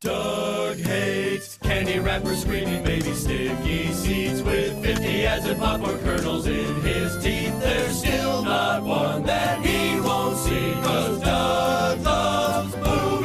Doug 0.00 0.76
hates 0.76 1.56
candy 1.58 1.98
wrappers, 1.98 2.42
screaming 2.42 2.82
baby 2.84 3.14
sticky 3.14 3.92
seeds 3.92 4.42
with 4.42 4.82
50 4.84 5.26
acid 5.26 5.58
popcorn 5.58 5.98
kernels 6.00 6.46
in 6.46 6.80
his 6.82 7.14
teeth. 7.22 7.58
There's 7.60 7.98
still 7.98 8.42
not 8.42 8.82
one 8.82 9.22
that 9.24 9.64
he 9.64 10.00
won't 10.00 10.36
see, 10.36 10.72
cause 10.82 11.20
Doug 11.20 12.00
loves 12.02 12.76
movies. 12.76 13.24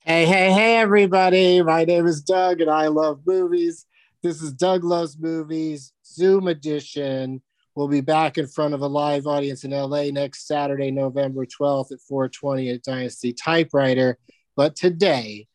Hey, 0.00 0.26
hey, 0.26 0.52
hey, 0.52 0.76
everybody. 0.78 1.62
My 1.62 1.84
name 1.84 2.06
is 2.06 2.20
Doug 2.20 2.60
and 2.60 2.70
I 2.70 2.88
love 2.88 3.20
movies. 3.24 3.86
This 4.22 4.40
is 4.40 4.52
Doug 4.52 4.84
Loves 4.84 5.18
Movies, 5.18 5.92
Zoom 6.04 6.46
edition. 6.46 7.42
We'll 7.74 7.88
be 7.88 8.02
back 8.02 8.36
in 8.36 8.46
front 8.46 8.74
of 8.74 8.82
a 8.82 8.86
live 8.86 9.26
audience 9.26 9.64
in 9.64 9.70
LA 9.70 10.10
next 10.10 10.46
Saturday, 10.46 10.90
November 10.90 11.46
12th 11.46 11.92
at 11.92 12.02
420 12.02 12.68
at 12.68 12.82
Dynasty 12.82 13.32
Typewriter. 13.32 14.18
But 14.56 14.76
today 14.76 15.48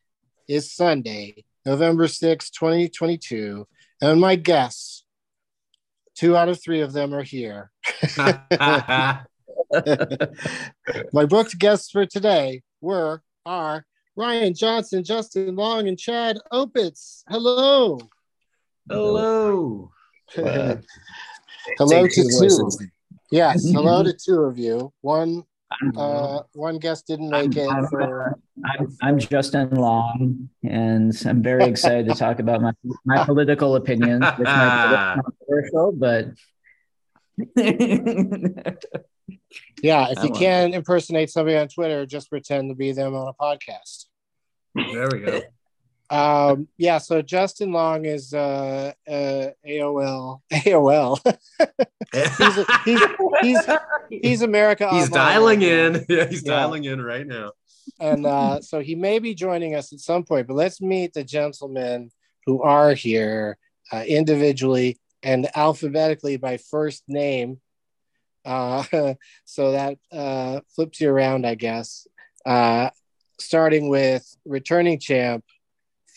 is 0.48 0.72
Sunday, 0.72 1.44
November 1.64 2.08
6th, 2.08 2.50
2022. 2.50 3.68
And 4.02 4.20
my 4.20 4.34
guests, 4.34 5.04
two 6.16 6.36
out 6.36 6.48
of 6.48 6.60
three 6.60 6.80
of 6.80 6.92
them 6.92 7.14
are 7.14 7.22
here. 7.22 7.70
my 8.18 9.24
booked 11.12 11.56
guests 11.56 11.88
for 11.92 12.04
today 12.04 12.62
were, 12.80 13.22
are 13.46 13.86
Rian 14.18 14.58
Johnson, 14.58 15.04
Justin 15.04 15.54
Long, 15.54 15.86
and 15.86 15.96
Chad 15.96 16.40
Opitz. 16.52 17.22
Hello. 17.28 18.00
Hello. 18.90 19.92
hello 20.30 20.80
Take 21.66 21.76
to 21.76 22.08
two 22.08 22.22
two. 22.22 22.38
voices. 22.38 22.86
Yes, 23.30 23.68
hello 23.72 24.02
to 24.02 24.12
two 24.12 24.42
of 24.42 24.58
you. 24.58 24.92
One 25.00 25.44
uh 25.96 26.40
one 26.54 26.78
guest 26.78 27.06
didn't 27.06 27.28
make 27.28 27.54
it 27.54 27.68
I'm, 27.68 27.86
for 27.88 28.38
I'm, 28.64 28.96
I'm 29.02 29.18
Justin 29.18 29.70
Long, 29.74 30.48
and 30.64 31.14
I'm 31.26 31.42
very 31.42 31.64
excited 31.64 32.06
to 32.08 32.14
talk 32.14 32.38
about 32.40 32.62
my, 32.62 32.72
my 33.04 33.24
political 33.24 33.76
opinions, 33.76 34.24
which 34.38 34.46
might 34.46 35.14
be 35.16 35.22
controversial, 35.46 35.92
but 35.92 36.26
yeah, 39.82 40.08
if 40.10 40.18
I 40.18 40.22
you 40.22 40.28
love 40.30 40.38
can 40.38 40.74
impersonate 40.74 41.30
somebody 41.30 41.56
on 41.56 41.68
Twitter, 41.68 42.06
just 42.06 42.30
pretend 42.30 42.70
to 42.70 42.74
be 42.74 42.92
them 42.92 43.14
on 43.14 43.28
a 43.28 43.34
podcast. 43.34 44.06
There 44.74 45.08
we 45.12 45.20
go. 45.20 45.40
Um 46.10 46.68
yeah, 46.78 46.98
so 46.98 47.20
Justin 47.22 47.72
Long 47.72 48.04
is 48.06 48.32
uh 48.32 48.92
uh 49.06 49.46
AOL 49.66 50.40
AOL. 50.52 51.18
he's, 52.14 52.66
he's 52.84 53.00
he's 53.42 53.60
he's 54.10 54.42
America 54.42 54.88
He's 54.90 55.04
Online 55.10 55.10
dialing 55.12 55.62
in. 55.62 56.06
Yeah, 56.08 56.24
he's 56.26 56.44
Yeah. 56.44 56.52
dialing 56.52 56.84
in 56.84 57.02
right 57.02 57.26
now. 57.26 57.52
and 58.00 58.24
uh, 58.26 58.60
so 58.60 58.80
he 58.80 58.94
may 58.94 59.18
be 59.18 59.34
joining 59.34 59.74
us 59.74 59.92
at 59.92 60.00
some 60.00 60.22
point. 60.24 60.46
But 60.46 60.54
let's 60.54 60.80
meet 60.80 61.12
the 61.12 61.24
gentlemen 61.24 62.10
who 62.46 62.62
are 62.62 62.94
here 62.94 63.58
uh, 63.92 64.04
individually 64.06 64.98
and 65.22 65.48
alphabetically 65.56 66.36
by 66.38 66.56
first 66.58 67.02
name. 67.08 67.60
Uh, 68.44 68.84
so 69.44 69.72
that 69.72 69.98
uh, 70.12 70.60
flips 70.74 71.00
you 71.00 71.10
around, 71.10 71.44
I 71.46 71.54
guess. 71.54 72.06
Uh, 72.46 72.88
starting 73.38 73.88
with 73.90 74.24
returning 74.46 74.98
champ 74.98 75.44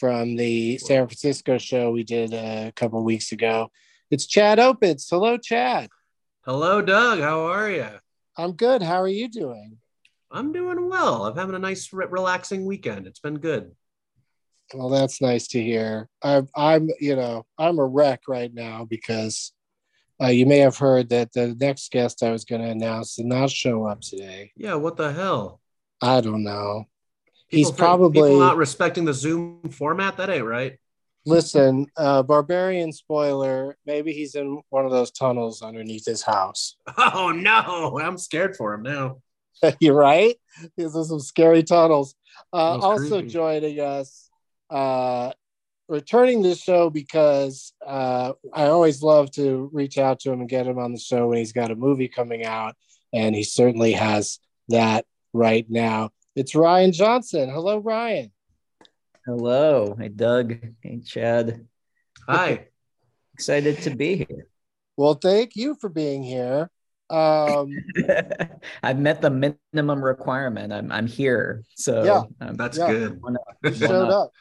from 0.02 0.36
the 0.36 0.80
San 0.80 1.06
Francisco 1.06 1.60
show 1.60 1.92
we 1.92 2.04
did 2.04 2.34
a 2.34 2.74
couple 2.76 3.04
weeks 3.04 3.32
ago. 3.32 3.70
It's 4.10 4.26
Chad 4.26 4.58
Opitz. 4.58 5.08
Hello, 5.08 5.38
Chad. 5.38 5.90
Hello, 6.44 6.82
Doug. 6.82 7.20
How 7.20 7.42
are 7.46 7.70
you? 7.70 7.88
I'm 8.36 8.54
good. 8.54 8.82
How 8.82 9.00
are 9.00 9.08
you 9.08 9.30
doing? 9.30 9.78
I'm 10.32 10.52
doing 10.54 10.90
well. 10.90 11.28
I'm 11.28 11.38
having 11.38 11.54
a 11.54 11.60
nice, 11.60 11.94
re- 11.94 12.08
relaxing 12.10 12.66
weekend. 12.66 13.06
It's 13.06 13.20
been 13.20 13.38
good. 13.38 13.76
Well, 14.74 14.90
that's 14.90 15.22
nice 15.22 15.48
to 15.50 15.62
hear. 15.62 16.10
I'm, 16.24 16.50
I'm, 16.56 16.90
you 17.00 17.16
know, 17.16 17.46
I'm 17.60 17.78
a 17.78 17.86
wreck 17.86 18.22
right 18.28 18.52
now 18.52 18.88
because 18.90 19.52
uh, 20.20 20.30
you 20.30 20.48
may 20.48 20.58
have 20.60 20.78
heard 20.78 21.10
that 21.10 21.32
the 21.34 21.56
next 21.60 21.92
guest 21.92 22.24
I 22.24 22.32
was 22.32 22.44
going 22.44 22.64
to 22.64 22.70
announce 22.70 23.18
did 23.18 23.28
not 23.28 23.52
show 23.52 23.86
up 23.86 24.02
today. 24.02 24.52
Yeah, 24.58 24.76
what 24.76 24.98
the 24.98 25.14
hell? 25.14 25.62
I 26.02 26.22
don't 26.22 26.44
know. 26.44 26.86
He's 27.52 27.68
People 27.68 27.78
probably 27.78 28.30
people 28.30 28.40
not 28.40 28.56
respecting 28.56 29.04
the 29.04 29.14
Zoom 29.14 29.60
format. 29.72 30.16
That 30.16 30.30
ain't 30.30 30.46
right. 30.46 30.80
listen. 31.26 31.86
Uh, 31.98 32.24
barbarian 32.24 32.94
spoiler. 32.94 33.78
Maybe 33.86 34.14
he's 34.14 34.36
in 34.36 34.62
one 34.70 34.86
of 34.86 34.92
those 34.92 35.12
tunnels 35.12 35.62
underneath 35.62 36.06
his 36.06 36.24
house. 36.24 36.78
Oh 36.98 37.32
no, 37.32 38.00
I'm 38.02 38.18
scared 38.18 38.56
for 38.56 38.74
him 38.74 38.84
now. 38.84 39.18
You're 39.82 39.96
right. 39.96 40.36
These 40.78 40.96
are 40.96 41.04
some 41.04 41.20
scary 41.20 41.64
tunnels. 41.64 42.16
Uh, 42.54 42.80
also 42.80 43.20
creepy. 43.20 43.28
joining 43.28 43.80
us, 43.80 44.30
uh, 44.70 45.34
returning 45.90 46.42
this 46.42 46.62
show 46.62 46.90
because 46.90 47.74
uh, 47.86 48.32
I 48.54 48.68
always 48.68 49.04
love 49.04 49.30
to 49.32 49.70
reach 49.74 49.98
out 49.98 50.22
to 50.22 50.32
him 50.32 50.40
and 50.40 50.50
get 50.50 50.68
him 50.68 50.80
on 50.80 50.94
the 50.94 51.00
show 51.00 51.28
when 51.28 51.38
he's 51.38 51.52
got 51.52 51.72
a 51.72 51.76
movie 51.76 52.08
coming 52.08 52.46
out, 52.46 52.76
and 53.12 53.36
he 53.36 53.44
certainly 53.44 53.92
has 53.92 54.40
that 54.70 55.06
right 55.34 55.66
now. 55.70 56.12
It's 56.36 56.54
Rian 56.54 56.94
Johnson. 56.94 57.50
Hello, 57.50 57.82
Rian. 57.82 58.32
Hello. 59.26 59.96
Hey, 60.00 60.08
Doug. 60.08 60.58
Hey, 60.82 61.00
Chad. 61.06 61.68
Hi. 62.28 62.68
Excited 63.34 63.82
to 63.84 63.92
be 63.92 64.18
here. 64.18 64.48
Well, 64.96 65.16
thank 65.16 65.56
you 65.56 65.76
for 65.80 65.90
being 65.90 66.24
here. 66.24 66.70
Um, 67.10 67.84
I've 68.84 69.00
met 69.00 69.22
the 69.22 69.30
minimum 69.74 70.04
requirement. 70.04 70.72
I'm 70.72 70.92
I'm 70.92 71.08
here. 71.08 71.64
So 71.76 72.06
Yeah. 72.06 72.24
um, 72.48 72.56
That's 72.56 72.78
Yeah. 72.78 72.88
good. 72.88 73.22
one 73.22 73.36
up, 73.36 73.58
one 73.62 73.74
showed 73.74 74.10
up. 74.10 74.12
up. 74.12 74.32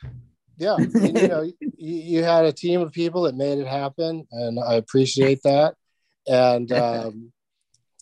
Yeah, 0.58 0.76
and, 0.76 0.94
you 1.18 1.28
know, 1.28 1.40
you, 1.40 1.54
you 1.78 2.22
had 2.22 2.44
a 2.44 2.52
team 2.52 2.82
of 2.82 2.92
people 2.92 3.22
that 3.22 3.34
made 3.34 3.58
it 3.58 3.66
happen, 3.66 4.26
and 4.30 4.60
I 4.60 4.74
appreciate 4.74 5.40
that. 5.44 5.74
And 6.26 6.70
um, 6.70 7.32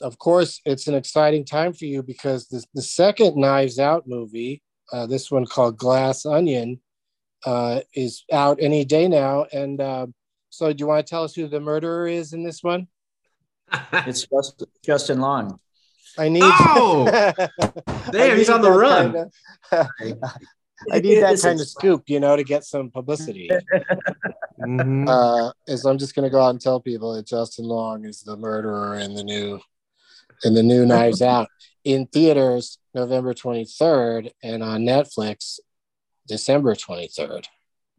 of 0.03 0.19
course, 0.19 0.61
it's 0.65 0.87
an 0.89 0.95
exciting 0.95 1.45
time 1.45 1.73
for 1.73 1.85
you 1.85 2.03
because 2.03 2.49
the, 2.49 2.65
the 2.75 2.83
second 2.83 3.37
Knives 3.37 3.79
Out 3.79 4.05
movie, 4.07 4.63
uh, 4.93 5.07
this 5.07 5.31
one 5.31 5.47
called 5.47 5.77
Glass 5.77 6.25
Onion, 6.27 6.81
uh, 7.45 7.81
is 7.95 8.25
out 8.33 8.59
any 8.61 8.85
day 8.85 9.09
now. 9.09 9.47
And 9.53 9.81
uh, 9.81 10.07
so, 10.51 10.73
do 10.73 10.83
you 10.83 10.87
want 10.87 11.07
to 11.07 11.11
tell 11.11 11.25
us 11.25 11.35
who 11.35 11.47
the 11.49 11.61
murderer 11.61 12.07
is 12.09 12.33
in 12.33 12.43
this 12.43 12.63
one? 12.63 12.87
It's 14.07 14.27
just 14.27 14.65
Justin 14.85 15.21
Long. 15.21 15.59
I 16.17 16.29
need. 16.29 16.43
Oh! 16.43 17.07
I 17.61 18.11
Damn, 18.11 18.37
he's 18.39 18.49
on 18.51 18.63
the 18.63 18.71
run. 18.73 19.13
kinda- 19.13 19.31
I 20.93 21.01
need 21.01 21.21
that 21.23 21.41
kind 21.43 21.61
of 21.61 21.69
scoop, 21.69 22.05
you 22.07 22.21
know, 22.21 22.37
to 22.37 22.45
get 22.45 22.65
some 22.65 22.91
publicity. 22.91 23.51
Mhm. 24.61 25.09
uh, 25.09 25.53
is 25.67 25.85
I'm 25.85 25.99
just 25.99 26.15
gonna 26.15 26.31
go 26.31 26.41
out 26.41 26.51
and 26.51 26.61
tell 26.61 26.81
people 26.81 27.13
that 27.15 27.27
Justin 27.27 27.65
Long 27.67 28.05
is 28.05 28.23
the 28.23 28.37
murderer 28.37 28.97
in 28.97 29.15
the 29.15 29.23
new 29.23 29.61
in 30.45 30.55
the 30.55 30.63
new 30.63 30.87
Knives 30.87 31.23
Out 31.23 31.49
in 31.85 32.07
theaters 32.07 32.79
November 32.95 33.35
23rd 33.35 34.31
and 34.43 34.63
on 34.63 34.83
Netflix 34.83 35.59
December 36.27 36.75
23rd. 36.75 37.47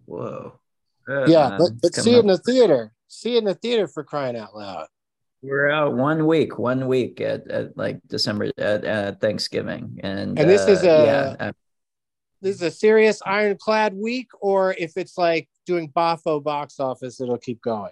Whoa. 0.06 0.59
yeah, 1.07 1.57
but, 1.57 1.71
but 1.81 1.88
it's 1.88 2.01
see 2.03 2.15
it 2.15 2.19
in 2.19 2.27
the 2.27 2.38
theater. 2.38 2.94
See 3.07 3.36
it 3.36 3.39
in 3.39 3.45
the 3.45 3.56
theater 3.56 3.88
for 3.88 4.03
crying 4.03 4.38
out 4.38 4.56
loud. 4.56 4.88
We're 5.41 5.69
out 5.69 5.95
one 5.95 6.27
week, 6.27 6.59
one 6.59 6.88
week 6.88 7.21
at, 7.21 7.50
at 7.50 7.77
like 7.77 8.00
December 8.07 8.51
at, 8.57 8.83
at 8.83 9.21
Thanksgiving, 9.21 10.00
and 10.03 10.38
And 10.38 10.50
this 10.50 10.68
is 10.68 10.83
uh, 10.83 10.88
a- 10.88 11.06
yeah, 11.06 11.35
uh, 11.39 11.51
This 12.42 12.57
is 12.57 12.62
a 12.62 12.71
serious 12.71 13.21
ironclad 13.25 13.94
week, 13.94 14.27
or 14.42 14.74
if 14.77 14.97
it's 14.97 15.18
like 15.18 15.47
doing 15.65 15.92
boffo 15.92 16.44
box 16.44 16.80
office, 16.80 17.21
it'll 17.21 17.38
keep 17.38 17.62
going. 17.62 17.92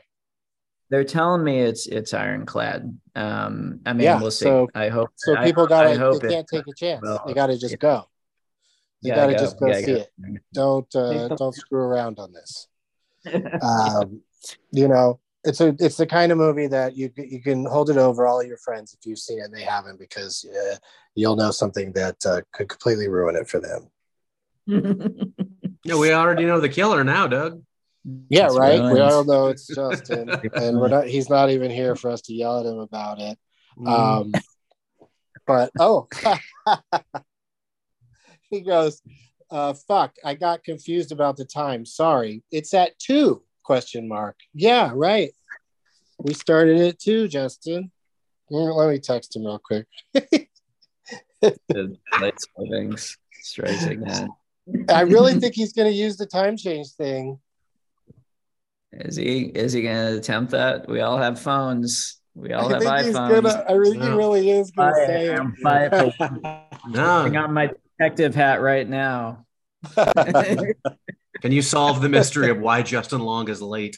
They're 0.90 1.04
telling 1.04 1.44
me 1.44 1.60
it's 1.62 1.86
it's 1.88 2.14
ironclad. 2.14 2.98
Um, 3.16 3.82
I 3.86 3.94
mean, 3.94 4.04
Yeah, 4.06 4.22
we'll 4.22 4.32
see. 4.32 4.46
so- 4.46 4.70
I 4.76 4.90
hope 4.90 5.10
So 5.16 5.36
I- 5.36 5.46
people 5.46 5.64
I 5.64 5.68
gotta 5.68 5.98
hope 5.98 6.22
they 6.22 6.28
it- 6.28 6.32
can't 6.32 6.48
take 6.48 6.68
a 6.68 6.74
chance. 6.74 7.02
well, 7.02 7.24
they 7.26 7.34
gotta 7.34 7.58
just 7.58 7.72
yeah. 7.74 7.78
go. 7.78 8.06
You 9.02 9.10
Yeah, 9.10 9.16
gotta 9.16 9.34
go. 9.34 9.38
just 9.40 9.60
go 9.60 9.68
Yeah, 9.68 9.80
see 9.80 9.86
go. 9.86 9.94
it. 9.96 10.10
Don't 10.54 10.96
uh, 10.96 11.28
don't 11.30 11.54
screw 11.56 11.80
around 11.82 12.20
on 12.20 12.32
this. 12.34 12.68
um, 13.62 14.22
you 14.72 14.88
know, 14.88 15.20
it's 15.44 15.60
a 15.62 15.76
it's 15.80 15.98
the 15.98 16.08
kind 16.08 16.32
of 16.32 16.38
movie 16.38 16.68
that 16.68 16.96
you 16.96 17.12
you 17.18 17.42
can 17.42 17.66
hold 17.66 17.90
it 17.90 17.98
over 17.98 18.26
all 18.28 18.42
your 18.44 18.58
friends 18.58 18.94
if 18.98 19.06
you've 19.06 19.20
seen 19.20 19.40
it 19.40 19.44
and 19.44 19.54
they 19.54 19.64
haven't 19.64 20.00
because 20.00 20.46
uh, 20.46 20.76
you'll 21.16 21.36
know 21.36 21.52
something 21.52 21.92
that 21.94 22.26
uh, 22.26 22.42
could 22.54 22.70
completely 22.70 23.08
ruin 23.10 23.36
it 23.36 23.48
for 23.50 23.60
them. 23.60 23.90
Yeah, 25.84 25.96
we 25.96 26.12
already 26.12 26.44
know 26.44 26.60
the 26.60 26.68
killer 26.68 27.06
now, 27.06 27.28
Doug. 27.28 27.62
Yeah, 28.30 28.46
It's 28.46 28.58
right. 28.58 28.94
We 28.94 29.02
all 29.02 29.26
know 29.26 29.48
it's 29.48 29.68
Justin, 29.68 30.30
and 30.54 30.80
we're 30.80 30.88
not. 30.88 31.08
He's 31.08 31.30
not 31.30 31.50
even 31.50 31.72
here 31.72 31.96
for 31.96 32.10
us 32.10 32.22
to 32.24 32.34
yell 32.34 32.60
at 32.60 32.66
him 32.66 32.80
about 32.80 33.20
it. 33.20 33.38
Um, 33.86 34.32
but 35.46 35.72
oh, 35.78 36.08
he 38.50 38.62
goes, 38.62 39.02
uh, 39.52 39.74
"Fuck! 39.74 40.16
I 40.24 40.36
got 40.36 40.64
confused 40.64 41.12
about 41.12 41.36
the 41.36 41.46
time. 41.46 41.86
Sorry, 41.86 42.44
it's 42.50 42.74
at 42.74 42.98
two? 42.98 43.44
Question 43.64 44.08
mark. 44.08 44.38
Yeah, 44.54 44.92
right. 44.94 45.32
We 46.18 46.34
started 46.34 46.80
at 46.80 47.00
two, 47.00 47.28
Justin. 47.28 47.92
Let 48.50 48.90
me 48.90 49.00
text 49.00 49.36
him 49.36 49.46
real 49.46 49.60
quick. 49.60 49.86
the 51.42 51.98
light 52.22 52.40
strikes 53.42 53.86
again. 53.86 54.30
I 54.90 55.02
really 55.02 55.34
think 55.34 55.56
he's 55.56 55.74
going 55.74 55.90
to 55.90 55.94
use 55.94 56.18
the 56.18 56.26
time 56.26 56.56
change 56.56 56.94
thing. 56.94 57.40
Is 59.00 59.16
he 59.16 59.42
is 59.44 59.74
he 59.74 59.82
gonna 59.84 60.16
attempt 60.18 60.52
that? 60.52 60.88
We 60.90 61.02
all 61.02 61.18
have 61.18 61.40
phones. 61.40 62.20
We 62.36 62.54
all 62.54 62.68
I 62.70 62.74
have 62.74 62.82
think 62.84 63.06
he's 63.08 63.16
iPhones. 63.16 63.42
gonna. 63.42 63.66
I 63.68 63.84
think 63.84 64.02
he 64.04 64.10
really 64.10 64.52
is 64.52 64.72
going 64.72 64.94
to 64.94 65.02
I 65.02 65.06
say 65.06 65.30
am 65.30 65.54
it. 65.58 65.64
five 65.64 65.90
for 65.92 66.14
one. 66.18 66.42
Putting 66.72 66.92
No. 67.34 67.44
on 67.44 67.54
my 67.54 67.72
detective 68.00 68.36
hat 68.36 68.62
right 68.62 68.88
now. 68.88 69.46
Can 69.96 71.52
you 71.52 71.62
solve 71.62 72.02
the 72.02 72.10
mystery 72.10 72.50
of 72.50 72.60
why 72.60 72.82
Justin 72.82 73.22
Long 73.22 73.50
is 73.50 73.62
late? 73.62 73.98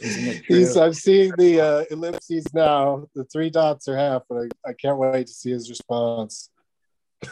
Isn't 0.00 0.24
it 0.24 0.44
true? 0.44 0.56
He's, 0.58 0.76
I'm 0.76 0.92
seeing 0.92 1.32
the 1.38 1.60
uh, 1.60 1.84
ellipses 1.90 2.46
now. 2.52 3.06
The 3.14 3.24
three 3.24 3.48
dots 3.50 3.86
are 3.88 3.96
half, 3.96 4.22
but 4.28 4.38
I, 4.64 4.70
I 4.70 4.72
can't 4.72 4.98
wait 4.98 5.28
to 5.28 5.32
see 5.32 5.50
his 5.50 5.70
response 5.70 6.50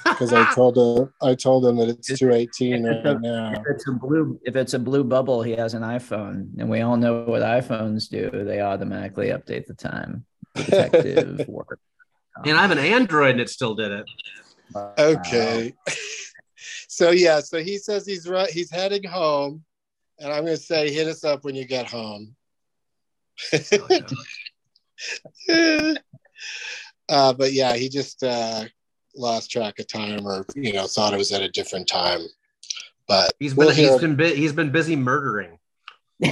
because 0.04 0.32
I 0.32 0.50
told 0.54 0.76
him 0.76 1.12
I 1.22 1.34
told 1.34 1.66
him 1.66 1.76
that 1.76 1.88
it's 1.88 2.18
two 2.18 2.32
eighteen 2.32 2.84
right 2.84 3.20
now. 3.20 3.52
if 3.52 3.62
it's 3.68 3.88
a 3.88 3.92
blue 3.92 4.40
if 4.44 4.56
it's 4.56 4.74
a 4.74 4.78
blue 4.78 5.04
bubble, 5.04 5.42
he 5.42 5.52
has 5.52 5.74
an 5.74 5.82
iPhone, 5.82 6.50
and 6.58 6.68
we 6.68 6.80
all 6.80 6.96
know 6.96 7.24
what 7.24 7.42
iPhones 7.42 8.08
do. 8.08 8.30
They 8.44 8.60
automatically 8.60 9.28
update 9.28 9.66
the 9.66 9.74
time. 9.74 10.24
Detective 10.54 11.44
work. 11.48 11.78
And 12.44 12.56
I 12.56 12.62
have 12.62 12.70
an 12.70 12.78
Android 12.78 13.32
and 13.32 13.40
it 13.40 13.50
still 13.50 13.74
did 13.74 13.92
it. 13.92 14.06
Okay. 14.98 15.74
so 16.88 17.10
yeah, 17.10 17.40
so 17.40 17.58
he 17.58 17.78
says 17.78 18.06
he's 18.06 18.28
right. 18.28 18.48
He's 18.48 18.70
heading 18.70 19.04
home, 19.04 19.64
and 20.18 20.32
I'm 20.32 20.44
going 20.44 20.56
to 20.56 20.62
say, 20.62 20.90
hit 20.92 21.08
us 21.08 21.24
up 21.24 21.44
when 21.44 21.54
you 21.54 21.66
get 21.66 21.86
home. 21.88 22.34
uh, 27.08 27.32
but 27.34 27.52
yeah, 27.52 27.74
he 27.74 27.88
just 27.88 28.22
uh, 28.22 28.64
lost 29.14 29.50
track 29.50 29.78
of 29.78 29.86
time, 29.88 30.26
or 30.26 30.44
you 30.54 30.72
know, 30.72 30.86
thought 30.86 31.14
it 31.14 31.18
was 31.18 31.32
at 31.32 31.42
a 31.42 31.48
different 31.48 31.88
time. 31.88 32.20
But 33.08 33.32
He's 33.38 33.54
been 33.54 33.66
we'll 33.66 33.74
hear- 33.74 33.92
he's 33.92 34.00
been 34.00 34.16
bu- 34.16 34.34
he's 34.34 34.52
been 34.52 34.70
busy 34.70 34.96
murdering. 34.96 35.58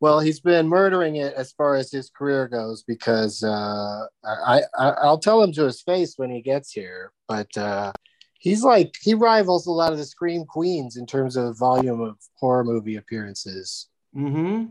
well, 0.00 0.20
he's 0.20 0.40
been 0.40 0.68
murdering 0.68 1.16
it 1.16 1.34
as 1.34 1.52
far 1.52 1.74
as 1.74 1.90
his 1.90 2.10
career 2.10 2.48
goes 2.48 2.82
because 2.82 3.42
uh, 3.42 4.06
I, 4.24 4.62
I 4.78 4.88
I'll 5.02 5.18
tell 5.18 5.42
him 5.42 5.52
to 5.52 5.64
his 5.64 5.80
face 5.82 6.14
when 6.16 6.30
he 6.30 6.42
gets 6.42 6.70
here, 6.72 7.12
but 7.28 7.54
uh, 7.56 7.92
he's 8.38 8.62
like 8.62 8.94
he 9.00 9.14
rivals 9.14 9.66
a 9.66 9.70
lot 9.72 9.92
of 9.92 9.98
the 9.98 10.04
scream 10.04 10.44
queens 10.44 10.96
in 10.96 11.06
terms 11.06 11.36
of 11.36 11.58
volume 11.58 12.00
of 12.00 12.16
horror 12.36 12.64
movie 12.64 12.96
appearances. 12.96 13.88
Mm-hmm. 14.16 14.66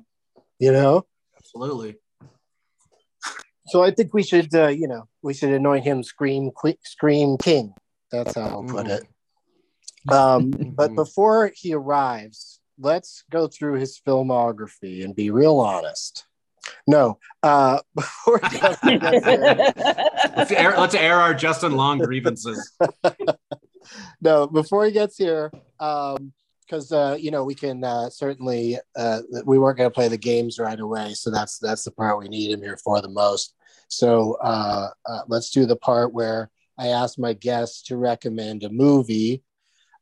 You 0.59 0.71
know, 0.71 1.05
Absolutely. 1.37 1.97
So 3.71 3.83
I 3.83 3.91
think 3.91 4.13
we 4.13 4.23
should 4.23 4.53
uh, 4.53 4.67
you 4.67 4.87
know 4.87 5.07
we 5.21 5.33
should 5.33 5.51
anoint 5.51 5.85
him 5.85 6.03
scream 6.03 6.51
que- 6.59 6.77
scream 6.83 7.37
king. 7.37 7.73
That's 8.11 8.35
how 8.35 8.47
I'll 8.47 8.63
put 8.63 8.87
it. 8.87 9.03
Um, 10.11 10.51
but 10.75 10.93
before 10.95 11.51
he 11.55 11.73
arrives, 11.73 12.59
let's 12.77 13.23
go 13.31 13.47
through 13.47 13.79
his 13.79 13.99
filmography 14.05 15.03
and 15.03 15.15
be 15.15 15.29
real 15.29 15.59
honest. 15.59 16.25
No, 16.87 17.19
uh, 17.43 17.79
before 17.95 18.39
Justin 18.39 18.99
gets 18.99 19.25
here, 19.25 19.73
Let's 20.37 20.51
air, 20.51 20.75
let's 20.77 20.95
air 20.95 21.15
our 21.15 21.33
Justin 21.33 21.73
Long 21.73 21.99
grievances. 21.99 22.71
no, 24.21 24.47
before 24.47 24.85
he 24.85 24.91
gets 24.91 25.17
here, 25.17 25.51
um, 25.79 26.33
because 26.61 26.91
uh, 26.91 27.17
you 27.19 27.31
know 27.31 27.43
we 27.43 27.55
can 27.55 27.83
uh, 27.83 28.09
certainly 28.09 28.77
uh, 28.95 29.21
we 29.45 29.59
weren't 29.59 29.77
going 29.77 29.89
to 29.89 29.93
play 29.93 30.07
the 30.07 30.17
games 30.17 30.59
right 30.59 30.79
away, 30.79 31.13
so 31.13 31.29
that's 31.29 31.57
that's 31.59 31.83
the 31.83 31.91
part 31.91 32.19
we 32.19 32.29
need 32.29 32.51
him 32.51 32.61
here 32.61 32.77
for 32.77 33.01
the 33.01 33.09
most. 33.09 33.53
So 33.91 34.37
uh, 34.41 34.89
uh, 35.05 35.21
let's 35.27 35.49
do 35.49 35.65
the 35.65 35.75
part 35.75 36.13
where 36.13 36.49
I 36.77 36.87
asked 36.87 37.19
my 37.19 37.33
guests 37.33 37.83
to 37.83 37.97
recommend 37.97 38.63
a 38.63 38.69
movie. 38.69 39.43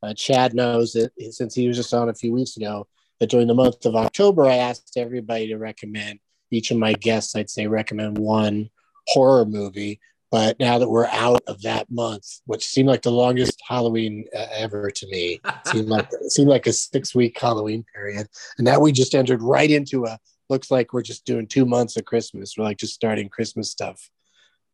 Uh, 0.02 0.14
Chad 0.14 0.54
knows 0.54 0.94
it 0.94 1.12
since 1.32 1.54
he 1.54 1.66
was 1.66 1.76
just 1.76 1.92
on 1.92 2.08
a 2.08 2.14
few 2.14 2.32
weeks 2.32 2.56
ago. 2.56 2.86
that 3.18 3.28
during 3.28 3.48
the 3.48 3.54
month 3.54 3.84
of 3.84 3.96
October, 3.96 4.46
I 4.46 4.56
asked 4.56 4.96
everybody 4.96 5.48
to 5.48 5.58
recommend 5.58 6.20
each 6.50 6.70
of 6.70 6.78
my 6.78 6.92
guests, 6.94 7.36
I'd 7.36 7.50
say 7.50 7.66
recommend 7.66 8.16
one 8.16 8.70
horror 9.08 9.44
movie. 9.44 10.00
But 10.30 10.60
now 10.60 10.78
that 10.78 10.88
we're 10.88 11.06
out 11.06 11.42
of 11.48 11.60
that 11.62 11.90
month, 11.90 12.24
which 12.46 12.64
seemed 12.64 12.88
like 12.88 13.02
the 13.02 13.10
longest 13.10 13.60
Halloween 13.66 14.26
uh, 14.36 14.46
ever 14.52 14.88
to 14.88 15.06
me, 15.08 15.40
seemed 15.66 15.88
like 15.88 16.08
seemed 16.28 16.48
like 16.48 16.68
a 16.68 16.72
six 16.72 17.14
week 17.16 17.38
Halloween 17.38 17.84
period, 17.92 18.28
and 18.56 18.64
now 18.64 18.78
we 18.78 18.92
just 18.92 19.16
entered 19.16 19.42
right 19.42 19.70
into 19.70 20.06
a 20.06 20.18
looks 20.50 20.70
like 20.70 20.92
we're 20.92 21.02
just 21.02 21.24
doing 21.24 21.46
two 21.46 21.64
months 21.64 21.96
of 21.96 22.04
Christmas. 22.04 22.54
We're 22.56 22.64
like 22.64 22.76
just 22.76 22.94
starting 22.94 23.28
Christmas 23.28 23.70
stuff 23.70 24.10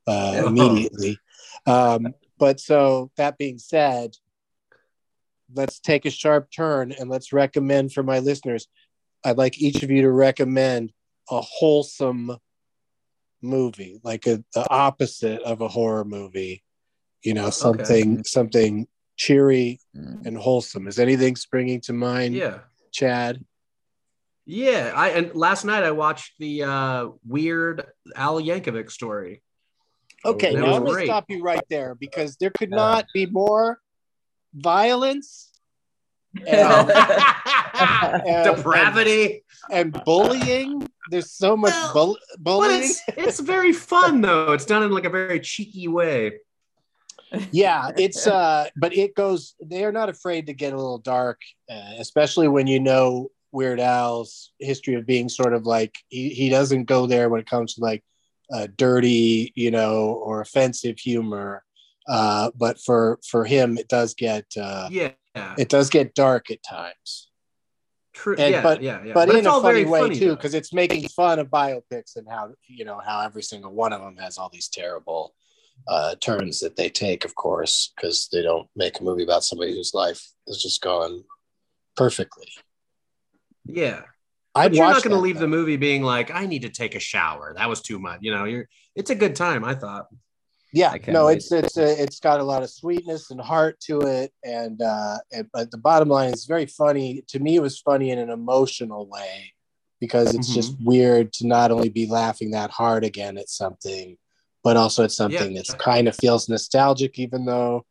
uh, 0.07 0.43
immediately. 0.47 1.19
Um, 1.67 2.15
but 2.39 2.59
so 2.59 3.11
that 3.17 3.39
being 3.39 3.59
said, 3.59 4.17
let's 5.55 5.79
take 5.79 6.07
a 6.07 6.11
sharp 6.11 6.51
turn 6.51 6.93
and 6.93 7.09
let's 7.09 7.33
recommend 7.33 7.93
for 7.93 8.03
my 8.03 8.19
listeners. 8.19 8.67
I'd 9.25 9.39
like 9.39 9.61
each 9.61 9.83
of 9.83 9.91
you 9.91 10.03
to 10.03 10.11
recommend 10.11 10.93
a 11.31 11.41
wholesome 11.41 12.37
movie, 13.43 14.01
like 14.03 14.27
a, 14.27 14.43
the 14.55 14.69
opposite 14.71 15.43
of 15.43 15.61
a 15.61 15.69
horror 15.69 16.05
movie. 16.05 16.63
You 17.23 17.35
know, 17.35 17.51
something 17.51 18.23
something 18.23 18.87
cheery 19.17 19.81
and 19.95 20.37
wholesome. 20.37 20.87
Is 20.87 21.01
anything 21.01 21.35
springing 21.35 21.81
to 21.83 21.93
mind? 21.93 22.35
Yeah. 22.35 22.59
Chad. 22.93 23.45
Yeah, 24.47 24.93
I 24.95 25.09
and 25.11 25.35
last 25.35 25.65
night 25.65 25.83
I 25.83 25.91
watched 25.91 26.35
the 26.39 26.63
uh 26.63 27.09
weird 27.27 27.85
Al 28.15 28.41
Yankovic 28.41 28.91
story. 28.91 29.43
Okay, 30.25 30.55
now 30.55 30.77
I'm 30.77 30.85
going 30.85 31.01
to 31.01 31.05
stop 31.07 31.25
you 31.29 31.43
right 31.43 31.63
there 31.69 31.95
because 31.95 32.37
there 32.37 32.51
could 32.51 32.71
not 32.71 33.07
be 33.13 33.27
more 33.27 33.81
violence 34.55 35.51
and, 36.47 36.91
and- 37.75 38.57
Depravity. 38.57 39.45
and 39.71 39.93
bullying. 40.05 40.89
There's 41.11 41.31
so 41.31 41.57
much 41.57 41.73
Well, 41.73 41.93
bull- 41.93 42.19
But 42.39 42.45
bullying. 42.45 42.83
it's 42.83 43.03
it's 43.09 43.41
very 43.41 43.73
fun 43.73 44.21
though. 44.21 44.53
It's 44.53 44.65
done 44.65 44.83
in 44.83 44.91
like 44.91 45.05
a 45.05 45.11
very 45.11 45.41
cheeky 45.41 45.89
way. 45.89 46.39
yeah 47.51 47.91
it's 47.99 48.25
uh 48.29 48.69
but 48.77 48.97
it 48.97 49.13
goes 49.17 49.57
they're 49.59 49.91
not 49.91 50.09
afraid 50.09 50.47
to 50.47 50.53
get 50.55 50.73
a 50.73 50.77
little 50.77 50.99
dark 50.99 51.41
uh, 51.69 51.95
especially 51.99 52.47
when 52.47 52.69
you 52.69 52.79
know 52.79 53.29
weird 53.57 53.81
al's 53.81 54.53
history 54.61 54.95
of 54.95 55.07
being 55.07 55.29
sort 55.29 55.55
of 55.55 55.65
like 55.65 55.95
he, 56.09 56.29
he 56.29 56.49
doesn't 56.49 56.85
go 56.85 57.07
there 57.07 57.29
when 57.31 57.41
it 57.41 57.49
comes 57.49 57.75
to 57.75 57.81
like 57.81 58.05
uh, 58.53 58.69
dirty 58.77 59.53
you 59.57 59.71
know 59.71 59.95
or 60.27 60.41
offensive 60.41 60.99
humor 60.99 61.65
uh 62.09 62.51
but 62.55 62.79
for 62.87 63.19
for 63.29 63.45
him 63.45 63.77
it 63.79 63.89
does 63.89 64.15
get 64.15 64.45
uh 64.61 64.89
Yeah. 64.91 65.13
it 65.59 65.69
does 65.69 65.91
get 65.91 66.15
dark 66.15 66.51
at 66.51 66.63
times 66.63 67.31
True. 68.13 68.37
and 68.39 68.53
yeah, 68.53 68.63
but 68.63 68.81
yeah, 68.83 69.05
yeah. 69.05 69.13
but, 69.13 69.29
it's 69.29 69.39
in 69.39 69.47
a 69.47 69.61
funny 69.61 69.85
way 69.85 70.01
funny, 70.01 70.19
too 70.19 70.37
because 70.37 70.55
it's 70.55 70.73
making 70.73 71.09
fun 71.09 71.39
of 71.39 71.49
biopics 71.49 72.17
and 72.17 72.27
how 72.29 72.53
you 72.69 72.85
know 72.85 73.01
how 73.05 73.21
every 73.21 73.43
single 73.43 73.73
one 73.73 73.93
of 73.93 74.01
them 74.01 74.17
has 74.17 74.39
all 74.39 74.51
these 74.51 74.69
terrible 74.69 75.35
uh 75.89 76.15
turns 76.29 76.61
that 76.61 76.77
they 76.77 76.89
take 76.89 77.25
of 77.25 77.35
course 77.35 77.93
because 77.95 78.29
they 78.33 78.43
don't 78.43 78.69
make 78.77 79.01
a 79.01 79.05
movie 79.05 79.25
about 79.25 79.45
somebody 79.45 79.73
whose 79.75 79.93
life 79.93 80.23
has 80.47 80.63
just 80.63 80.81
gone 80.81 81.25
perfectly 81.97 82.49
Yeah. 83.67 84.03
i'd 84.55 84.69
But 84.71 84.75
you're 84.77 84.87
not 84.89 85.03
going 85.03 85.15
to 85.17 85.21
leave 85.21 85.37
though. 85.37 85.41
the 85.43 85.49
movie 85.49 85.77
being 85.77 86.03
like, 86.03 86.31
I 86.31 86.47
need 86.47 86.63
to 86.63 86.69
take 86.71 86.95
a 86.95 87.01
shower. 87.01 87.53
That 87.57 87.69
was 87.69 87.83
too 87.83 87.99
much. 87.99 88.21
You 88.23 88.33
know, 88.33 88.45
you're. 88.45 88.69
It's 88.95 89.11
a 89.11 89.15
good 89.15 89.37
time. 89.37 89.65
I 89.65 89.75
thought. 89.75 90.07
yeah 90.73 90.91
I 90.93 91.01
no 91.11 91.27
wait. 91.27 91.37
it's 91.39 91.53
it's 91.53 91.77
a, 91.77 92.03
it's 92.03 92.19
got 92.21 92.41
a 92.41 92.45
lot 92.45 92.63
of 92.63 92.71
sweetness 92.71 93.31
and 93.31 93.41
heart 93.41 93.79
to 93.81 94.01
it 94.01 94.33
and 94.45 94.81
uh 94.83 95.19
and, 95.33 95.47
but 95.53 95.71
the 95.71 95.79
bottom 95.79 96.09
line 96.09 96.33
is 96.33 96.45
very 96.47 96.67
funny 96.67 97.23
to 97.29 97.39
me 97.39 97.57
it 97.57 97.63
was 97.63 97.79
funny 97.81 98.11
in 98.11 98.19
an 98.19 98.31
emotional 98.31 99.07
way 99.07 99.53
because 100.01 100.35
it's 100.35 100.53
just 100.53 100.75
weird 100.83 101.33
to 101.35 101.47
not 101.47 101.71
only 101.71 101.89
be 101.89 102.07
laughing 102.07 102.51
that 102.51 102.71
hard 102.71 103.05
again 103.05 103.39
at 103.39 103.49
something 103.49 104.17
but 104.65 104.77
also 104.77 105.05
at 105.05 105.13
something 105.13 105.53
Yeah. 105.53 105.59
that's 105.59 105.75
kind 105.75 106.09
of 106.09 106.17
feels 106.17 106.49
nostalgic 106.49 107.19
even 107.19 107.45
though 107.47 107.85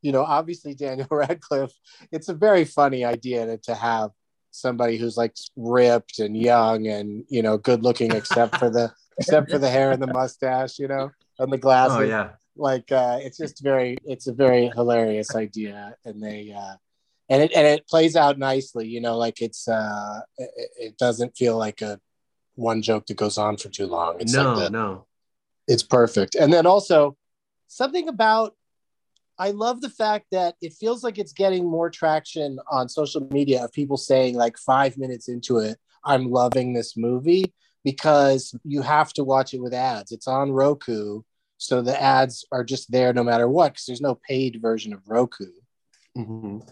you 0.00 0.10
know 0.12 0.24
obviously 0.24 0.74
daniel 0.74 1.06
radcliffe 1.22 1.74
it's 2.10 2.28
a 2.30 2.34
very 2.34 2.64
funny 2.64 3.04
idea 3.04 3.44
to, 3.46 3.58
to 3.58 3.74
have 3.74 4.10
somebody 4.54 4.96
who's 4.96 5.16
like 5.16 5.34
ripped 5.56 6.20
and 6.20 6.36
young 6.36 6.86
and 6.86 7.24
you 7.28 7.42
know 7.42 7.58
good 7.58 7.82
looking 7.82 8.12
except 8.12 8.56
for 8.56 8.70
the 8.70 8.90
except 9.18 9.50
for 9.50 9.58
the 9.58 9.68
hair 9.68 9.90
and 9.90 10.00
the 10.00 10.06
mustache 10.06 10.78
you 10.78 10.86
know 10.86 11.10
and 11.40 11.52
the 11.52 11.58
glasses 11.58 11.96
Oh 11.98 12.02
yeah. 12.02 12.30
like 12.56 12.90
uh 12.92 13.18
it's 13.20 13.36
just 13.36 13.62
very 13.62 13.96
it's 14.04 14.28
a 14.28 14.32
very 14.32 14.68
hilarious 14.68 15.34
idea 15.34 15.96
and 16.04 16.22
they 16.22 16.52
uh 16.56 16.76
and 17.28 17.42
it 17.42 17.52
and 17.52 17.66
it 17.66 17.88
plays 17.88 18.14
out 18.14 18.38
nicely 18.38 18.86
you 18.86 19.00
know 19.00 19.16
like 19.18 19.42
it's 19.42 19.66
uh 19.66 20.20
it, 20.38 20.50
it 20.78 20.98
doesn't 20.98 21.36
feel 21.36 21.56
like 21.56 21.82
a 21.82 22.00
one 22.54 22.80
joke 22.80 23.06
that 23.06 23.16
goes 23.16 23.36
on 23.36 23.56
for 23.56 23.68
too 23.68 23.86
long 23.86 24.16
it's 24.20 24.32
no, 24.32 24.52
like 24.52 24.64
the, 24.64 24.70
no. 24.70 25.04
it's 25.66 25.82
perfect 25.82 26.36
and 26.36 26.52
then 26.52 26.64
also 26.64 27.16
something 27.66 28.08
about 28.08 28.54
i 29.38 29.50
love 29.50 29.80
the 29.80 29.90
fact 29.90 30.26
that 30.32 30.54
it 30.60 30.72
feels 30.72 31.02
like 31.02 31.18
it's 31.18 31.32
getting 31.32 31.64
more 31.68 31.90
traction 31.90 32.58
on 32.70 32.88
social 32.88 33.26
media 33.30 33.64
of 33.64 33.72
people 33.72 33.96
saying 33.96 34.34
like 34.34 34.56
five 34.58 34.96
minutes 34.96 35.28
into 35.28 35.58
it 35.58 35.78
i'm 36.04 36.30
loving 36.30 36.72
this 36.72 36.96
movie 36.96 37.52
because 37.84 38.54
you 38.64 38.80
have 38.80 39.12
to 39.12 39.24
watch 39.24 39.52
it 39.52 39.60
with 39.60 39.74
ads. 39.74 40.10
It's 40.10 40.26
on 40.26 40.50
roku 40.50 41.22
so 41.58 41.82
the 41.82 42.00
ads 42.00 42.44
are 42.50 42.64
just 42.64 42.90
there 42.90 43.12
no 43.12 43.22
matter 43.22 43.48
what 43.48 43.72
because 43.72 43.86
there's 43.86 44.00
no 44.00 44.18
paid 44.28 44.60
version 44.60 44.92
of 44.92 45.00
roku. 45.06 45.46
Mhm. 46.16 46.66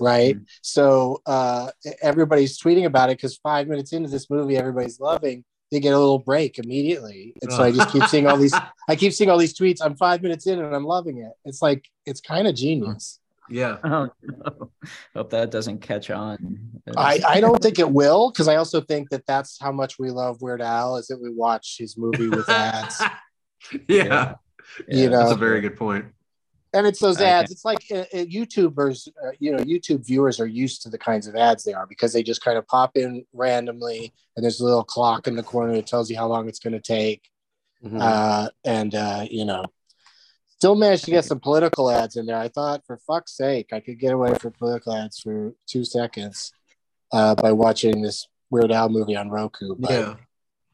right? 0.00 0.36
So 0.62 1.22
uh 1.26 1.70
everybody's 2.02 2.58
tweeting 2.58 2.84
about 2.84 3.10
it 3.10 3.18
because 3.18 3.36
five 3.38 3.66
minutes 3.66 3.92
into 3.92 4.08
this 4.08 4.30
movie 4.30 4.56
everybody's 4.56 5.00
loving 5.00 5.44
they 5.70 5.80
get 5.80 5.92
a 5.92 5.98
little 5.98 6.18
break 6.18 6.58
immediately 6.58 7.34
and 7.42 7.52
so 7.52 7.62
i 7.62 7.70
just 7.70 7.90
keep 7.90 8.04
seeing 8.04 8.26
all 8.26 8.36
these 8.36 8.54
i 8.88 8.96
keep 8.96 9.12
seeing 9.12 9.30
all 9.30 9.38
these 9.38 9.54
tweets 9.58 9.78
i'm 9.82 9.96
five 9.96 10.22
minutes 10.22 10.46
in 10.46 10.58
and 10.58 10.74
i'm 10.74 10.84
loving 10.84 11.18
it 11.18 11.32
it's 11.44 11.60
like 11.62 11.84
it's 12.06 12.20
kind 12.20 12.46
of 12.48 12.54
genius 12.54 13.20
Yeah. 13.50 13.78
Oh, 13.84 14.10
no. 14.22 14.70
Hope 15.14 15.30
that 15.30 15.50
doesn't 15.50 15.80
catch 15.80 16.10
on. 16.10 16.58
i 16.96 17.20
i 17.26 17.40
don't 17.40 17.62
think 17.62 17.78
it 17.78 17.90
will 17.90 18.30
because 18.30 18.48
i 18.48 18.56
also 18.56 18.80
think 18.80 19.08
that 19.10 19.24
that's 19.26 19.58
how 19.60 19.72
much 19.72 19.98
we 19.98 20.10
love 20.10 20.40
weird 20.42 20.60
al 20.62 20.96
is 20.96 21.06
that 21.08 21.20
we 21.20 21.30
watch 21.30 21.76
his 21.78 21.96
movie 21.96 22.28
with 22.28 22.48
ads 22.48 23.02
yeah. 23.88 24.34
you 24.88 25.08
know 25.10 25.18
That's 25.20 25.32
a 25.32 25.36
very 25.36 25.60
good 25.60 25.76
point. 25.76 26.06
And 26.74 26.86
it's 26.86 26.98
those 27.00 27.20
I 27.20 27.24
ads 27.26 27.50
it's 27.50 27.64
like 27.64 27.78
uh, 27.90 27.98
uh, 28.12 28.24
youtubers 28.24 29.08
uh, 29.24 29.30
you 29.38 29.52
know 29.52 29.62
youtube 29.64 30.04
viewers 30.06 30.38
are 30.40 30.46
used 30.46 30.82
to 30.82 30.90
the 30.90 30.98
kinds 30.98 31.26
of 31.26 31.34
ads 31.36 31.64
they 31.64 31.72
are 31.72 31.86
because 31.86 32.12
they 32.12 32.22
just 32.22 32.42
kind 32.42 32.58
of 32.58 32.66
pop 32.66 32.96
in 32.96 33.24
randomly 33.32 34.12
and 34.36 34.44
there's 34.44 34.60
a 34.60 34.64
little 34.64 34.84
clock 34.84 35.26
in 35.26 35.34
the 35.36 35.42
corner 35.42 35.74
that 35.74 35.86
tells 35.86 36.10
you 36.10 36.16
how 36.16 36.26
long 36.26 36.48
it's 36.48 36.58
going 36.58 36.72
to 36.74 36.80
take 36.80 37.22
Mhm. 37.84 38.00
uh, 38.02 38.50
and 38.64 38.92
uh, 38.94 39.24
you 39.30 39.44
know 39.44 39.64
still 40.48 40.74
managed 40.74 41.04
to 41.04 41.12
get 41.12 41.24
some 41.24 41.38
political 41.38 41.88
ads 41.88 42.16
in 42.16 42.26
there 42.26 42.36
i 42.36 42.48
thought 42.48 42.82
for 42.86 42.96
fuck's 43.06 43.36
sake 43.36 43.68
i 43.72 43.78
could 43.78 44.00
get 44.00 44.12
away 44.12 44.34
from 44.34 44.52
political 44.52 44.92
ads 44.92 45.20
for 45.20 45.54
two 45.68 45.84
seconds 45.84 46.52
uh, 47.12 47.34
by 47.36 47.52
watching 47.52 48.02
this 48.02 48.26
weird 48.50 48.72
al 48.72 48.88
movie 48.88 49.14
on 49.16 49.30
roku 49.30 49.76
but 49.78 49.90
yeah. 49.92 50.14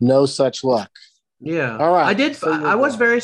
no 0.01 0.25
such 0.27 0.65
luck 0.65 0.91
Yeah. 1.41 1.77
All 1.77 1.93
right, 1.93 2.07
I 2.07 2.15
did. 2.15 2.37
so 2.37 2.51
you're 2.51 2.67
I 2.67 2.75
was 2.75 2.95
very 2.97 3.21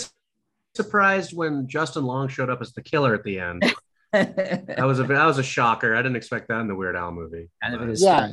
surprised 0.74 1.36
when 1.36 1.66
Justin 1.68 2.04
Long 2.04 2.28
showed 2.28 2.50
up 2.50 2.60
as 2.60 2.72
the 2.72 2.82
killer 2.82 3.14
at 3.14 3.24
the 3.24 3.38
end. 3.38 3.62
That 4.12 4.82
was 4.86 4.98
a 4.98 5.04
that 5.04 5.24
was 5.24 5.38
a 5.38 5.42
shocker. 5.44 5.94
I 5.94 6.02
didn't 6.02 6.16
expect 6.16 6.48
that 6.48 6.58
in 6.62 6.66
the 6.66 6.74
Weird 6.74 6.96
Al 6.96 7.12
movie. 7.12 7.48
kind 7.62 7.74
of 7.74 7.80
But 7.80 7.90
his 7.90 8.02
Yeah. 8.02 8.32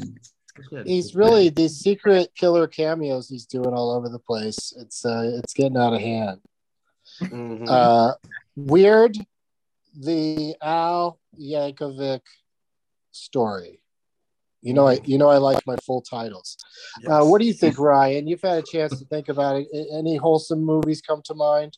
good. 0.72 0.88
he's 0.88 1.14
really 1.14 1.50
these 1.50 1.78
secret 1.78 2.32
killer 2.36 2.66
cameos 2.66 3.30
he's 3.30 3.46
doing 3.46 3.76
all 3.76 3.92
over 3.92 4.10
the 4.10 4.18
place 4.18 4.74
it's 4.76 5.06
uh, 5.06 5.34
it's 5.38 5.54
getting 5.54 5.78
out 5.78 5.94
of 5.94 6.02
hand 6.02 6.42
Mhm. 7.22 7.70
uh, 7.70 8.16
weird 8.56 9.18
the 9.96 10.56
al 10.64 11.20
yankovic 11.40 12.22
story 13.12 13.80
you 14.64 14.74
know 14.74 14.88
i 14.88 15.00
you 15.06 15.20
know 15.20 15.30
i 15.30 15.38
like 15.38 15.64
my 15.68 15.76
full 15.86 16.02
titles 16.02 16.58
uh, 17.08 17.24
what 17.24 17.40
do 17.40 17.46
you 17.46 17.54
think 17.54 17.78
ryan 17.78 18.26
you've 18.28 18.42
had 18.42 18.58
a 18.58 18.64
chance 18.64 18.98
to 18.98 19.06
think 19.06 19.30
about 19.30 19.58
it 19.58 19.68
any 19.94 20.16
wholesome 20.16 20.64
movies 20.64 21.02
come 21.04 21.22
to 21.24 21.36
mind 21.36 21.78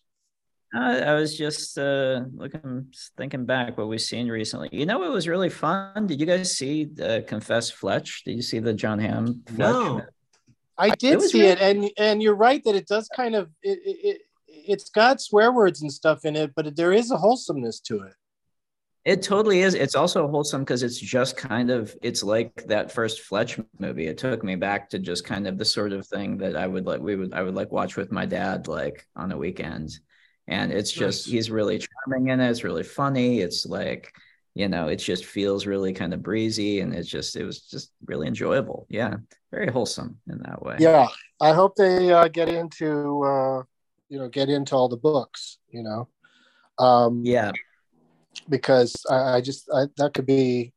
I, 0.74 1.00
I 1.00 1.14
was 1.16 1.38
just 1.38 1.78
uh, 1.78 2.22
looking, 2.36 2.88
thinking 3.18 3.46
back 3.46 3.78
what 3.78 3.88
we've 3.88 4.00
seen 4.02 4.28
recently. 4.30 4.70
You 4.72 4.86
know, 4.86 5.04
it 5.04 5.10
was 5.10 5.28
really 5.28 5.50
fun. 5.50 6.06
Did 6.08 6.20
you 6.20 6.26
guys 6.28 6.56
see 6.56 6.86
the 6.86 7.24
Confess 7.28 7.72
Fletch? 7.72 8.24
Did 8.24 8.36
you 8.36 8.42
see 8.44 8.60
the 8.60 8.74
Jon 8.74 9.00
Hamm 9.00 9.42
Fletch? 9.48 9.58
No. 9.58 10.02
i 10.78 10.90
did 10.92 11.18
was 11.18 11.32
see 11.32 11.42
really- 11.42 11.52
it 11.52 11.60
and 11.62 11.92
and 11.98 12.22
you're 12.24 12.36
right 12.36 12.64
that 12.64 12.76
it 12.76 12.88
does 12.88 13.10
kind 13.10 13.36
of 13.36 13.50
it, 13.62 13.80
it, 13.86 13.98
it 14.10 14.22
it's 14.48 14.90
got 14.90 15.20
swear 15.20 15.52
words 15.52 15.82
and 15.82 15.92
stuff 15.92 16.24
in 16.24 16.36
it 16.36 16.54
but 16.56 16.76
there 16.76 16.94
is 16.94 17.12
a 17.12 17.18
wholesomeness 17.18 17.80
to 17.82 17.96
it 18.02 18.14
It 19.06 19.22
totally 19.24 19.62
is. 19.62 19.74
It's 19.74 19.96
also 19.96 20.28
wholesome 20.28 20.62
because 20.64 20.84
it's 20.84 21.00
just 21.00 21.36
kind 21.36 21.72
of 21.72 21.96
it's 22.02 22.22
like 22.22 22.54
that 22.68 22.92
first 22.92 23.22
Fletch 23.22 23.60
movie. 23.80 24.08
It 24.08 24.18
took 24.20 24.44
me 24.44 24.56
back 24.56 24.90
to 24.92 25.00
just 25.00 25.24
kind 25.26 25.48
of 25.48 25.58
the 25.58 25.66
sort 25.66 25.94
of 25.94 26.06
thing 26.06 26.38
that 26.44 26.56
I 26.56 26.68
would 26.68 26.86
like 26.86 27.02
we 27.02 27.16
would 27.16 27.34
I 27.34 27.42
would 27.44 27.56
like 27.56 27.72
watch 27.72 27.96
with 27.98 28.12
my 28.12 28.26
dad 28.26 28.68
like 28.68 29.08
on 29.16 29.30
the 29.30 29.38
weekends. 29.38 30.02
And 30.50 30.72
it's 30.72 30.92
just 30.92 31.26
Nice. 31.28 31.32
he's 31.34 31.52
really 31.52 31.80
charming 31.80 32.30
in 32.30 32.40
it. 32.40 32.50
It's 32.50 32.64
really 32.64 32.84
funny. 32.84 33.40
It's 33.40 33.66
like 33.66 34.14
you 34.56 34.68
know, 34.68 34.88
it 34.90 34.98
just 34.98 35.26
feels 35.26 35.66
really 35.66 35.94
kind 35.94 36.14
of 36.14 36.22
breezy 36.24 36.82
and 36.82 36.94
it's 36.94 37.08
just, 37.08 37.38
it 37.38 37.46
was 37.46 37.62
just 37.62 37.92
really 38.08 38.28
enjoyable. 38.28 38.88
Yeah. 38.90 39.18
Very 39.52 39.72
wholesome 39.72 40.20
in 40.28 40.40
that 40.40 40.62
way. 40.62 40.76
Yeah. 40.80 41.08
I 41.40 41.54
hope 41.54 41.76
they 41.76 42.12
uh, 42.12 42.28
get 42.28 42.50
into, 42.50 43.24
uh, 43.24 43.64
you 44.10 44.18
know, 44.20 44.28
get 44.28 44.50
into 44.50 44.76
all 44.76 44.90
the 44.90 44.98
books, 44.98 45.60
you 45.70 45.84
know. 45.84 46.10
Um, 46.84 47.22
Yeah. 47.24 47.52
because 48.50 49.06
I, 49.10 49.36
I 49.38 49.42
just 49.42 49.70
I, 49.74 49.86
that 49.98 50.14
could 50.14 50.26
be 50.26 50.74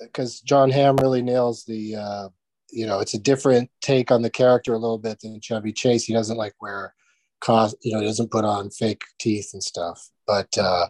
because 0.00 0.40
Jon 0.40 0.68
Hamm 0.70 0.96
really 0.96 1.22
nails 1.22 1.64
the 1.64 1.96
uh, 1.96 2.28
you 2.70 2.86
know 2.86 2.98
it's 3.00 3.14
a 3.14 3.18
different 3.18 3.70
take 3.80 4.10
on 4.10 4.22
the 4.22 4.30
character 4.30 4.74
a 4.74 4.78
little 4.78 4.98
bit 4.98 5.20
than 5.20 5.40
Chevy 5.40 5.72
Chase. 5.72 6.04
He 6.04 6.12
doesn't 6.12 6.36
like 6.36 6.54
wear 6.60 6.94
cost 7.42 7.76
you 7.82 7.92
know 7.92 8.00
he 8.00 8.06
doesn't 8.06 8.30
put 8.30 8.44
on 8.44 8.70
fake 8.70 9.02
teeth 9.20 9.50
and 9.52 9.62
stuff, 9.62 10.08
but 10.26 10.56
uh, 10.58 10.86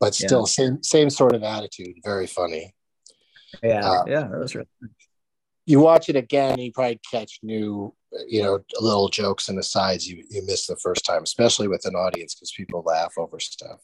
but 0.00 0.14
still 0.14 0.40
Yeah. 0.40 0.44
same 0.58 0.82
same 0.82 1.10
sort 1.10 1.34
of 1.34 1.42
attitude. 1.42 1.96
Very 2.04 2.26
funny. 2.26 2.74
Yeah. 3.62 3.88
Uh, 3.88 4.04
yeah. 4.06 4.22
That 4.28 4.38
was 4.38 4.54
really 4.54 4.68
You 5.66 5.80
watch 5.80 6.08
it 6.08 6.16
again, 6.16 6.58
you 6.58 6.72
probably 6.72 7.00
catch 7.10 7.40
new 7.42 7.94
you 8.28 8.42
know 8.42 8.60
little 8.80 9.08
jokes 9.08 9.48
and 9.48 9.58
asides 9.58 10.06
you 10.08 10.22
you 10.30 10.44
missed 10.46 10.68
the 10.68 10.76
first 10.76 11.04
time, 11.04 11.22
especially 11.22 11.68
with 11.68 11.84
an 11.86 11.94
audience 11.94 12.34
because 12.34 12.52
people 12.56 12.82
laugh 12.84 13.12
over 13.18 13.40
stuff. 13.40 13.80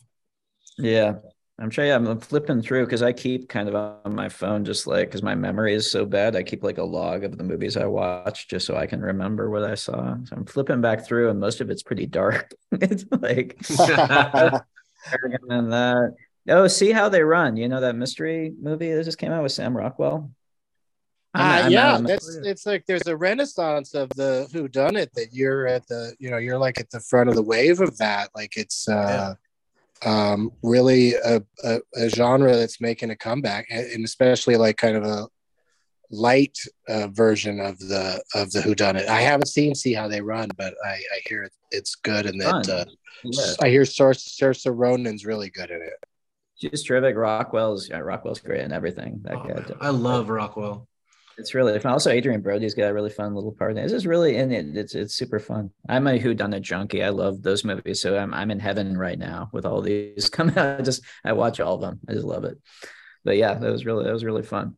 Yeah, 0.79 1.15
I'm 1.61 1.69
sure. 1.71 1.85
Yeah, 1.85 1.97
I'm 1.97 2.19
flipping 2.21 2.62
through 2.62 2.87
because 2.87 3.02
I 3.02 3.12
keep 3.12 3.49
kind 3.50 3.69
of 3.69 3.75
on 3.75 4.14
my 4.14 4.31
phone, 4.31 4.64
just 4.64 4.87
like 4.87 5.09
because 5.09 5.23
my 5.23 5.35
memory 5.35 5.75
is 5.75 5.90
so 5.93 6.07
bad. 6.07 6.35
I 6.35 6.43
keep 6.43 6.64
like 6.64 6.79
a 6.79 6.83
log 6.85 7.23
of 7.23 7.37
the 7.37 7.45
movies 7.45 7.76
I 7.76 7.85
watch 7.85 8.49
just 8.49 8.67
so 8.67 8.76
I 8.76 8.87
can 8.87 9.00
remember 9.02 9.50
what 9.50 9.64
I 9.64 9.75
saw. 9.75 10.17
So 10.25 10.37
I'm 10.37 10.47
flipping 10.47 10.81
back 10.81 11.07
through, 11.07 11.29
and 11.29 11.38
most 11.38 11.61
of 11.61 11.69
it's 11.69 11.83
pretty 11.83 12.07
dark. 12.07 12.55
it's 12.73 13.05
like 13.12 13.59
and 15.49 15.73
that. 15.73 16.14
Oh, 16.49 16.67
see 16.67 16.90
how 16.93 17.09
they 17.11 17.23
run. 17.23 17.57
You 17.57 17.69
know 17.69 17.81
that 17.81 17.95
mystery 17.95 18.52
movie 18.61 18.93
that 18.95 19.05
just 19.05 19.19
came 19.19 19.31
out 19.31 19.43
with 19.43 19.52
Sam 19.52 19.76
Rockwell. 19.76 20.31
I'm- 21.35 21.62
Uh, 21.62 21.67
I'm 21.67 21.73
yeah, 21.73 21.93
out 21.93 22.00
of- 22.00 22.07
that's 22.07 22.37
it's 22.37 22.67
like 22.67 22.87
there's 22.87 23.07
a 23.07 23.17
renaissance 23.17 23.95
of 23.95 24.09
the 24.17 24.49
who 24.52 24.67
done 24.67 24.97
it 24.97 25.12
that 25.14 25.29
you're 25.33 25.67
at 25.67 25.87
the 25.88 26.14
you 26.19 26.31
know 26.31 26.38
you're 26.38 26.59
like 26.59 26.81
at 26.81 26.90
the 26.90 27.00
front 27.00 27.29
of 27.29 27.37
the 27.37 27.43
wave 27.43 27.81
of 27.81 27.97
that 27.99 28.31
like 28.35 28.57
it's 28.57 28.88
uh 28.88 29.35
um 30.04 30.50
really 30.62 31.14
a, 31.14 31.42
a, 31.64 31.78
a 31.97 32.09
genre 32.09 32.57
that's 32.57 32.80
making 32.80 33.11
a 33.11 33.16
comeback 33.16 33.66
and 33.71 34.04
especially 34.04 34.57
like 34.57 34.76
kind 34.76 34.97
of 34.97 35.04
a 35.04 35.26
light 36.11 36.59
uh, 36.88 37.07
version 37.09 37.61
of 37.61 37.78
the 37.78 38.23
of 38.35 38.50
the 38.52 38.61
who 38.62 38.75
done 38.75 38.97
it 38.97 39.09
i 39.09 39.21
haven't 39.21 39.47
seen 39.47 39.75
see 39.75 39.92
how 39.92 40.09
they 40.09 40.21
run 40.21 40.49
but 40.57 40.75
i 40.85 40.90
i 40.92 41.21
hear 41.26 41.42
it, 41.45 41.52
it's 41.71 41.95
good 41.95 42.26
and 42.26 42.40
that 42.40 42.69
uh, 42.69 42.85
Yeah. 43.23 43.54
i 43.61 43.69
hear 43.69 43.83
Saoirse 43.83 44.26
Saoirse 44.40 44.66
ronan's 44.75 45.25
really 45.26 45.50
good 45.50 45.71
in 45.71 45.80
it 45.83 45.95
She's 46.57 46.83
terrific. 46.83 47.16
Rockwell's 47.16 47.88
yeah, 47.88 48.00
Rockwell's 48.00 48.40
great 48.40 48.61
and 48.61 48.71
everything. 48.73 49.21
That 49.25 49.37
Oh, 49.37 49.49
guy. 49.49 49.64
I 49.80 49.88
love 49.88 50.28
Rockwell. 50.28 50.87
It's 51.40 51.54
really 51.54 51.78
fun. 51.80 51.92
Also, 51.92 52.11
Adrien 52.11 52.42
Brody's 52.42 52.75
got 52.75 52.90
a 52.90 52.94
really 52.94 53.11
fun 53.11 53.35
little 53.35 53.52
part. 53.52 53.75
This 53.75 53.92
is 53.92 54.06
really 54.06 54.37
in 54.37 54.52
it. 54.52 54.76
It's 54.76 54.94
it's 54.94 55.14
super 55.14 55.38
fun. 55.38 55.70
I'm 55.88 56.06
a 56.06 56.18
whodunit 56.18 56.61
junkie. 56.61 57.02
I 57.02 57.09
love 57.09 57.42
those 57.42 57.64
movies. 57.64 58.00
So 58.00 58.16
I'm 58.16 58.32
I'm 58.35 58.50
in 58.50 58.61
heaven 58.61 58.97
right 58.97 59.18
now 59.18 59.49
with 59.52 59.64
all 59.66 59.80
these 59.80 60.28
coming 60.32 60.56
out. 60.56 60.78
I 60.78 60.82
just 60.82 61.02
I 61.25 61.32
watch 61.32 61.59
all 61.59 61.75
of 61.75 61.80
them. 61.80 62.00
I 62.09 62.12
just 62.12 62.26
love 62.26 62.44
it. 62.44 62.59
But 63.25 63.37
yeah, 63.38 63.54
that 63.54 63.73
was 63.73 63.85
really 63.85 64.04
that 64.04 64.12
was 64.12 64.25
really 64.25 64.42
fun. 64.42 64.76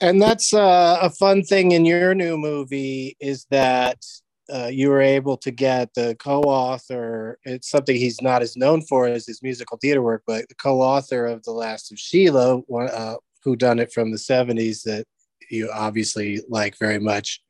and 0.00 0.22
that's 0.22 0.54
uh, 0.54 0.98
a 1.02 1.10
fun 1.10 1.42
thing 1.42 1.72
in 1.72 1.84
your 1.84 2.14
new 2.14 2.36
movie 2.36 3.16
is 3.20 3.46
that 3.50 4.04
uh, 4.52 4.66
you 4.66 4.88
were 4.90 5.00
able 5.00 5.36
to 5.36 5.50
get 5.50 5.94
the 5.94 6.16
co-author 6.18 7.38
it's 7.44 7.70
something 7.70 7.96
he's 7.96 8.20
not 8.20 8.42
as 8.42 8.56
known 8.56 8.82
for 8.82 9.06
as 9.06 9.24
his 9.24 9.40
musical 9.40 9.78
theater 9.78 10.02
work 10.02 10.24
but 10.26 10.48
the 10.48 10.54
co-author 10.56 11.26
of 11.26 11.42
the 11.44 11.52
last 11.52 11.92
of 11.92 11.98
sheila 11.98 12.60
uh, 12.76 13.14
who 13.44 13.54
done 13.54 13.78
it 13.78 13.92
from 13.92 14.10
the 14.10 14.16
70s 14.16 14.82
that 14.82 15.06
you 15.50 15.70
obviously 15.72 16.40
like 16.48 16.78
very 16.78 16.98
much 16.98 17.40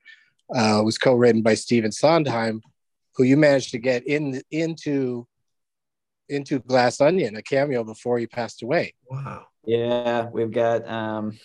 uh, 0.54 0.82
was 0.84 0.98
co-written 0.98 1.42
by 1.42 1.54
Stephen 1.54 1.92
Sondheim, 1.92 2.60
who 3.16 3.24
you 3.24 3.36
managed 3.36 3.70
to 3.70 3.78
get 3.78 4.06
in 4.06 4.42
into 4.50 5.26
into 6.28 6.60
Glass 6.60 7.00
Onion, 7.00 7.36
a 7.36 7.42
cameo 7.42 7.84
before 7.84 8.18
he 8.18 8.26
passed 8.26 8.62
away. 8.62 8.94
Wow. 9.08 9.46
Yeah, 9.64 10.28
we've 10.32 10.50
got 10.50 10.88
um 10.88 11.38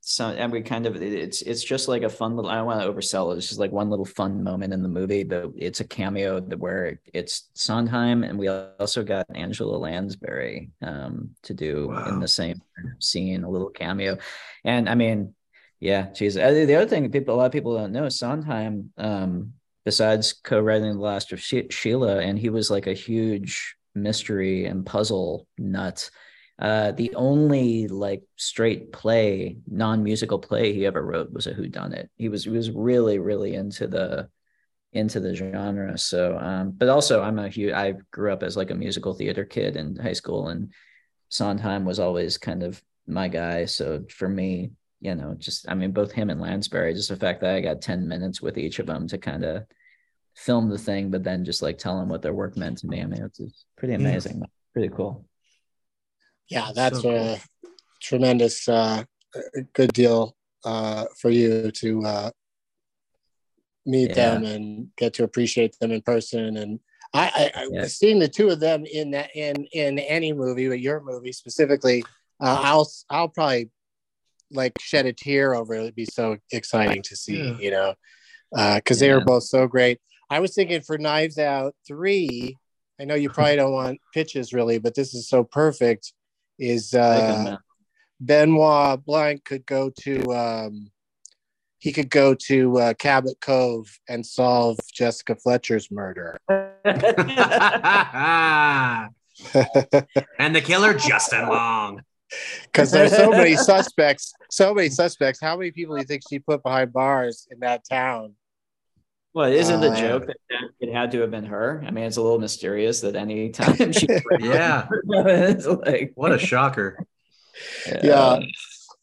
some 0.00 0.36
and 0.38 0.50
we 0.50 0.62
kind 0.62 0.86
of 0.86 0.96
it's 1.02 1.42
it's 1.42 1.62
just 1.62 1.86
like 1.86 2.02
a 2.02 2.08
fun 2.08 2.34
little 2.34 2.50
I 2.50 2.56
don't 2.56 2.66
want 2.66 2.80
to 2.80 2.90
oversell 2.90 3.32
it. 3.32 3.38
It's 3.38 3.48
just 3.48 3.60
like 3.60 3.72
one 3.72 3.90
little 3.90 4.06
fun 4.06 4.42
moment 4.42 4.72
in 4.72 4.82
the 4.82 4.88
movie, 4.88 5.22
but 5.22 5.50
it's 5.56 5.80
a 5.80 5.84
cameo 5.86 6.40
that 6.40 6.58
where 6.58 6.98
it's 7.12 7.50
Sondheim 7.54 8.24
and 8.24 8.38
we 8.38 8.48
also 8.48 9.04
got 9.04 9.26
Angela 9.34 9.76
Lansbury 9.76 10.70
um 10.82 11.30
to 11.42 11.52
do 11.52 11.92
in 12.06 12.20
the 12.20 12.28
same 12.28 12.62
scene, 13.00 13.44
a 13.44 13.50
little 13.50 13.70
cameo. 13.70 14.16
And 14.64 14.88
I 14.88 14.94
mean, 14.94 15.34
yeah, 15.80 16.10
geez. 16.12 16.36
Uh, 16.36 16.50
The 16.50 16.74
other 16.74 16.88
thing 16.88 17.10
people 17.10 17.34
a 17.34 17.36
lot 17.36 17.46
of 17.46 17.52
people 17.52 17.76
don't 17.76 17.92
know, 17.92 18.08
Sondheim, 18.08 18.92
um, 18.96 19.52
besides 19.84 20.32
co-writing 20.32 20.94
The 20.94 21.00
Last 21.00 21.32
of 21.32 21.40
She- 21.40 21.68
Sheila, 21.70 22.18
and 22.18 22.38
he 22.38 22.50
was 22.50 22.70
like 22.70 22.86
a 22.86 22.92
huge 22.94 23.76
mystery 23.94 24.66
and 24.66 24.84
puzzle 24.86 25.46
nut 25.56 26.10
uh, 26.58 26.90
the 26.92 27.14
only 27.14 27.86
like 27.86 28.24
straight 28.36 28.90
play, 28.92 29.58
non-musical 29.68 30.40
play 30.40 30.72
he 30.72 30.86
ever 30.86 31.04
wrote 31.04 31.32
was 31.32 31.46
a 31.46 31.54
whodunit. 31.54 32.08
He 32.16 32.28
was 32.28 32.44
he 32.44 32.50
was 32.50 32.70
really 32.70 33.18
really 33.18 33.54
into 33.54 33.86
the 33.86 34.28
into 34.92 35.20
the 35.20 35.34
genre. 35.34 35.96
So, 35.96 36.36
um, 36.36 36.72
but 36.72 36.88
also 36.88 37.22
I'm 37.22 37.38
a 37.38 37.48
huge. 37.48 37.72
I 37.72 37.94
grew 38.10 38.32
up 38.32 38.42
as 38.42 38.56
like 38.56 38.70
a 38.72 38.74
musical 38.74 39.14
theater 39.14 39.44
kid 39.44 39.76
in 39.76 39.96
high 39.96 40.14
school, 40.14 40.48
and 40.48 40.72
Sondheim 41.28 41.84
was 41.84 42.00
always 42.00 42.38
kind 42.38 42.64
of 42.64 42.82
my 43.06 43.28
guy. 43.28 43.66
So 43.66 44.04
for 44.10 44.28
me, 44.28 44.72
you 45.00 45.14
know, 45.14 45.34
just 45.38 45.68
I 45.68 45.74
mean, 45.74 45.92
both 45.92 46.12
him 46.12 46.30
and 46.30 46.40
Lansbury, 46.40 46.94
just 46.94 47.08
the 47.08 47.16
fact 47.16 47.40
that 47.40 47.54
I 47.54 47.60
got 47.60 47.80
ten 47.80 48.08
minutes 48.08 48.42
with 48.42 48.58
each 48.58 48.78
of 48.78 48.86
them 48.86 49.06
to 49.08 49.18
kind 49.18 49.44
of 49.44 49.64
film 50.34 50.68
the 50.68 50.78
thing, 50.78 51.10
but 51.10 51.24
then 51.24 51.44
just 51.44 51.62
like 51.62 51.78
tell 51.78 51.98
them 51.98 52.08
what 52.08 52.22
their 52.22 52.34
work 52.34 52.56
meant 52.56 52.78
to 52.78 52.86
me. 52.86 53.00
I 53.02 53.06
mean, 53.06 53.22
it's, 53.24 53.40
it's 53.40 53.64
pretty 53.76 53.94
amazing, 53.94 54.42
pretty 54.72 54.88
cool. 54.88 55.24
Yeah, 56.48 56.70
that's 56.74 57.00
So 57.00 57.10
a 57.10 57.40
tremendous, 58.00 58.68
uh, 58.68 59.04
good 59.72 59.92
deal 59.92 60.36
uh, 60.64 61.06
for 61.20 61.30
you 61.30 61.70
to 61.70 62.04
uh, 62.04 62.30
meet 63.84 64.10
Yeah. 64.10 64.14
them 64.14 64.44
and 64.44 64.88
get 64.96 65.14
to 65.14 65.24
appreciate 65.24 65.76
them 65.78 65.92
in 65.92 66.02
person. 66.02 66.56
And 66.56 66.80
I, 67.12 67.52
I, 67.54 67.62
I 67.62 67.68
Yeah. 67.70 67.86
seeing 67.86 68.18
the 68.18 68.28
two 68.28 68.48
of 68.50 68.60
them 68.60 68.84
in 68.86 69.10
that 69.12 69.34
in 69.34 69.64
in 69.72 69.98
any 69.98 70.32
movie, 70.32 70.68
but 70.68 70.80
your 70.80 71.00
movie 71.00 71.32
specifically, 71.32 72.04
uh, 72.40 72.60
I'll 72.62 72.90
I'll 73.10 73.28
probably 73.28 73.70
like 74.50 74.72
shed 74.80 75.06
a 75.06 75.12
tear 75.12 75.54
over 75.54 75.74
it. 75.74 75.80
It'd 75.80 75.94
be 75.94 76.04
so 76.04 76.36
exciting 76.52 77.02
to 77.02 77.16
see, 77.16 77.42
Yeah. 77.42 77.58
you 77.58 77.70
know, 77.70 77.94
because 78.76 79.00
they 79.00 79.12
were 79.12 79.24
both 79.24 79.44
so 79.44 79.66
great. 79.66 80.00
I 80.30 80.40
was 80.40 80.54
thinking 80.54 80.82
for 80.82 80.98
Knives 80.98 81.38
Out 81.38 81.74
three. 81.86 82.56
I 83.00 83.04
know 83.04 83.14
you 83.14 83.30
probably 83.30 83.56
don't 83.56 83.72
want 83.72 84.00
pitches 84.12 84.52
really, 84.52 84.78
but 84.78 84.94
this 84.94 85.14
is 85.14 85.28
so 85.28 85.44
perfect. 85.44 86.12
Is 86.58 86.92
uh, 86.92 86.98
uh, 86.98 87.56
Benoit 88.20 89.04
Blanc 89.04 89.44
could 89.44 89.64
go 89.64 89.90
to 90.00 90.34
um, 90.34 90.90
he 91.78 91.92
could 91.92 92.10
go 92.10 92.34
to 92.34 92.78
uh, 92.78 92.94
Cabot 92.94 93.40
Cove 93.40 93.86
and 94.08 94.26
solve 94.26 94.78
Jessica 94.92 95.36
Fletcher's 95.36 95.90
murder. 95.90 96.36
and 100.38 100.54
the 100.54 100.60
killer, 100.60 100.94
Justin 100.94 101.48
Long. 101.48 102.02
Because 102.64 102.90
there's 102.90 103.16
so 103.16 103.30
many 103.30 103.56
suspects, 103.72 104.32
so 104.50 104.74
many 104.74 104.90
suspects. 104.90 105.40
How 105.40 105.56
many 105.56 105.70
people 105.70 105.94
do 105.96 106.02
you 106.02 106.06
think 106.06 106.22
she 106.28 106.38
put 106.38 106.62
behind 106.62 106.92
bars 106.92 107.46
in 107.50 107.60
that 107.60 107.82
town? 107.88 108.34
Well, 109.34 109.50
isn't 109.50 109.80
the 109.80 109.90
Uh, 109.92 109.96
joke 110.00 110.26
that 110.26 110.36
it 110.80 110.92
had 110.92 111.10
to 111.12 111.20
have 111.20 111.30
been 111.30 111.44
her? 111.46 111.82
I 111.86 111.90
mean, 111.90 112.04
it's 112.04 112.16
a 112.18 112.22
little 112.22 112.38
mysterious 112.38 113.00
that 113.02 113.14
any 113.16 113.50
time 113.50 113.92
she, 113.92 114.06
Yeah. 114.40 114.88
it's 115.08 115.66
like 115.66 116.12
What 116.16 116.32
a 116.32 116.38
shocker. 116.38 116.98
Yeah. 118.02 118.40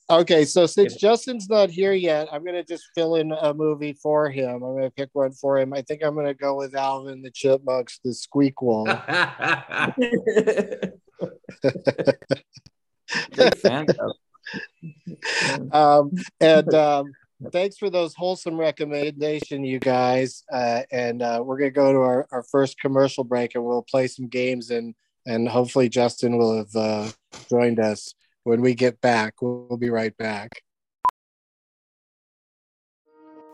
Okay, 0.08 0.46
so 0.46 0.68
since 0.68 0.96
Justin's 0.96 1.50
not 1.50 1.72
here 1.72 1.94
yet, 1.94 2.28
I'm 2.32 2.46
gonna 2.46 2.64
just 2.64 2.84
fill 2.94 3.16
in 3.16 3.32
a 3.32 3.56
movie 3.56 3.94
for 3.94 4.30
him. 4.30 4.62
I'm 4.62 4.76
gonna 4.76 4.92
pick 4.92 5.10
one 5.14 5.32
for 5.32 5.58
him. 5.58 5.74
I 5.74 5.82
think 5.82 6.04
I'm 6.04 6.14
gonna 6.16 6.36
go 6.36 6.56
with 6.56 6.76
Alvin 6.76 7.24
the 7.24 7.32
Chipmunks, 7.32 8.00
the 8.04 8.12
Squeakquel. 8.12 8.86
Big 13.36 13.56
fan 13.58 13.88
um, 15.72 16.12
and 16.40 16.74
um, 16.74 17.12
thanks 17.52 17.78
for 17.78 17.90
those 17.90 18.14
wholesome 18.16 18.58
recommendation, 18.58 19.64
you 19.64 19.80
guys. 19.80 20.44
Uh, 20.52 20.82
and 20.92 21.22
uh, 21.22 21.42
we're 21.44 21.58
gonna 21.58 21.72
go 21.72 21.92
to 21.92 22.00
our, 22.00 22.28
our 22.32 22.44
first 22.44 22.80
commercial 22.80 23.24
break, 23.24 23.56
and 23.56 23.64
we'll 23.64 23.84
play 23.84 24.08
some 24.08 24.28
games, 24.28 24.72
and 24.72 24.96
and 25.26 25.48
hopefully 25.48 25.90
Justin 25.90 26.38
will 26.38 26.58
have 26.58 26.76
uh, 26.76 27.10
joined 27.50 27.80
us 27.80 28.14
when 28.44 28.62
we 28.62 28.76
get 28.76 29.02
back. 29.02 29.42
We'll, 29.42 29.66
we'll 29.70 29.78
be 29.78 29.90
right 29.90 30.16
back. 30.18 30.62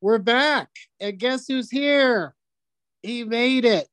We're 0.00 0.18
back. 0.18 0.68
And 1.00 1.18
guess 1.18 1.46
who's 1.48 1.70
here? 1.70 2.34
He 3.02 3.24
made 3.24 3.64
it. 3.64 3.88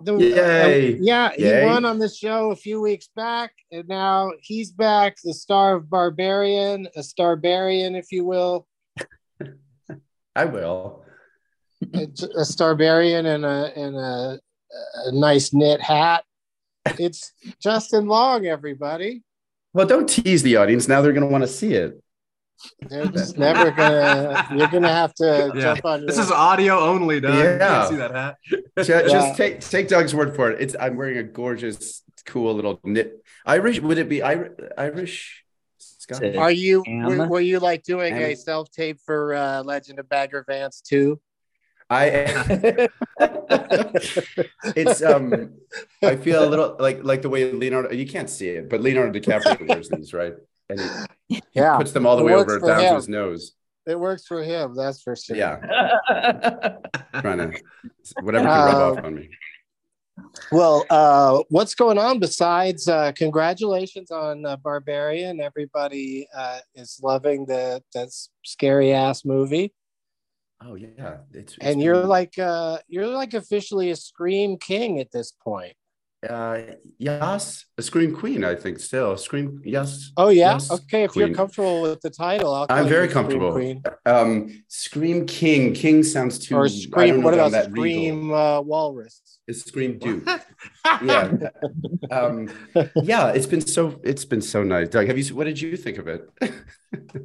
The, 0.00 0.16
Yay. 0.18 0.94
uh, 0.94 0.98
yeah, 1.00 1.32
he 1.34 1.44
Yay. 1.44 1.64
won 1.64 1.84
on 1.86 1.98
the 1.98 2.08
show 2.08 2.50
a 2.50 2.56
few 2.56 2.80
weeks 2.80 3.08
back, 3.16 3.52
and 3.72 3.88
now 3.88 4.32
he's 4.42 4.70
back, 4.70 5.16
the 5.24 5.32
star 5.32 5.76
of 5.76 5.88
Barbarian, 5.88 6.86
a 6.96 7.00
Starbarian, 7.00 7.96
if 7.98 8.12
you 8.12 8.24
will, 8.24 8.66
I 10.36 10.44
will. 10.44 11.04
a, 11.94 12.02
a 12.02 12.44
Starbarian 12.44 13.24
and 13.34 13.44
a 13.46 13.72
and 13.78 13.96
a, 13.96 14.40
a 15.06 15.12
nice 15.12 15.54
knit 15.54 15.80
hat. 15.80 16.24
It's 16.98 17.32
Justin 17.62 18.06
Long, 18.06 18.44
everybody. 18.44 19.22
Well, 19.72 19.86
don't 19.86 20.08
tease 20.08 20.42
the 20.42 20.56
audience. 20.56 20.86
Now 20.86 21.00
they're 21.00 21.12
going 21.14 21.26
to 21.26 21.32
want 21.32 21.44
to 21.44 21.48
see 21.48 21.72
it. 21.72 22.02
They're 22.88 23.06
just 23.06 23.36
never 23.38 23.70
gonna. 23.70 24.46
You're 24.56 24.68
gonna 24.68 24.88
have 24.88 25.14
to 25.14 25.52
Yeah. 25.54 25.60
jump 25.60 25.84
on. 25.84 26.06
This 26.06 26.18
is 26.18 26.30
audio 26.30 26.78
only, 26.78 27.20
Doug. 27.20 27.34
You 27.34 27.40
Yeah. 27.40 27.58
can't 27.58 27.88
see 27.88 27.96
that 27.96 28.10
hat. 28.12 28.36
Just, 28.78 28.88
Yeah. 28.88 29.02
just 29.02 29.36
take 29.36 29.60
take 29.60 29.88
Doug's 29.88 30.14
word 30.14 30.34
for 30.34 30.50
it. 30.50 30.60
It's 30.60 30.74
I'm 30.78 30.96
wearing 30.96 31.18
a 31.18 31.22
gorgeous, 31.22 32.02
cool 32.26 32.54
little 32.54 32.80
knit. 32.84 33.22
Irish? 33.46 33.80
Would 33.80 33.98
it 33.98 34.08
be 34.08 34.22
Irish? 34.22 35.44
Scottish? 35.78 36.36
Are 36.36 36.50
you 36.50 36.82
were, 36.86 37.28
were 37.28 37.40
you 37.40 37.58
like 37.60 37.82
doing 37.82 38.14
a 38.14 38.34
self 38.34 38.70
tape 38.70 38.98
for 39.04 39.34
uh, 39.34 39.62
Legend 39.62 39.98
of 39.98 40.08
Bagger 40.08 40.44
Vance 40.46 40.80
too? 40.80 41.20
I 41.90 42.08
it's 44.74 45.02
um 45.02 45.54
I 46.02 46.16
feel 46.16 46.42
a 46.44 46.48
little 46.48 46.76
like 46.78 47.04
like 47.04 47.22
the 47.22 47.28
way 47.28 47.52
Leonardo 47.52 47.92
you 47.92 48.06
can't 48.06 48.30
see 48.30 48.48
it, 48.48 48.70
but 48.70 48.80
Leonardo 48.80 49.18
DiCaprio 49.18 49.68
wears 49.68 49.88
these, 49.90 50.14
right? 50.14 50.34
And 50.70 50.80
he 51.28 51.42
Yeah, 51.54 51.76
puts 51.78 51.92
them 51.92 52.06
all 52.06 52.16
the 52.16 52.22
It 52.22 52.26
way 52.26 52.34
over 52.34 52.58
down 52.60 52.80
him. 52.80 52.88
to 52.90 52.94
his 52.96 53.08
nose. 53.08 53.52
it 53.86 53.98
works 53.98 54.26
for 54.26 54.42
him. 54.42 54.74
That's 54.74 55.02
for 55.02 55.14
sure. 55.16 55.36
Yeah, 55.36 55.56
trying 57.20 57.38
to 57.38 57.52
whatever 58.22 58.44
can 58.46 58.64
rub 58.66 58.74
Uh, 58.76 58.92
off 58.98 59.04
on 59.04 59.14
me. 59.14 59.30
Well, 60.52 60.84
uh, 60.90 61.42
what's 61.50 61.74
going 61.74 61.98
on 61.98 62.20
besides 62.20 62.86
uh, 62.88 63.10
congratulations 63.12 64.10
on 64.12 64.46
uh, 64.46 64.56
Barbarian? 64.56 65.40
Everybody 65.40 66.28
uh, 66.34 66.60
is 66.74 67.00
loving 67.02 67.46
the 67.46 67.82
that 67.94 68.10
scary 68.44 68.92
ass 68.92 69.24
movie, 69.24 69.74
Oh 70.64 70.76
yeah, 70.76 71.16
it's, 71.32 71.54
it's 71.54 71.58
and 71.60 71.82
you're 71.82 72.02
been- 72.02 72.08
like 72.08 72.38
uh, 72.38 72.78
you're 72.88 73.08
like 73.08 73.34
officially 73.34 73.90
a 73.90 73.96
scream 73.96 74.56
king 74.56 75.00
at 75.00 75.10
this 75.10 75.32
point. 75.32 75.74
Uh 76.30 76.74
yes, 76.98 77.64
a 77.78 77.82
scream 77.82 78.14
queen. 78.14 78.44
I 78.44 78.54
think 78.54 78.78
still 78.78 79.16
scream. 79.16 79.60
Yes, 79.64 80.10
Oh 80.16 80.28
yeah, 80.30 80.52
Yes, 80.54 80.70
okay. 80.70 81.04
If 81.04 81.12
queen. 81.12 81.26
you're 81.28 81.34
comfortable 81.36 81.82
with 81.82 82.00
the 82.00 82.10
title, 82.10 82.52
I'll 82.54 82.66
call 82.66 82.76
I'm 82.76 82.84
you 82.84 82.90
very 82.90 83.08
Scream 83.08 83.14
comfortable. 83.22 83.52
Queen. 83.52 83.82
Um, 84.06 84.64
scream 84.68 85.26
king. 85.26 85.72
King 85.74 86.02
sounds 86.02 86.38
too. 86.38 86.56
or 86.56 86.68
scream. 86.68 87.22
What 87.22 87.34
about 87.34 87.52
that 87.52 87.66
scream 87.66 88.32
uh, 88.32 88.60
walrus? 88.60 89.20
It's 89.46 89.64
scream 89.64 89.98
duke. 89.98 90.28
yeah. 91.02 91.32
Um, 92.10 92.48
yeah, 93.02 93.28
it's 93.30 93.46
been 93.46 93.60
so 93.60 93.98
it's 94.02 94.24
been 94.24 94.42
so 94.42 94.62
nice. 94.62 94.88
Doug, 94.88 95.06
have 95.08 95.18
you 95.18 95.34
what 95.34 95.44
did 95.44 95.60
you 95.60 95.76
think 95.76 95.98
of 95.98 96.08
it? 96.08 96.28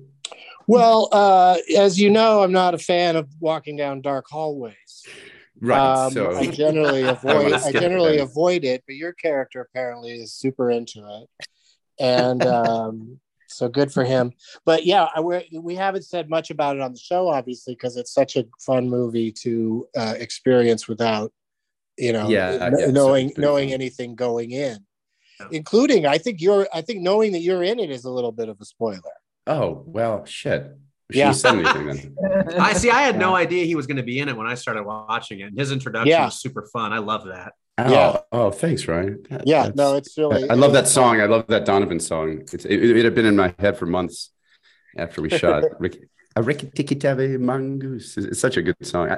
Well, 0.68 1.10
uh, 1.12 1.58
as 1.76 2.00
you 2.00 2.12
know, 2.12 2.44
I'm 2.44 2.52
not 2.52 2.76
a 2.76 2.78
fan 2.78 3.16
of 3.16 3.28
walking 3.40 3.76
down 3.76 4.02
dark 4.02 4.26
hallways. 4.30 5.04
Right. 5.62 6.06
Um, 6.06 6.12
so 6.14 6.32
I 6.36 6.48
generally 6.48 7.04
avoid. 7.08 7.36
wanna 7.52 7.62
I 7.66 7.72
generally 7.72 8.18
that. 8.18 8.24
avoid 8.24 8.64
it, 8.64 8.84
but 8.88 8.96
your 8.96 9.14
character 9.14 9.62
apparently 9.62 10.12
is 10.14 10.34
super 10.34 10.70
into 10.72 11.00
it, 11.00 11.48
and 12.00 12.46
um, 12.46 13.20
so 13.48 13.68
good 13.68 13.92
for 13.92 14.04
him. 14.04 14.32
But 14.66 14.86
yeah, 14.86 15.08
I, 15.16 15.22
we 15.22 15.50
we 15.62 15.76
haven't 15.76 16.04
said 16.06 16.30
much 16.30 16.50
about 16.52 16.76
it 16.76 16.82
on 16.82 16.94
the 16.94 17.00
show, 17.00 17.28
obviously, 17.28 17.74
because 17.74 17.98
it's 17.98 18.14
such 18.14 18.36
a 18.36 18.46
fun 18.60 18.90
movie 18.90 19.32
to 19.44 19.88
uh, 19.98 20.16
experience 20.18 20.88
without, 20.88 21.32
you 21.98 22.14
know, 22.14 22.30
Yeah, 22.30 22.58
kn- 22.58 22.76
yeah, 22.80 22.86
so 22.88 22.92
knowing 22.92 23.30
it's 23.30 23.38
knowing 23.38 23.70
fun. 23.70 23.74
anything 23.74 24.16
going 24.16 24.52
in. 24.52 24.80
Yeah. 25.40 25.48
Including, 25.52 26.06
I 26.06 26.18
think 26.18 26.42
you're. 26.42 26.68
I 26.74 26.82
think 26.82 27.02
knowing 27.02 27.32
that 27.32 27.40
you're 27.40 27.64
in 27.64 27.80
it 27.80 27.90
is 27.90 28.04
a 28.06 28.12
little 28.12 28.32
bit 28.34 28.50
of 28.50 28.60
a 28.62 28.66
spoiler. 28.66 29.02
oh 29.48 29.84
well 29.88 30.26
shit. 30.26 30.76
She 31.12 31.20
Yeah. 31.20 31.32
said 31.32 31.56
anything 31.56 31.88
then. 31.88 32.56
I 32.60 32.74
see. 32.74 32.90
I 32.92 33.02
had 33.02 33.18
no 33.18 33.36
idea 33.36 33.66
he 33.66 33.76
was 33.76 33.88
going 33.88 33.98
to 33.98 34.04
be 34.04 34.20
in 34.20 34.30
it 34.30 34.38
when 34.38 34.46
I 34.48 34.54
started 34.56 34.84
watching 34.84 35.40
it. 35.40 35.44
And 35.46 35.58
his 35.58 35.72
introduction 35.72 36.10
Yeah. 36.10 36.26
was 36.26 36.36
super 36.40 36.68
fun. 36.72 36.94
I 36.94 37.00
love 37.00 37.26
that. 37.26 37.54
Oh, 37.80 37.92
Yeah. 37.92 38.18
oh 38.32 38.52
thanks, 38.52 38.84
Rian. 38.86 39.28
That- 39.30 39.48
Yeah, 39.48 39.72
no, 39.74 39.96
it's 39.96 40.16
really. 40.18 40.50
I 40.50 40.54
love 40.54 40.74
that 40.74 40.88
song. 40.88 41.20
I 41.22 41.26
love 41.26 41.48
that 41.48 41.66
Donovan 41.66 42.00
song. 42.00 42.42
It's, 42.54 42.66
it, 42.66 42.84
it 42.98 43.04
had 43.06 43.16
been 43.16 43.26
in 43.26 43.36
my 43.36 43.56
head 43.58 43.78
for 43.78 43.86
months 43.88 44.32
after 44.98 45.22
we 45.22 45.30
shot 45.30 45.64
Ricky, 45.80 46.02
a 46.36 46.44
Riki 46.44 46.68
Tiki 46.76 46.96
Tavi 46.96 47.38
Mongoose. 47.38 48.18
It's, 48.18 48.28
it's 48.28 48.40
such 48.40 48.58
a 48.58 48.62
good 48.62 48.76
song. 48.86 49.10
I, 49.10 49.18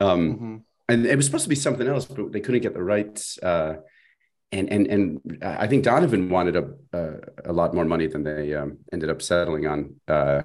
um, 0.00 0.20
Mhm. 0.38 0.62
and 0.90 1.06
it 1.06 1.16
was 1.16 1.24
supposed 1.26 1.44
to 1.44 1.48
be 1.48 1.54
something 1.54 1.86
else, 1.86 2.04
but 2.04 2.32
they 2.32 2.40
couldn't 2.40 2.60
get 2.62 2.74
the 2.74 2.82
rights. 2.82 3.38
Uh, 3.42 3.76
and 4.52 4.68
and 4.70 4.86
and 4.88 5.38
I 5.42 5.66
think 5.68 5.84
Donovan 5.84 6.28
wanted 6.28 6.56
a 6.56 6.64
a, 6.92 7.14
a 7.46 7.52
lot 7.52 7.74
more 7.74 7.84
money 7.84 8.08
than 8.08 8.24
they 8.24 8.54
um, 8.54 8.78
ended 8.92 9.08
up 9.08 9.22
settling 9.22 9.66
on. 9.66 9.94
Uh, 10.06 10.42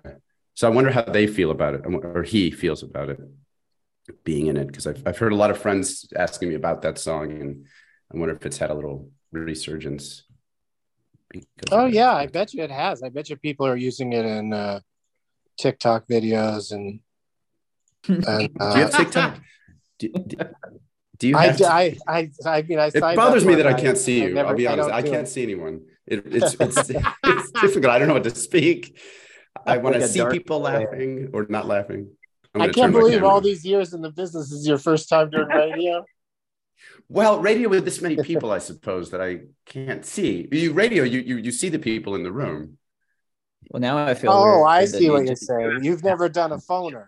so 0.60 0.68
I 0.68 0.72
wonder 0.72 0.92
how 0.92 1.04
they 1.04 1.26
feel 1.26 1.52
about 1.52 1.74
it, 1.76 1.82
or 1.86 2.22
he 2.24 2.52
feels 2.52 2.84
about 2.84 3.08
it 3.08 3.18
being 4.26 4.48
in 4.48 4.58
it, 4.58 4.68
because 4.68 4.86
I've 4.88 5.02
I've 5.08 5.18
heard 5.18 5.32
a 5.32 5.36
lot 5.38 5.52
of 5.52 5.58
friends 5.58 6.12
asking 6.18 6.50
me 6.50 6.56
about 6.56 6.82
that 6.82 6.98
song, 6.98 7.32
and 7.32 7.66
I 8.14 8.18
wonder 8.18 8.36
if 8.36 8.46
it's 8.46 8.58
had 8.58 8.70
a 8.70 8.74
little 8.74 9.10
resurgence. 9.32 10.26
because 11.32 11.70
Oh 11.72 11.86
yeah, 11.86 12.14
I 12.14 12.28
bet 12.28 12.54
you 12.54 12.62
it 12.62 12.72
has. 12.72 13.02
I 13.02 13.08
bet 13.08 13.30
you 13.30 13.38
people 13.38 13.68
are 13.68 13.78
using 13.78 14.12
it 14.12 14.26
in 14.26 14.52
uh, 14.52 14.82
TikTok 15.58 16.10
videos 16.10 16.74
and. 16.74 17.00
and 18.10 18.26
Do 18.28 18.44
you 18.44 18.50
uh, 18.60 18.76
have 18.76 18.92
TikTok? 18.92 19.40
Do, 19.98 20.10
do, 20.10 20.38
do 21.20 21.28
you 21.30 21.38
I, 21.38 21.48
to- 21.54 21.72
I, 21.72 21.98
I, 22.06 22.32
I 22.46 22.62
mean, 22.64 22.80
I. 22.80 22.88
it 22.88 23.00
bothers 23.16 23.46
me 23.46 23.56
that 23.56 23.68
I 23.68 23.76
can't 23.80 23.98
see 23.98 24.24
I 24.24 24.28
you. 24.28 24.34
never- 24.34 24.50
I'll 24.50 24.56
be 24.56 24.68
honest. 24.68 24.90
don't 24.90 24.98
I, 24.98 25.04
can't 25.04 25.26
it. 25.26 25.32
see 25.32 25.44
anyone. 25.44 25.86
It, 26.06 26.26
it's 26.26 26.54
it's 26.60 26.90
it's 27.24 27.52
difficult. 27.52 27.94
I 27.94 28.00
don't 28.00 28.10
know 28.10 28.16
what 28.16 28.26
to 28.26 28.36
speak. 28.36 29.00
I 29.66 29.78
want 29.78 29.96
to 29.96 30.04
a 30.04 30.08
see 30.08 30.26
people 30.32 30.62
player. 30.62 30.80
laughing 30.90 31.30
or 31.34 31.46
not 31.50 31.68
laughing. 31.68 32.10
I'm 32.56 32.62
I 32.64 32.68
can't 32.70 32.92
believe 32.92 33.24
all 33.24 33.42
these 33.42 33.64
years 33.66 33.94
in 33.94 34.02
the 34.02 34.12
business 34.12 34.52
is 34.52 34.68
your 34.68 34.78
first 34.78 35.10
time 35.10 35.30
doing 35.30 35.48
radio. 35.48 36.04
Well, 37.10 37.42
radio 37.42 37.68
with 37.70 37.84
this 37.86 38.02
many 38.02 38.16
people, 38.24 38.52
I 38.52 38.60
suppose 38.60 39.10
that 39.12 39.20
I 39.22 39.42
can't 39.66 40.06
see. 40.06 40.48
You 40.52 40.72
radio, 40.72 41.04
you 41.04 41.20
you 41.20 41.36
you 41.38 41.52
see 41.52 41.68
the 41.68 41.80
people 41.80 42.16
in 42.16 42.24
the 42.24 42.32
room. 42.32 42.78
Well, 43.70 43.82
now 43.82 43.98
I 43.98 44.14
feel. 44.14 44.32
oh, 44.32 44.64
I 44.64 44.86
see 44.86 45.10
what 45.10 45.26
you're 45.26 45.36
saying. 45.36 45.84
You've 45.84 46.04
never 46.04 46.30
done 46.30 46.52
a 46.54 46.58
phoner. 46.58 47.06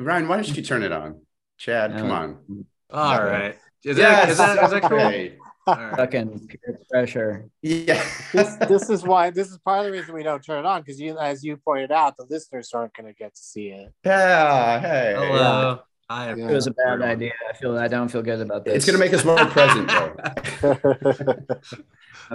Rian, 0.00 0.26
why 0.26 0.36
don't 0.36 0.56
you 0.56 0.62
turn 0.62 0.82
it 0.82 0.90
on? 0.90 1.20
Chad, 1.56 1.92
come 1.96 2.08
No. 2.08 2.14
on. 2.14 2.38
All 2.90 3.22
right. 3.22 3.56
Is 3.84 3.96
that, 3.98 4.28
is 4.30 4.38
that, 4.38 4.64
is 4.64 4.70
that 4.70 4.82
cool? 4.82 4.98
Okay. 4.98 5.38
All 5.66 5.74
right. 5.74 5.96
Fucking 5.96 6.48
peer 6.48 6.78
pressure. 6.90 7.48
Yeah. 7.62 8.04
This, 8.32 8.56
this 8.68 8.90
is 8.90 9.02
why. 9.02 9.30
This 9.30 9.50
is 9.50 9.58
part 9.58 9.80
of 9.80 9.86
the 9.86 9.92
reason 9.92 10.14
we 10.14 10.22
don't 10.22 10.42
turn 10.44 10.60
it 10.60 10.66
on 10.66 10.82
because 10.82 11.00
you, 11.00 11.18
as 11.18 11.42
you 11.44 11.56
pointed 11.56 11.90
out, 11.90 12.16
the 12.16 12.26
listeners 12.30 12.70
aren't 12.72 12.94
going 12.94 13.06
to 13.06 13.12
get 13.12 13.34
to 13.34 13.40
see 13.40 13.68
it. 13.68 13.92
yeah. 14.04 14.80
Hey. 14.80 15.14
Hello. 15.16 15.80
I 16.08 16.34
Yeah. 16.34 16.50
It 16.50 16.54
was 16.54 16.68
a 16.68 16.70
bad 16.70 17.02
idea. 17.02 17.32
I 17.50 17.52
feel. 17.54 17.76
I 17.76 17.88
don't 17.88 18.08
feel 18.08 18.22
good 18.22 18.40
about 18.40 18.64
this. 18.64 18.76
It's 18.76 18.86
gonna 18.86 18.98
make 18.98 19.12
us 19.12 19.24
more 19.24 19.36
present, 19.46 19.88
though. 19.88 20.14
I 20.22 20.34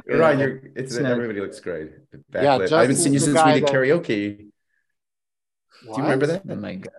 feel 0.01 0.17
Right, 0.19 0.37
you're, 0.37 0.57
it's, 0.75 0.93
It's 0.93 0.97
not- 0.97 1.11
everybody 1.11 1.39
looks 1.39 1.61
great. 1.61 1.91
Yeah, 2.33 2.57
Backlit. 2.57 2.71
I 2.73 2.81
haven't 2.81 2.97
seen 2.97 3.13
you 3.13 3.19
since 3.19 3.41
we 3.43 3.53
did 3.53 3.63
that- 3.63 3.71
karaoke. 3.71 4.37
Do 5.83 5.87
you 5.87 5.95
remember 6.03 6.27
that? 6.27 6.43
Oh 6.49 6.55
my 6.55 6.75
god. 6.75 6.93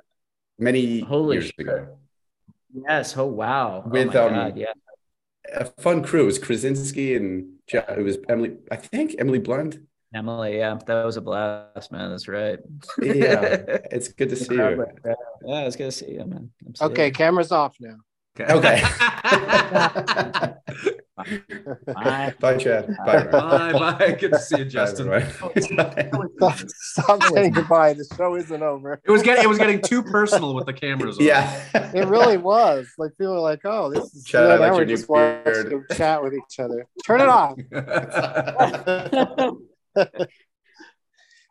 Many 0.58 1.00
Holy 1.00 1.36
years 1.36 1.46
shit. 1.46 1.58
ago. 1.60 1.98
Yes. 2.74 3.16
Oh 3.18 3.26
wow. 3.26 3.82
With, 3.86 4.14
oh 4.16 4.28
um, 4.28 4.34
god. 4.34 4.56
Yeah. 4.56 4.72
A 5.54 5.64
fun 5.80 6.02
crew. 6.02 6.22
It 6.22 6.26
was 6.26 6.38
Krasinski 6.38 7.14
and 7.14 7.54
Ja- 7.72 7.84
it 7.88 8.02
was 8.02 8.18
Emily. 8.28 8.56
I 8.70 8.76
think 8.76 9.16
Emily 9.18 9.38
Blunt. 9.38 9.78
Emily. 10.14 10.58
Yeah. 10.58 10.78
That 10.86 11.04
was 11.04 11.16
a 11.16 11.20
blast, 11.20 11.92
man. 11.92 12.10
That's 12.10 12.28
right. 12.28 12.58
Yeah, 13.00 13.42
it's 13.90 14.08
good 14.08 14.28
to 14.30 14.36
see 14.36 14.54
you. 14.54 14.86
Yeah, 15.44 15.60
it's 15.62 15.76
good 15.76 15.86
to 15.86 15.92
see 15.92 16.12
you, 16.12 16.24
man. 16.24 16.50
okay, 16.80 17.10
camera's 17.10 17.52
off 17.52 17.76
now. 17.80 17.96
Okay. 18.40 18.82
Bye. 21.94 22.34
Bye, 22.40 22.56
Chad. 22.56 22.88
Bye. 23.04 23.24
Bye, 23.24 23.72
bye. 23.72 24.16
Good 24.18 24.32
to 24.32 24.38
see 24.38 24.58
you, 24.58 24.64
Justin. 24.64 25.08
Bye, 25.08 25.20
Rian. 25.22 26.28
Stop, 26.36 26.58
stop 26.68 27.22
saying 27.34 27.52
goodbye. 27.52 27.94
The 27.94 28.04
show 28.16 28.34
isn't 28.36 28.62
over. 28.62 29.00
It 29.04 29.10
was 29.10 29.22
getting 29.22 29.44
it 29.44 29.48
was 29.48 29.58
getting 29.58 29.80
too 29.80 30.02
personal 30.02 30.54
with 30.54 30.66
the 30.66 30.72
cameras. 30.72 31.18
on. 31.18 31.24
yeah. 31.24 31.60
It 31.94 32.06
really 32.08 32.38
was. 32.38 32.88
Like 32.96 33.10
people 33.18 33.34
were 33.34 33.40
like, 33.40 33.60
"Oh, 33.64 33.90
this 33.92 34.14
is." 34.14 34.24
Chad, 34.24 34.44
I 34.44 34.54
yeah, 34.54 34.60
like 34.60 34.72
now 34.72 34.76
we're 34.78 34.84
new 34.86 34.96
just 34.96 35.08
watching 35.08 35.44
beard. 35.44 35.70
them 35.70 35.84
chat 35.92 36.22
with 36.22 36.32
each 36.34 36.58
other. 36.58 36.86
Turn 37.04 37.20
it 37.20 37.28
off. 37.28 37.56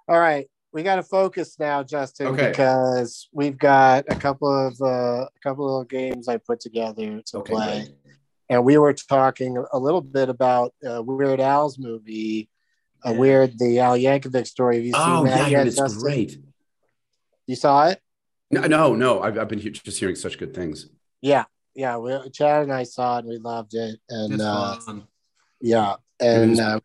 All 0.08 0.20
right, 0.20 0.48
we 0.74 0.84
got 0.84 0.96
to 0.96 1.04
focus 1.04 1.58
now, 1.60 1.84
Justin, 1.84 2.28
Okay. 2.28 2.50
because 2.50 3.30
we've 3.32 3.58
got 3.58 4.06
a 4.10 4.16
couple 4.16 4.50
of 4.68 4.76
uh, 4.82 5.26
a 5.26 5.40
couple 5.44 5.80
of 5.80 5.88
games 5.88 6.28
I 6.28 6.38
put 6.38 6.60
together 6.60 7.22
to 7.28 7.38
Okay, 7.38 7.54
play, 7.54 7.80
great. 7.82 7.90
And 8.52 8.66
we 8.66 8.78
were 8.78 8.92
talking 8.94 9.64
a 9.72 9.80
little 9.80 10.02
bit 10.02 10.28
about 10.28 10.74
uh, 10.86 11.02
Weird 11.02 11.40
Al's 11.40 11.80
movie, 11.80 12.50
uh, 13.02 13.14
Weird 13.14 13.58
the 13.58 13.80
Al 13.80 13.98
Yankovic 13.98 14.46
story. 14.46 14.76
Have 14.76 14.86
you 14.86 14.92
seen 14.92 15.02
Oh, 15.02 15.24
that 15.24 15.50
yeah, 15.50 15.60
yet, 15.60 15.68
it's 15.68 15.78
Justin? 15.78 16.02
great. 16.02 16.38
You 17.48 17.56
saw 17.56 17.88
it? 17.88 18.02
No, 18.52 18.64
no, 18.64 18.94
no. 18.94 19.22
I've, 19.22 19.38
I've 19.40 19.48
been 19.48 19.60
he- 19.60 19.70
just 19.70 19.98
hearing 19.98 20.16
such 20.18 20.38
good 20.38 20.54
things. 20.54 20.90
Yeah, 21.22 21.46
yeah. 21.76 21.96
We, 21.96 22.12
Chad 22.32 22.64
and 22.64 22.74
I 22.74 22.84
saw 22.84 23.16
it, 23.16 23.20
and 23.20 23.30
we 23.30 23.38
loved 23.38 23.74
it, 23.74 24.02
and 24.10 24.42
uh. 24.42 24.78
Yeah, 25.62 25.96
and 26.20 26.60
uh, 26.60 26.80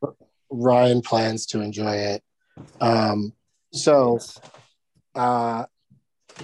Rian 0.52 1.02
plans 1.02 1.46
to 1.46 1.62
enjoy 1.62 1.96
it. 1.96 2.22
Um, 2.80 3.32
so, 3.72 4.20
uh, 5.16 5.64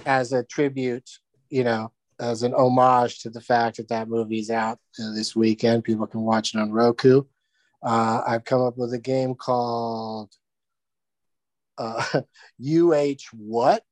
as 0.05 0.33
a 0.33 0.43
tribute, 0.43 1.09
you 1.49 1.63
know, 1.63 1.93
as 2.19 2.43
an 2.43 2.53
homage 2.53 3.19
to 3.19 3.29
the 3.29 3.41
fact 3.41 3.77
that 3.77 3.89
that 3.89 4.07
movie's 4.07 4.49
out 4.49 4.79
this 4.97 5.35
weekend, 5.35 5.83
people 5.83 6.07
can 6.07 6.21
watch 6.21 6.53
it 6.53 6.59
on 6.59 6.71
Roku. 6.71 7.23
Uh, 7.81 8.21
I've 8.25 8.45
come 8.45 8.61
up 8.61 8.77
with 8.77 8.93
a 8.93 8.99
game 8.99 9.35
called 9.35 10.31
uh, 11.77 12.03
UH 12.61 13.23
What? 13.33 13.83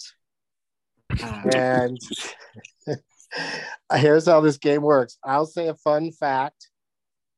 and 1.53 1.99
here's 3.93 4.27
how 4.27 4.39
this 4.39 4.57
game 4.57 4.81
works 4.81 5.17
I'll 5.23 5.45
say 5.45 5.67
a 5.67 5.75
fun 5.75 6.11
fact, 6.11 6.69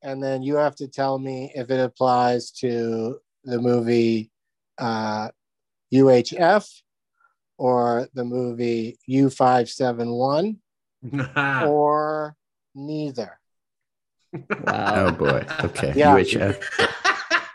and 0.04 0.22
then 0.22 0.43
you 0.43 0.58
have 0.58 0.76
to 0.76 0.88
tell 0.88 1.17
me 1.17 1.52
if 1.56 1.72
it 1.72 1.80
applies 1.80 2.52
to 2.52 3.19
the 3.43 3.60
movie 3.60 4.32
uh, 4.78 5.30
UHF 5.93 6.69
or 7.58 8.08
the 8.13 8.24
movie 8.24 8.98
U571 9.10 10.58
or 11.66 12.36
neither. 12.76 13.39
Wow. 14.34 15.08
Oh 15.08 15.12
boy. 15.12 15.46
Okay. 15.63 15.94
Yeah. 15.96 16.16
UHF. 16.16 16.63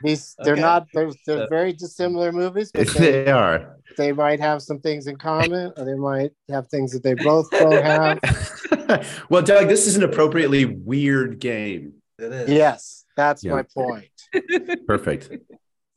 These 0.03 0.37
they're 0.45 0.53
Okay. 0.53 0.63
not 0.63 0.87
they're, 0.95 1.11
they're 1.27 1.49
very 1.49 1.73
dissimilar 1.73 2.31
movies, 2.31 2.71
but 2.73 2.87
they, 2.95 3.25
they 3.25 3.31
are. 3.31 3.77
they 3.97 4.13
might 4.13 4.39
have 4.39 4.63
some 4.63 4.79
things 4.79 5.09
in 5.09 5.17
common, 5.17 5.73
or 5.77 5.85
they 5.85 5.95
might 5.97 6.31
have 6.49 6.69
things 6.69 6.93
that 6.93 7.03
they 7.03 7.15
both 7.15 7.51
don't 7.51 7.83
have. 7.85 8.21
well, 9.29 9.43
Doug, 9.43 9.67
this 9.67 9.89
is 9.89 9.97
an 9.97 10.05
appropriately 10.05 10.65
weird 10.67 11.41
game. 11.41 11.95
It 12.19 12.33
is. 12.33 12.49
Yes, 12.51 13.05
that's 13.17 13.43
Yeah. 13.43 13.53
my 13.55 13.63
point. 13.63 14.07
Perfect. 14.87 15.31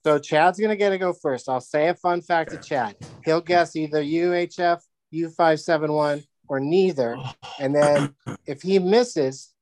So 0.03 0.17
Chad's 0.17 0.59
gonna 0.59 0.75
get 0.75 0.89
to 0.89 0.97
go 0.97 1.13
first. 1.13 1.47
I'll 1.47 1.61
say 1.61 1.89
a 1.89 1.93
fun 1.93 2.21
fact 2.23 2.49
to 2.51 2.57
Chad. 2.57 2.95
He'll 3.23 3.39
guess 3.41 3.75
either 3.75 4.01
UHF, 4.01 4.79
U571, 5.13 6.23
or 6.51 6.59
neither. 6.59 7.15
Oh. 7.17 7.31
And 7.59 7.73
then 7.73 8.13
if 8.45 8.61
he 8.61 8.77
misses, 8.77 9.53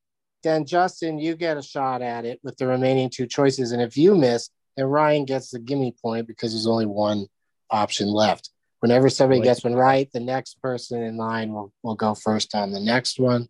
then 0.41 0.65
Justin, 0.65 1.19
you 1.19 1.36
get 1.36 1.56
a 1.56 1.62
shot 1.62 2.02
at 2.02 2.25
it 2.25 2.39
with 2.43 2.58
the 2.58 2.65
remaining 2.65 3.12
two 3.12 3.28
choices. 3.28 3.71
And 3.71 3.82
if 3.82 3.95
you 3.95 4.15
miss, 4.15 4.49
then 4.75 4.88
Rian 4.88 5.28
gets 5.28 5.52
the 5.52 5.60
gimme 5.60 5.93
point 6.02 6.25
because 6.25 6.52
there's 6.52 6.65
only 6.65 6.88
one 6.88 7.28
option 7.69 8.08
left. 8.08 8.49
Whenever 8.80 9.10
somebody 9.10 9.41
gets 9.41 9.63
one 9.63 9.75
right, 9.75 10.10
the 10.12 10.19
next 10.19 10.60
person 10.62 11.04
in 11.04 11.15
line 11.15 11.54
will, 11.54 11.71
will 11.84 11.95
go 11.95 12.15
first 12.15 12.56
on 12.56 12.71
the 12.71 12.80
next 12.80 13.19
one. 13.19 13.49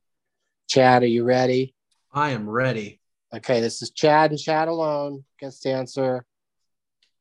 Chad, 0.67 1.03
are 1.03 1.07
you 1.07 1.23
ready? 1.23 1.73
I 2.11 2.31
am 2.31 2.49
ready. 2.49 2.99
Okay, 3.33 3.61
this 3.61 3.81
is 3.81 3.91
Chad 3.91 4.31
and 4.31 4.39
Chad 4.39 4.67
alone 4.67 5.23
gets 5.39 5.59
to 5.61 5.69
answer 5.69 6.25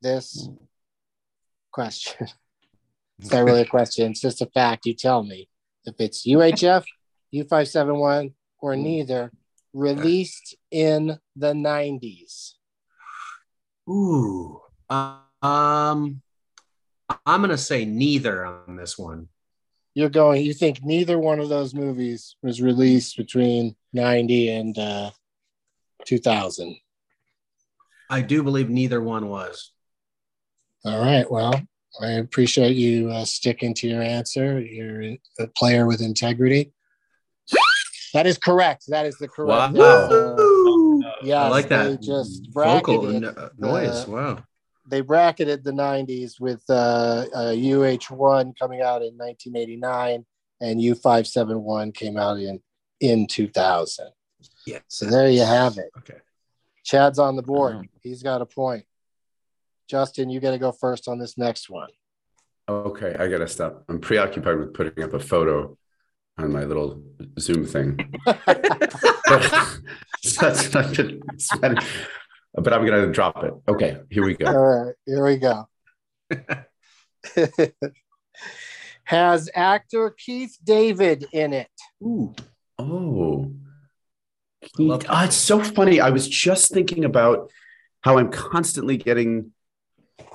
this 0.01 0.47
mm. 0.47 0.57
question. 1.71 2.27
It's 3.21 3.33
not 3.33 3.43
really 3.43 3.63
a 3.63 3.65
question, 3.65 4.11
it's 4.11 4.21
just 4.21 4.41
a 4.41 4.45
fact. 4.45 4.85
You 4.85 4.93
tell 4.93 5.23
me 5.23 5.48
if 5.85 5.95
it's 5.99 6.27
UHF, 6.27 6.83
U571, 7.33 8.33
or 8.61 8.75
neither, 8.75 9.31
released 9.73 10.55
in 10.71 11.17
the 11.35 11.53
90s. 11.53 12.53
Ooh. 13.89 14.61
Um, 14.89 16.21
I'm 17.25 17.41
gonna 17.41 17.57
say 17.57 17.85
neither 17.85 18.45
on 18.45 18.75
this 18.75 18.97
one. 18.97 19.29
You're 19.93 20.09
going, 20.09 20.45
you 20.45 20.53
think 20.53 20.83
neither 20.83 21.17
one 21.17 21.39
of 21.39 21.49
those 21.49 21.73
movies 21.73 22.35
was 22.43 22.61
released 22.61 23.17
between 23.17 23.75
90 23.93 24.49
and 24.49 24.77
uh, 24.77 25.11
2000. 26.05 26.77
I 28.09 28.21
do 28.21 28.43
believe 28.43 28.69
neither 28.69 29.01
one 29.01 29.29
was. 29.29 29.71
All 30.85 30.99
right. 30.99 31.29
Well, 31.29 31.61
I 32.01 32.11
appreciate 32.13 32.75
you 32.75 33.09
uh, 33.09 33.25
sticking 33.25 33.73
to 33.75 33.87
your 33.87 34.01
answer. 34.01 34.59
You're 34.59 35.15
a 35.39 35.47
player 35.55 35.85
with 35.87 36.01
integrity. 36.01 36.71
That 38.13 38.25
is 38.25 38.37
correct. 38.37 38.85
That 38.87 39.05
is 39.05 39.17
the 39.17 39.27
correct. 39.27 39.73
Wow. 39.73 40.03
answer. 40.03 41.15
Yes, 41.23 41.37
I 41.45 41.49
like 41.49 41.69
They 41.69 41.75
that 41.77 42.01
just 42.01 42.47
vocal 42.53 43.01
bracketed. 43.01 43.21
no- 43.21 43.49
noise. 43.57 44.07
uh, 44.07 44.11
wow. 44.11 44.43
they 44.87 45.01
bracketed 45.01 45.63
the 45.63 45.71
90s 45.71 46.39
with 46.39 46.61
uh, 46.69 47.25
uh, 47.33 47.51
UHF 47.53 48.57
coming 48.57 48.81
out 48.81 49.01
in 49.01 49.17
1989 49.17 50.25
and 50.61 50.79
U571 50.79 51.93
came 51.93 52.17
out 52.17 52.37
in 52.39 52.61
in 52.99 53.27
2000. 53.27 54.09
Yeah. 54.65 54.79
So 54.87 55.05
there 55.05 55.29
you 55.29 55.41
have 55.43 55.77
it. 55.77 55.89
Okay. 55.99 56.19
Chad's 56.83 57.19
on 57.19 57.35
the 57.35 57.41
board. 57.43 57.75
Wow. 57.75 57.81
He's 58.01 58.23
got 58.23 58.41
a 58.41 58.45
point. 58.45 58.85
Justin, 59.89 60.29
you 60.29 60.39
got 60.39 60.51
to 60.51 60.59
go 60.59 60.71
first 60.71 61.07
on 61.07 61.17
this 61.17 61.37
next 61.37 61.69
one. 61.69 61.89
Okay, 62.69 63.15
I 63.17 63.27
gotta 63.27 63.47
stop. 63.47 63.83
I'm 63.89 63.99
preoccupied 63.99 64.59
with 64.59 64.75
putting 64.75 65.03
up 65.03 65.15
a 65.15 65.19
photo 65.19 65.75
on 66.37 66.51
my 66.51 66.65
little 66.65 67.01
Zoom 67.39 67.65
thing. 67.65 67.99
but, 68.23 68.37
that's 70.39 70.71
not 70.71 70.95
good. 70.95 71.23
But 72.53 72.73
I'm 72.73 72.85
gonna 72.85 73.11
drop 73.11 73.43
it. 73.43 73.53
Okay, 73.67 73.97
here 74.11 74.23
we 74.23 74.35
go. 74.35 74.45
All 74.45 74.85
right, 74.85 74.95
here 75.07 75.25
we 75.25 75.37
go. 75.37 75.67
Has 79.05 79.49
actor 79.55 80.11
Keith 80.11 80.55
David 80.63 81.25
in 81.33 81.53
it? 81.53 81.71
Ooh. 82.03 82.35
Oh, 82.77 83.51
love 84.77 85.05
Ah, 85.09 85.25
it's 85.25 85.35
so 85.35 85.63
funny. 85.63 85.99
I 85.99 86.11
was 86.11 86.27
just 86.27 86.71
thinking 86.71 87.03
about 87.03 87.49
how 88.01 88.19
I'm 88.19 88.29
constantly 88.29 88.97
getting 88.97 89.53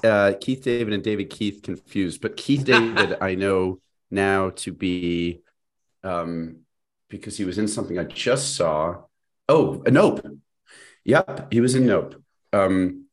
uh, 0.03 0.35
Keith 0.41 0.63
David 0.63 0.93
and 0.93 1.03
David 1.03 1.31
Keith 1.31 1.63
confused. 1.63 2.21
But 2.21 2.37
Keith 2.37 2.65
David, 2.73 3.17
I 3.21 3.35
know 3.35 3.81
now 4.11 4.51
to 4.51 4.73
be 4.73 5.43
um, 6.03 6.61
because 7.09 7.37
he 7.37 7.45
was 7.45 7.59
in 7.59 7.69
something 7.69 7.99
I 7.99 8.05
just 8.05 8.57
saw. 8.57 9.03
Oh, 9.49 9.83
a 9.87 9.91
Nope. 9.91 10.27
Yep, 11.05 11.53
he 11.53 11.61
was 11.61 11.75
in 11.75 11.87
Nope. 11.87 12.23
Um, 12.53 13.07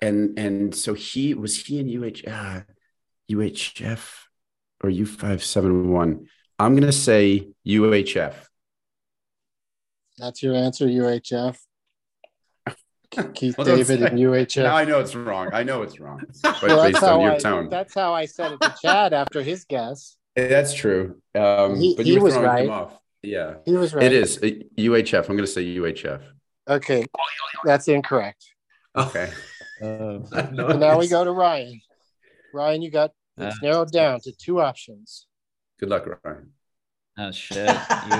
and 0.00 0.38
and 0.38 0.74
so 0.74 0.94
he 0.94 1.34
was 1.34 1.62
he 1.64 1.78
in 1.78 1.88
UH 1.88 2.28
uh, 2.30 2.62
UHF 3.30 4.14
or 4.82 4.90
U 4.90 5.06
five 5.06 5.44
seven 5.44 5.90
one. 5.90 6.26
I'm 6.58 6.74
gonna 6.74 6.92
say 6.92 7.48
UHF. 7.66 8.34
That's 10.18 10.42
your 10.42 10.54
answer, 10.54 10.86
UHF. 10.86 11.56
Keith 13.34 13.56
Well, 13.58 13.66
David 13.66 14.02
and 14.02 14.18
say- 14.18 14.24
UHF. 14.24 14.62
Now 14.62 14.76
I 14.76 14.84
know 14.84 15.00
it's 15.00 15.14
wrong. 15.14 15.50
I 15.52 15.62
know 15.62 15.82
it's 15.82 15.98
wrong. 16.00 16.22
But 16.42 16.62
Well, 16.62 16.76
that's 16.82 16.92
based 16.92 17.02
on 17.02 17.08
how 17.08 17.20
your 17.24 17.32
I, 17.34 17.38
tone. 17.38 17.68
That's 17.68 17.94
how 17.94 18.12
I 18.14 18.26
said 18.26 18.52
it 18.52 18.60
to 18.60 18.74
Chad 18.80 19.12
after 19.12 19.42
his 19.42 19.64
guess. 19.64 20.16
That's 20.36 20.72
true. 20.74 21.20
Um, 21.34 21.78
He- 21.80 21.96
but 21.96 22.06
he 22.06 22.12
you 22.14 22.18
were 22.20 22.24
was 22.24 22.34
throwing 22.34 22.48
right. 22.48 22.64
him 22.64 22.70
off. 22.70 22.96
Yeah, 23.22 23.56
He 23.66 23.72
was 23.72 23.92
right. 23.94 24.04
it 24.04 24.12
is 24.12 24.38
Uh, 24.38 24.46
UHF. 24.78 25.28
I'm 25.28 25.36
going 25.36 25.40
to 25.40 25.46
say 25.46 25.62
UHF. 25.76 26.22
Okay, 26.68 27.04
that's 27.64 27.88
incorrect. 27.88 28.44
Okay. 28.96 29.30
Uh, 29.82 30.18
So 30.26 30.76
now 30.76 30.98
we 30.98 31.08
go 31.08 31.24
to 31.24 31.30
Rian. 31.30 31.80
Rian, 32.54 32.82
you 32.82 32.90
got 32.90 33.12
it's 33.38 33.56
Uh, 33.56 33.58
narrowed 33.66 33.90
down 33.90 34.20
to 34.20 34.30
two 34.32 34.60
options. 34.60 35.26
Good 35.78 35.88
luck, 35.88 36.04
Rian. 36.04 36.48
oh 37.18 37.30
shit. 37.30 37.66
U, 37.66 38.18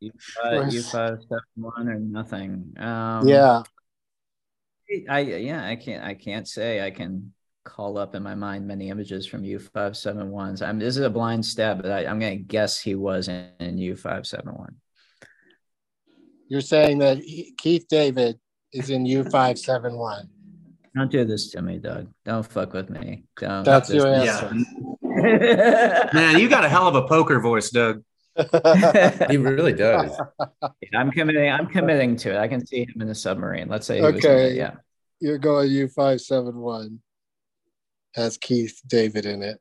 U 0.00 0.10
five, 0.18 0.72
U 0.72 0.82
five 0.82 1.18
seven 1.28 1.44
one 1.56 1.88
or 1.90 1.98
nothing. 1.98 2.72
Um, 2.78 3.28
yeah, 3.28 3.62
I 5.08 5.20
yeah, 5.20 5.64
I 5.66 5.76
can't 5.76 6.04
I 6.04 6.14
can't 6.14 6.46
say 6.46 6.84
I 6.84 6.90
can 6.90 7.32
call 7.64 7.96
up 7.96 8.14
in 8.14 8.22
my 8.22 8.34
mind 8.34 8.66
many 8.66 8.90
images 8.90 9.26
from 9.26 9.44
U 9.44 9.58
five 9.58 9.96
seven 9.96 10.30
ones. 10.30 10.60
I'm 10.62 10.78
this 10.78 10.96
is 10.96 11.02
a 11.04 11.10
blind 11.10 11.44
stab, 11.46 11.82
but 11.82 11.90
I, 11.90 12.06
I'm 12.06 12.18
gonna 12.18 12.36
guess 12.36 12.80
he 12.80 12.94
was 12.94 13.28
in, 13.28 13.48
in 13.60 13.78
U 13.78 13.96
five 13.96 14.26
seven 14.26 14.54
one. 14.54 14.76
You're 16.48 16.60
saying 16.60 16.98
that 16.98 17.18
he- 17.18 17.54
Keith 17.56 17.86
David 17.88 18.38
is 18.72 18.90
in 18.90 19.04
U571. 19.04 20.28
Don't 20.94 21.10
do 21.10 21.24
this 21.24 21.50
to 21.52 21.62
me, 21.62 21.78
Doug. 21.78 22.08
Don't 22.24 22.46
fuck 22.46 22.72
with 22.74 22.90
me. 22.90 23.24
Don't. 23.38 23.64
That's 23.64 23.88
your 23.90 24.04
This- 24.04 24.28
answer. 24.28 24.54
Man, 26.14 26.38
you 26.38 26.48
got 26.48 26.64
a 26.64 26.68
hell 26.68 26.86
of 26.86 26.94
a 26.96 27.06
poker 27.08 27.40
voice, 27.40 27.70
Doug. 27.70 28.02
He 29.30 29.36
really 29.36 29.72
does. 29.72 30.20
I'm 30.94 31.10
committing. 31.10 31.50
I'm 31.50 31.66
committing 31.66 32.16
to 32.16 32.30
it. 32.34 32.36
I 32.38 32.48
can 32.48 32.66
see 32.66 32.80
him 32.80 33.00
in 33.00 33.08
the 33.08 33.14
submarine. 33.14 33.68
Let's 33.68 33.86
say. 33.86 33.96
He 33.96 34.02
was 34.02 34.12
in 34.14 34.18
Okay. 34.18 34.46
it, 34.50 34.56
yeah. 34.56 34.74
You're 35.20 35.38
going 35.38 35.70
U571. 35.70 36.98
Has 38.14 38.36
Keith 38.38 38.80
David 38.86 39.26
in 39.26 39.42
it. 39.42 39.60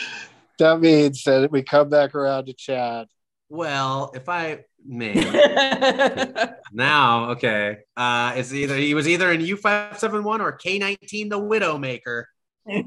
That 0.61 0.79
means 0.81 1.25
that 1.25 1.51
we 1.51 1.65
come 1.65 1.89
back 1.89 2.15
around 2.15 2.47
to 2.47 2.53
Chad. 2.53 3.09
Well, 3.49 4.13
if 4.15 4.29
I 4.29 4.65
man 4.85 6.55
now, 6.73 7.31
okay, 7.31 7.79
uh, 7.97 8.33
it's 8.37 8.53
either 8.53 8.77
he 8.77 8.95
was 8.95 9.09
either 9.09 9.33
in 9.33 9.41
U 9.41 9.57
five 9.57 9.99
seven 9.99 10.23
one 10.25 10.41
or 10.41 10.53
K 10.53 10.79
nineteen, 10.79 11.29
the 11.29 11.41
Widowmaker. 11.41 12.25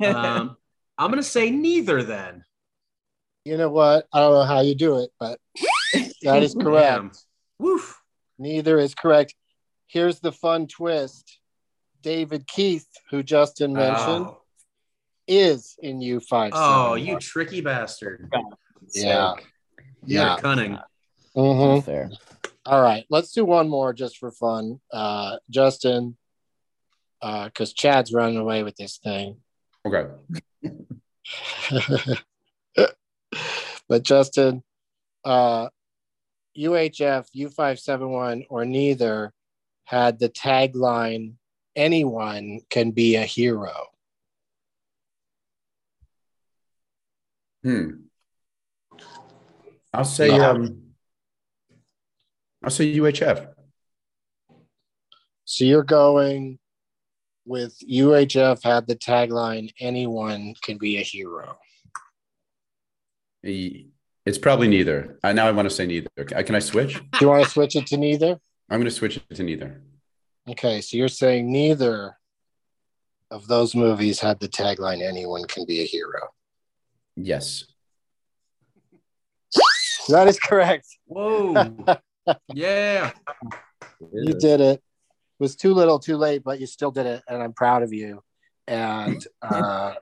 Um, 0.03 0.57
I'm 0.97 1.09
gonna 1.11 1.23
say 1.23 1.49
neither. 1.49 2.03
Then 2.03 2.43
You 3.45 3.57
know 3.57 3.69
what? 3.69 4.07
I 4.13 4.19
don't 4.19 4.33
know 4.33 4.43
how 4.43 4.61
you 4.61 4.75
do 4.75 4.99
it, 4.99 5.09
but 5.19 5.39
that 6.23 6.43
is 6.43 6.53
correct. 6.59 6.87
Damn. 6.97 7.11
Woof. 7.59 7.99
Neither 8.39 8.77
is 8.79 8.93
correct. 8.93 9.33
Here's 9.87 10.19
the 10.19 10.31
fun 10.31 10.67
twist. 10.67 11.39
David 12.03 12.47
Keith, 12.47 12.87
who 13.09 13.23
Justin 13.23 13.73
mentioned, 13.73 14.27
Oh. 14.27 14.41
is 15.27 15.75
in 15.81 15.99
U571. 15.99 16.51
Oh, 16.53 16.93
you 16.95 17.17
tricky 17.19 17.61
bastard! 17.61 18.31
Yeah. 18.93 19.33
You're 20.05 20.23
Yeah. 20.23 20.37
cunning. 20.37 20.77
Mhm. 21.37 21.83
Fair. 21.83 22.09
All 22.65 22.81
right, 22.81 23.05
let's 23.09 23.31
do 23.31 23.45
one 23.45 23.69
more 23.69 23.93
just 23.93 24.17
for 24.17 24.31
fun. 24.31 24.81
Uh, 24.91 25.37
Justin, 25.49 26.17
because 27.21 27.73
Chad's 27.73 28.11
running 28.11 28.37
away 28.37 28.63
with 28.63 28.75
this 28.75 28.97
thing. 28.97 29.37
Okay. 29.85 30.07
but 33.87 34.03
Justin, 34.03 34.63
uh, 35.23 35.69
UHF, 36.57 37.27
U571, 37.35 38.47
or 38.49 38.65
neither 38.65 39.31
had 39.85 40.19
the 40.19 40.29
tagline, 40.29 41.35
anyone 41.75 42.61
can 42.69 42.91
be 42.91 43.15
a 43.15 43.23
hero. 43.23 43.85
Hmm. 47.63 47.91
I'll 49.93 50.03
say 50.03 50.29
Yeah. 50.35 50.49
um 50.49 50.86
I'll 52.63 52.69
say 52.69 52.95
UHF. 52.95 53.53
So 55.45 55.63
you're 55.63 55.83
going 55.83 56.59
with 57.45 57.77
UHF 57.89 58.61
had 58.63 58.87
the 58.87 58.95
tagline, 58.95 59.71
anyone 59.79 60.53
can 60.61 60.77
be 60.77 60.97
a 60.97 61.01
hero. 61.01 61.57
It's 63.43 64.37
probably 64.37 64.67
neither. 64.67 65.17
Uh, 65.23 65.31
now 65.31 65.47
I 65.47 65.51
want 65.51 65.69
to 65.69 65.73
say 65.73 65.85
neither. 65.85 66.09
Uh, 66.17 66.43
Can 66.43 66.55
I 66.55 66.59
switch? 66.59 66.95
Do 66.95 67.19
you 67.21 67.29
want 67.29 67.45
to 67.45 67.49
switch 67.49 67.77
it 67.77 67.87
to 67.87 67.97
neither? 67.97 68.37
I'm 68.69 68.79
going 68.79 68.83
to 68.83 68.91
switch 68.91 69.15
it 69.15 69.35
to 69.35 69.43
neither. 69.43 69.81
Okay, 70.49 70.81
so 70.81 70.97
you're 70.97 71.07
saying 71.07 71.49
neither 71.49 72.17
of 73.31 73.47
those 73.47 73.73
movies 73.73 74.19
had 74.19 74.39
the 74.39 74.49
tagline, 74.49 75.01
anyone 75.01 75.45
can 75.45 75.65
be 75.65 75.81
a 75.81 75.85
hero. 75.85 76.29
Yes. 77.15 77.65
That 80.09 80.27
is 80.27 80.39
correct. 80.39 80.87
Whoa. 81.05 81.75
yeah. 82.53 83.11
You 84.13 84.33
did 84.33 84.61
it. 84.61 84.81
It 85.39 85.43
was 85.43 85.55
too 85.55 85.73
little, 85.73 85.99
too 85.99 86.17
late, 86.17 86.43
but 86.43 86.59
you 86.59 86.65
still 86.65 86.91
did 86.91 87.05
it, 87.05 87.23
and 87.27 87.41
I'm 87.41 87.53
proud 87.53 87.83
of 87.83 87.93
you. 87.93 88.23
And 88.67 89.23
uh, 89.41 89.93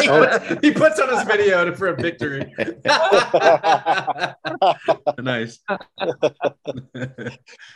he, 0.00 0.08
puts, 0.08 0.60
he 0.62 0.70
puts 0.72 1.00
on 1.00 1.08
his 1.08 1.22
video 1.22 1.72
for 1.74 1.88
a 1.88 1.96
victory. 1.96 2.52
nice. 5.18 5.60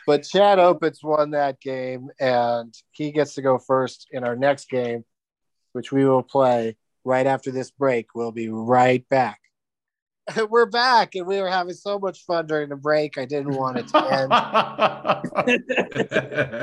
but 0.06 0.24
Chad 0.24 0.58
Opitz 0.58 1.02
won 1.02 1.30
that 1.30 1.60
game, 1.60 2.08
and 2.18 2.74
he 2.90 3.12
gets 3.12 3.34
to 3.34 3.42
go 3.42 3.58
first 3.58 4.08
in 4.10 4.24
our 4.24 4.36
next 4.36 4.68
game, 4.68 5.04
which 5.72 5.92
we 5.92 6.04
will 6.04 6.22
play 6.22 6.76
right 7.04 7.26
after 7.26 7.50
this 7.50 7.70
break. 7.70 8.14
We'll 8.14 8.32
be 8.32 8.48
right 8.48 9.08
back. 9.08 9.40
We're 10.50 10.66
back, 10.66 11.14
and 11.14 11.26
we 11.26 11.40
were 11.40 11.48
having 11.48 11.74
so 11.74 11.98
much 11.98 12.24
fun 12.24 12.46
during 12.46 12.68
the 12.68 12.76
break. 12.76 13.18
I 13.18 13.24
didn't 13.24 13.56
want 13.56 13.78
it 13.78 13.88
to 13.88 13.98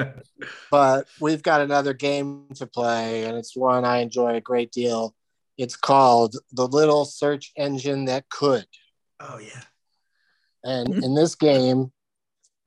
end. 0.03 0.23
but 0.71 1.07
we've 1.19 1.43
got 1.43 1.61
another 1.61 1.93
game 1.93 2.45
to 2.55 2.67
play, 2.67 3.25
and 3.25 3.37
it's 3.37 3.55
one 3.55 3.83
I 3.85 3.97
enjoy 3.97 4.35
a 4.35 4.41
great 4.41 4.71
deal. 4.71 5.13
It's 5.57 5.75
called 5.75 6.35
The 6.53 6.67
Little 6.67 7.03
Search 7.05 7.51
Engine 7.57 8.05
That 8.05 8.29
Could. 8.29 8.65
oh 9.19 9.39
yeah. 9.39 9.63
And 10.63 11.03
in 11.03 11.15
this 11.15 11.35
game, 11.35 11.91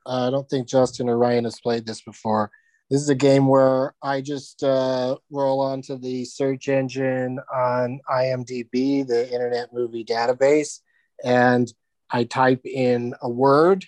uh, 0.06 0.28
I 0.28 0.30
don't 0.30 0.48
think 0.48 0.66
Justin 0.66 1.08
or 1.08 1.16
Rian 1.16 1.44
has 1.44 1.60
played 1.60 1.86
this 1.86 2.02
before. 2.02 2.50
This 2.92 3.00
is 3.00 3.08
a 3.08 3.14
game 3.14 3.46
where 3.46 3.94
I 4.02 4.20
just 4.20 4.62
uh, 4.62 5.16
roll 5.30 5.62
onto 5.62 5.96
the 5.96 6.26
search 6.26 6.68
engine 6.68 7.40
on 7.50 8.00
IMDb, 8.06 9.06
the 9.06 9.32
Internet 9.32 9.72
Movie 9.72 10.04
Database, 10.04 10.80
and 11.24 11.72
I 12.10 12.24
type 12.24 12.66
in 12.66 13.14
a 13.22 13.30
word. 13.30 13.86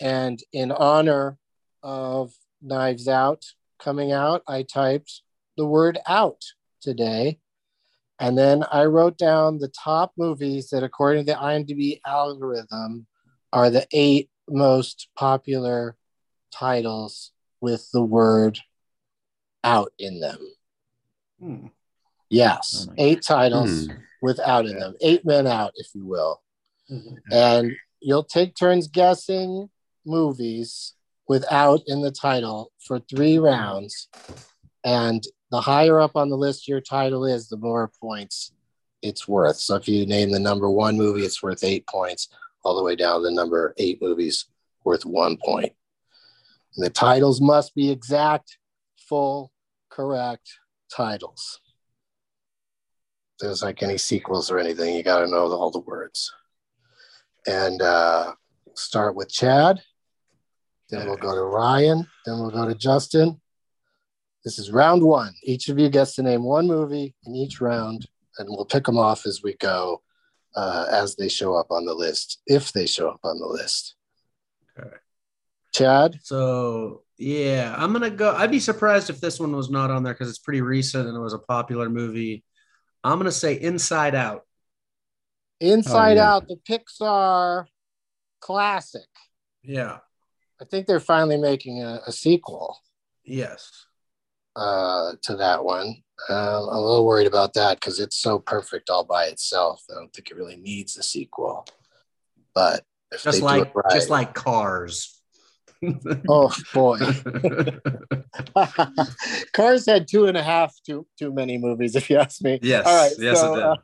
And 0.00 0.42
in 0.52 0.72
honor 0.72 1.38
of 1.84 2.32
Knives 2.60 3.06
Out 3.06 3.44
coming 3.78 4.10
out, 4.10 4.42
I 4.48 4.64
typed 4.64 5.22
the 5.56 5.64
word 5.64 6.00
out 6.04 6.42
today. 6.80 7.38
And 8.18 8.36
then 8.36 8.64
I 8.72 8.86
wrote 8.86 9.16
down 9.16 9.58
the 9.58 9.68
top 9.68 10.10
movies 10.18 10.70
that, 10.70 10.82
according 10.82 11.26
to 11.26 11.32
the 11.34 11.38
IMDb 11.38 12.00
algorithm, 12.04 13.06
are 13.52 13.70
the 13.70 13.86
eight 13.92 14.28
most 14.48 15.06
popular 15.14 15.96
titles 16.52 17.30
with 17.62 17.88
the 17.92 18.02
word 18.02 18.58
out 19.64 19.92
in 19.98 20.20
them. 20.20 20.38
Hmm. 21.40 21.66
Yes, 22.28 22.86
Oh 22.88 22.90
my 22.90 22.94
eight 22.98 23.22
titles 23.22 23.86
Hmm. 23.86 23.92
with 24.20 24.40
out 24.40 24.66
in 24.66 24.78
them, 24.78 24.94
eight 25.00 25.24
men 25.24 25.46
out, 25.46 25.72
if 25.76 25.94
you 25.94 26.04
will. 26.04 26.42
Mhm. 26.90 27.18
And 27.30 27.72
you'll 28.00 28.24
take 28.24 28.54
turns 28.56 28.88
guessing 28.88 29.70
movies 30.04 30.94
without 31.28 31.80
in 31.86 32.02
the 32.02 32.10
title 32.10 32.72
for 32.78 32.98
three 32.98 33.38
rounds. 33.38 34.08
And 34.84 35.22
the 35.50 35.60
higher 35.60 36.00
up 36.00 36.16
on 36.16 36.28
the 36.28 36.36
list 36.36 36.66
your 36.66 36.80
title 36.80 37.24
is, 37.24 37.48
the 37.48 37.56
more 37.56 37.90
points 38.00 38.52
it's 39.02 39.28
worth. 39.28 39.56
So 39.56 39.76
if 39.76 39.86
you 39.88 40.06
name 40.06 40.30
the 40.30 40.38
number 40.38 40.68
one 40.70 40.96
movie, 40.96 41.24
it's 41.24 41.42
worth 41.42 41.62
eight 41.64 41.86
points, 41.86 42.28
all 42.64 42.76
the 42.76 42.82
way 42.82 42.96
down 42.96 43.20
to 43.20 43.24
the 43.28 43.32
number 43.34 43.74
eight 43.78 44.00
movies 44.02 44.46
worth 44.84 45.04
one 45.04 45.36
point. 45.36 45.72
And 46.76 46.84
the 46.84 46.90
titles 46.90 47.40
must 47.40 47.74
be 47.74 47.90
exact, 47.90 48.58
full, 48.96 49.52
correct 49.90 50.48
titles. 50.94 51.60
If 53.34 53.46
there's 53.46 53.62
like 53.62 53.82
any 53.82 53.98
sequels 53.98 54.50
or 54.50 54.58
anything, 54.58 54.94
you 54.94 55.02
got 55.02 55.20
to 55.20 55.26
know 55.26 55.52
all 55.52 55.70
the 55.70 55.80
words. 55.80 56.32
And 57.46 57.82
uh, 57.82 58.34
start 58.74 59.14
with 59.14 59.30
Chad. 59.30 59.80
Then 60.90 61.06
we'll 61.06 61.16
go 61.16 61.34
to 61.34 61.40
Rian. 61.40 62.06
Then 62.26 62.38
we'll 62.38 62.50
go 62.50 62.68
to 62.68 62.74
Justin. 62.74 63.40
This 64.44 64.58
is 64.58 64.70
round 64.70 65.02
one. 65.02 65.32
Each 65.42 65.68
of 65.68 65.78
you 65.78 65.88
gets 65.88 66.14
to 66.16 66.22
name 66.22 66.42
one 66.42 66.66
movie 66.66 67.14
in 67.24 67.34
each 67.34 67.60
round, 67.60 68.06
and 68.38 68.48
we'll 68.50 68.64
pick 68.64 68.84
them 68.84 68.98
off 68.98 69.24
as 69.24 69.40
we 69.42 69.54
go 69.54 70.02
uh, 70.56 70.86
as 70.90 71.16
they 71.16 71.28
show 71.28 71.54
up 71.54 71.70
on 71.70 71.86
the 71.86 71.94
list, 71.94 72.42
if 72.46 72.72
they 72.72 72.86
show 72.86 73.08
up 73.08 73.20
on 73.24 73.38
the 73.38 73.46
list. 73.46 73.94
Okay. 75.74 75.84
Chad, 75.84 76.18
So 76.22 77.02
yeah, 77.18 77.74
I'm 77.76 77.92
gonna 77.92 78.10
go. 78.10 78.34
I'd 78.34 78.50
be 78.50 78.60
surprised 78.60 79.10
if 79.10 79.20
this 79.20 79.40
one 79.40 79.54
was 79.56 79.70
not 79.70 79.90
on 79.90 80.02
there 80.02 80.12
because 80.14 80.28
it's 80.28 80.38
pretty 80.38 80.60
recent 80.60 81.08
and 81.08 81.16
it 81.16 81.20
was 81.20 81.34
a 81.34 81.38
popular 81.38 81.88
movie. 81.88 82.44
I'm 83.04 83.18
gonna 83.18 83.32
say 83.32 83.54
Inside 83.54 84.14
Out. 84.14 84.42
Inside 85.60 86.16
yeah. 86.16 86.34
Out, 86.34 86.48
the 86.48 86.56
Pixar 86.68 87.66
classic. 88.40 89.06
Yeah. 89.62 89.98
I 90.60 90.64
think 90.64 90.86
they're 90.86 91.00
finally 91.00 91.36
making 91.38 91.82
a, 91.82 92.00
a 92.06 92.12
sequel 92.12 92.78
Yes. 93.24 93.86
uh, 94.56 95.12
to 95.22 95.36
that 95.36 95.64
one. 95.64 96.02
Uh, 96.28 96.62
I'm 96.68 96.76
a 96.76 96.80
little 96.80 97.06
worried 97.06 97.26
about 97.26 97.54
that 97.54 97.80
because 97.80 97.98
it's 97.98 98.16
so 98.16 98.38
perfect 98.38 98.90
all 98.90 99.04
by 99.04 99.26
itself. 99.26 99.82
I 99.90 99.94
don't 99.94 100.12
think 100.12 100.30
it 100.30 100.36
really 100.36 100.56
needs 100.56 100.96
a 100.96 101.02
sequel. 101.02 101.66
But 102.54 102.84
if 103.10 103.22
they 103.22 103.30
Just 103.30 103.38
do 103.40 103.44
like 103.44 103.66
it 103.66 103.72
right, 103.74 103.92
just 103.92 104.10
like 104.10 104.34
Cars. 104.34 105.21
Oh 106.28 106.54
boy. 106.72 106.98
Cars 109.52 109.86
had 109.86 110.06
two 110.06 110.26
and 110.26 110.36
a 110.36 110.42
half 110.42 110.74
too 110.86 111.06
too 111.18 111.32
many 111.32 111.58
movies, 111.58 111.96
if 111.96 112.08
you 112.08 112.18
ask 112.18 112.42
me. 112.42 112.60
Yes, 112.62 112.86
All 112.86 112.94
right. 112.94 113.12
yes, 113.18 113.40
so, 113.40 113.76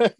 uh, 0.00 0.10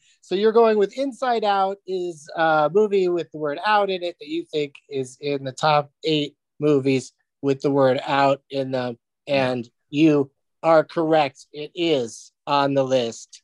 so 0.20 0.34
you're 0.34 0.52
going 0.52 0.76
with 0.78 0.96
Inside 0.96 1.44
Out 1.44 1.78
is 1.86 2.28
a 2.36 2.70
movie 2.72 3.08
with 3.08 3.30
the 3.32 3.38
word 3.38 3.58
out 3.64 3.90
in 3.90 4.02
it 4.02 4.16
that 4.20 4.28
you 4.28 4.44
think 4.44 4.74
is 4.88 5.16
in 5.20 5.44
the 5.44 5.52
top 5.52 5.90
eight 6.04 6.36
movies 6.60 7.12
with 7.40 7.60
the 7.62 7.70
word 7.70 8.00
out 8.06 8.42
in 8.50 8.70
them, 8.70 8.98
and 9.26 9.68
you 9.90 10.30
are 10.62 10.84
correct. 10.84 11.46
It 11.52 11.70
is 11.74 12.32
on 12.46 12.74
the 12.74 12.84
list, 12.84 13.42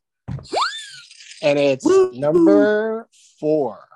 and 1.42 1.58
it's 1.58 1.86
number 2.12 3.08
four. 3.40 3.88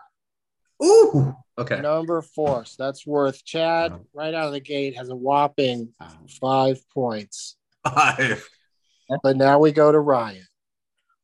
Ooh. 0.82 1.34
Okay. 1.56 1.80
Number 1.80 2.22
four. 2.22 2.64
So 2.64 2.82
that's 2.82 3.06
worth 3.06 3.44
Chad 3.44 3.92
uh-huh. 3.92 4.00
right 4.14 4.34
out 4.34 4.46
of 4.46 4.52
the 4.52 4.60
gate 4.60 4.96
has 4.96 5.08
a 5.08 5.16
whopping 5.16 5.92
uh-huh. 6.00 6.14
five 6.40 6.78
points. 6.90 7.56
Five. 7.84 8.48
But 9.22 9.36
now 9.36 9.58
we 9.58 9.72
go 9.72 9.90
to 9.90 9.98
Rian. 9.98 10.42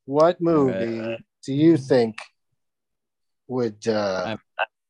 What 0.06 0.36
uh, 0.36 0.38
movie 0.40 1.18
do 1.44 1.52
you 1.52 1.74
mm-hmm. 1.74 1.84
think 1.84 2.16
would 3.46 3.86
uh, 3.86 4.36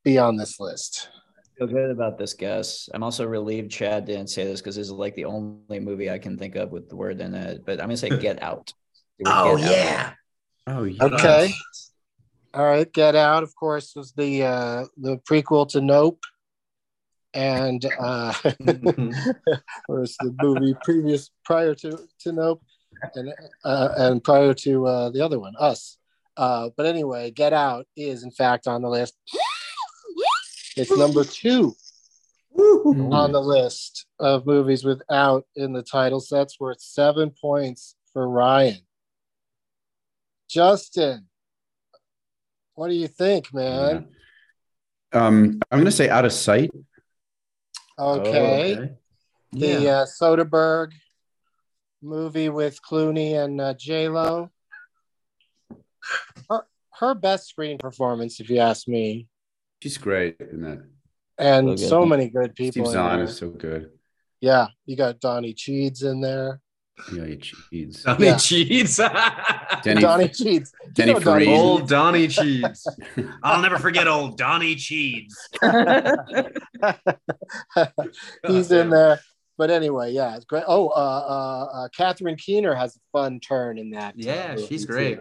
be 0.05 0.19
on 0.19 0.37
this 0.37 0.61
list? 0.61 1.09
feel 1.57 1.67
good 1.67 1.91
about 1.91 2.19
this 2.19 2.35
guess. 2.35 2.89
I'm 2.93 3.03
also 3.03 3.27
relieved 3.27 3.71
Chad 3.71 4.05
didn't 4.05 4.29
say 4.29 4.45
this 4.45 4.61
because 4.61 4.77
this 4.77 4.87
is 4.87 4.93
like 4.93 5.15
the 5.15 5.25
only 5.25 5.81
movie 5.81 6.11
I 6.11 6.19
can 6.19 6.37
think 6.37 6.57
of 6.57 6.71
with 6.71 6.89
the 6.89 6.97
word 6.97 7.21
in 7.21 7.35
it. 7.35 7.65
But 7.65 7.81
I'm 7.81 7.87
gonna 7.87 7.97
say 7.97 8.09
Get 8.21 8.43
Out. 8.43 8.73
Oh 9.27 9.57
Get 9.57 9.67
Out. 9.67 9.71
yeah. 9.71 10.13
Oh 10.67 10.85
yeah. 10.85 11.05
Okay. 11.05 11.53
All 12.55 12.65
right. 12.65 12.91
Get 12.93 13.17
Out, 13.17 13.43
of 13.43 13.55
course, 13.57 13.95
was 13.97 14.13
the 14.13 14.45
uh, 14.45 14.85
the 14.97 15.19
prequel 15.29 15.69
to 15.71 15.81
Nope. 15.81 16.21
And 17.33 17.85
uh, 17.99 18.33
or 19.89 20.07
the 20.07 20.35
movie 20.41 20.77
previous 20.85 21.33
prior 21.45 21.75
to, 21.75 21.99
to 22.21 22.33
Nope 22.33 22.63
and 23.15 23.35
uh, 23.65 23.89
and 23.97 24.23
prior 24.23 24.55
to 24.55 24.87
uh, 24.87 25.11
the 25.11 25.21
other 25.21 25.41
one, 25.41 25.55
Us. 25.59 25.99
Uh, 26.37 26.71
but 26.77 26.87
anyway, 26.87 27.31
Get 27.31 27.53
Out 27.53 27.87
is 27.97 28.23
in 28.23 28.31
fact 28.31 28.67
on 28.67 28.83
the 28.83 28.89
list. 28.89 29.15
It's 30.77 30.97
number 30.97 31.25
two 31.25 31.75
on 32.57 33.33
the 33.33 33.41
list 33.41 34.07
of 34.19 34.47
movies 34.47 34.85
without 34.85 35.45
in 35.57 35.73
the 35.73 35.83
title. 35.83 36.21
So 36.21 36.37
that's 36.37 36.59
worth 36.59 36.81
seven 36.81 37.33
points 37.41 37.97
for 38.13 38.27
Rian. 38.27 38.83
Justin, 40.49 41.27
what 42.75 42.89
do 42.89 42.95
you 42.95 43.09
think, 43.09 43.53
man? 43.55 44.09
Um, 45.13 45.61
I'm 45.71 45.79
gonna 45.79 45.91
say 45.91 46.09
out 46.09 46.25
of 46.25 46.33
sight. 46.33 46.71
Okay. 47.99 48.75
okay. 48.77 48.93
The 49.53 49.67
Yeah. 49.83 49.91
uh, 50.01 50.07
Soderbergh 50.07 50.93
movie 52.03 52.49
with 52.49 52.81
Clooney 52.83 53.35
and 53.43 53.61
uh, 53.61 53.75
J 53.75 54.09
Lo. 54.09 54.51
Her, 56.51 56.67
her 56.99 57.15
best 57.15 57.49
screen 57.49 57.79
performance, 57.79 58.41
if 58.41 58.51
you 58.51 58.59
ask 58.59 58.89
me, 58.89 59.29
She's 59.83 59.97
great 59.99 60.37
in 60.41 60.63
that. 60.63 60.83
and 61.39 61.79
So 61.79 61.89
so 61.89 62.07
many 62.07 62.29
good 62.31 62.55
people. 62.55 62.85
Steve 62.87 62.93
Zahn 62.93 63.17
there. 63.19 63.25
is 63.27 63.37
so 63.37 63.51
good. 63.51 63.91
Yeah, 64.41 64.69
you 64.87 64.97
got 64.97 65.21
Donnie 65.21 65.55
Cheeds 65.55 66.03
in 66.03 66.21
there. 66.21 66.61
Yeah, 67.13 67.27
he 67.27 67.37
cheats. 67.37 68.03
Donnie 68.03 68.27
Yeah. 68.27 68.37
Cheats. 68.37 68.99
Denny, 69.85 70.01
Donnie 70.01 70.29
Cheeds. 70.29 70.73
You 70.97 71.07
know 71.07 71.13
Donnie 71.21 71.45
Farina. 71.45 71.53
old 71.63 71.89
Donnie 71.89 72.27
Cheats. 72.29 72.87
I'll 73.43 73.61
never 73.63 73.79
forget 73.79 74.09
old 74.09 74.37
Donnie 74.39 74.75
Cheats. 74.77 75.49
He's 78.47 78.71
in 78.73 78.91
there. 78.91 79.21
But 79.57 79.71
anyway, 79.71 80.13
yeah, 80.13 80.35
it's 80.37 80.45
great. 80.47 80.65
Oh, 80.67 80.89
uh, 80.89 80.91
uh, 80.91 81.65
uh, 81.85 81.89
Catherine 81.97 82.37
Keener 82.37 82.75
has 82.75 82.97
a 82.97 83.01
fun 83.13 83.39
turn 83.39 83.79
in 83.79 83.91
that. 83.91 84.15
uh, 84.15 84.17
Yeah, 84.17 84.55
movie, 84.57 84.67
she's 84.67 84.83
too. 84.85 84.93
great. 84.93 85.21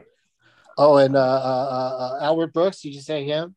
Oh, 0.76 0.98
and 0.98 1.16
uh, 1.16 1.20
uh, 1.20 1.24
uh, 1.24 2.18
uh, 2.20 2.24
Albert 2.26 2.52
Brooks, 2.54 2.82
did 2.82 2.96
you 2.96 3.02
say 3.02 3.26
him? 3.26 3.56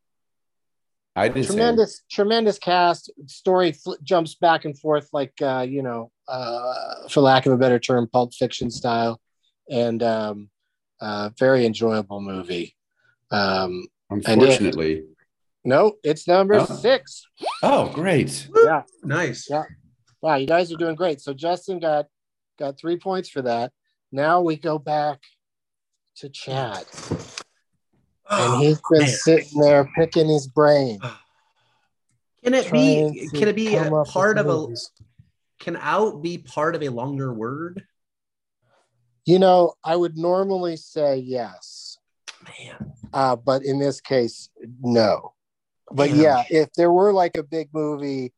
I 1.14 1.28
didn't 1.28 1.44
say 1.44 1.54
Tremendous, 1.54 2.02
tremendous 2.10 2.58
cast. 2.58 3.10
Story 3.26 3.72
fl- 3.72 3.94
jumps 4.02 4.34
back 4.34 4.66
and 4.66 4.78
forth, 4.78 5.08
like 5.14 5.32
uh, 5.40 5.64
you 5.66 5.82
know, 5.82 6.10
uh, 6.28 7.08
for 7.08 7.22
lack 7.22 7.46
of 7.46 7.54
a 7.54 7.56
better 7.56 7.78
term, 7.78 8.06
Pulp 8.06 8.34
Fiction 8.34 8.70
style, 8.70 9.18
and 9.70 10.02
um, 10.02 10.50
uh, 11.00 11.30
very 11.38 11.66
enjoyable 11.66 12.20
movie. 12.20 12.74
Um, 13.30 13.86
Unfortunately. 14.10 15.04
no, 15.64 15.94
it's 16.04 16.26
number 16.28 16.54
Oh. 16.54 16.64
six. 16.64 17.24
Oh, 17.62 17.90
great. 17.92 18.48
Yeah. 18.64 18.82
Nice. 19.02 19.48
Yeah. 19.50 19.64
Wow, 20.22 20.36
you 20.36 20.46
guys 20.46 20.72
are 20.72 20.76
doing 20.76 20.94
great. 20.94 21.20
So 21.20 21.34
Justin 21.34 21.78
got 21.78 22.06
got 22.58 22.78
three 22.78 22.96
points 22.98 23.28
for 23.28 23.42
that. 23.42 23.72
Now 24.12 24.40
we 24.40 24.56
go 24.56 24.78
back 24.78 25.20
to 26.16 26.28
Chad, 26.28 26.84
and 28.30 28.62
he's 28.62 28.80
been 28.90 28.94
Oh, 28.94 28.98
man. 29.00 29.08
sitting 29.08 29.60
there 29.60 29.88
picking 29.96 30.28
his 30.28 30.46
brain. 30.48 30.98
Can 32.42 32.54
it 32.54 32.70
be? 32.72 33.28
Can 33.34 33.48
it 33.48 33.56
be 33.56 33.74
a 33.74 33.82
up 33.82 33.92
with 33.92 34.08
part 34.08 34.38
of 34.38 34.48
a? 34.48 34.74
Can 35.58 35.76
out 35.76 36.22
be 36.22 36.38
part 36.38 36.74
of 36.74 36.82
a 36.82 36.88
longer 36.88 37.32
word? 37.32 37.84
You 39.26 39.40
know, 39.40 39.74
I 39.82 39.96
would 39.96 40.16
normally 40.16 40.76
say 40.76 41.16
yes, 41.16 41.98
Man, 42.44 42.92
uh, 43.12 43.34
but 43.34 43.64
in 43.64 43.80
this 43.80 44.00
case, 44.00 44.48
no. 44.80 45.34
But 45.90 46.10
Damn. 46.10 46.20
yeah, 46.20 46.44
if 46.48 46.72
there 46.74 46.92
were 46.92 47.12
like 47.12 47.36
a 47.36 47.42
big 47.42 47.68
movie, 47.72 48.32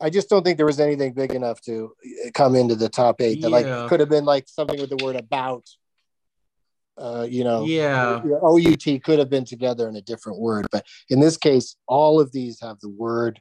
I 0.00 0.08
just 0.08 0.30
don't 0.30 0.42
think 0.42 0.56
there 0.56 0.66
was 0.66 0.80
anything 0.80 1.12
big 1.12 1.34
enough 1.34 1.60
to 1.62 1.92
uh, 2.26 2.30
come 2.32 2.54
into 2.56 2.74
the 2.74 2.88
top 2.88 3.20
eight. 3.20 3.42
That 3.42 3.50
Yeah. 3.50 3.56
like 3.56 3.88
could 3.88 4.00
have 4.00 4.08
been 4.08 4.24
like 4.24 4.48
something 4.48 4.80
with 4.80 4.90
the 4.90 4.96
word 5.04 5.16
about. 5.16 5.68
Uh, 6.98 7.26
you 7.28 7.44
know, 7.44 7.64
yeah. 7.64 8.22
OUT 8.42 9.02
could 9.02 9.18
have 9.18 9.30
been 9.30 9.44
together 9.44 9.88
in 9.88 9.96
a 9.96 10.02
different 10.02 10.38
word, 10.38 10.66
but 10.70 10.86
in 11.08 11.20
this 11.20 11.36
case, 11.36 11.76
all 11.86 12.20
of 12.20 12.32
these 12.32 12.60
have 12.60 12.78
the 12.80 12.88
word 12.90 13.40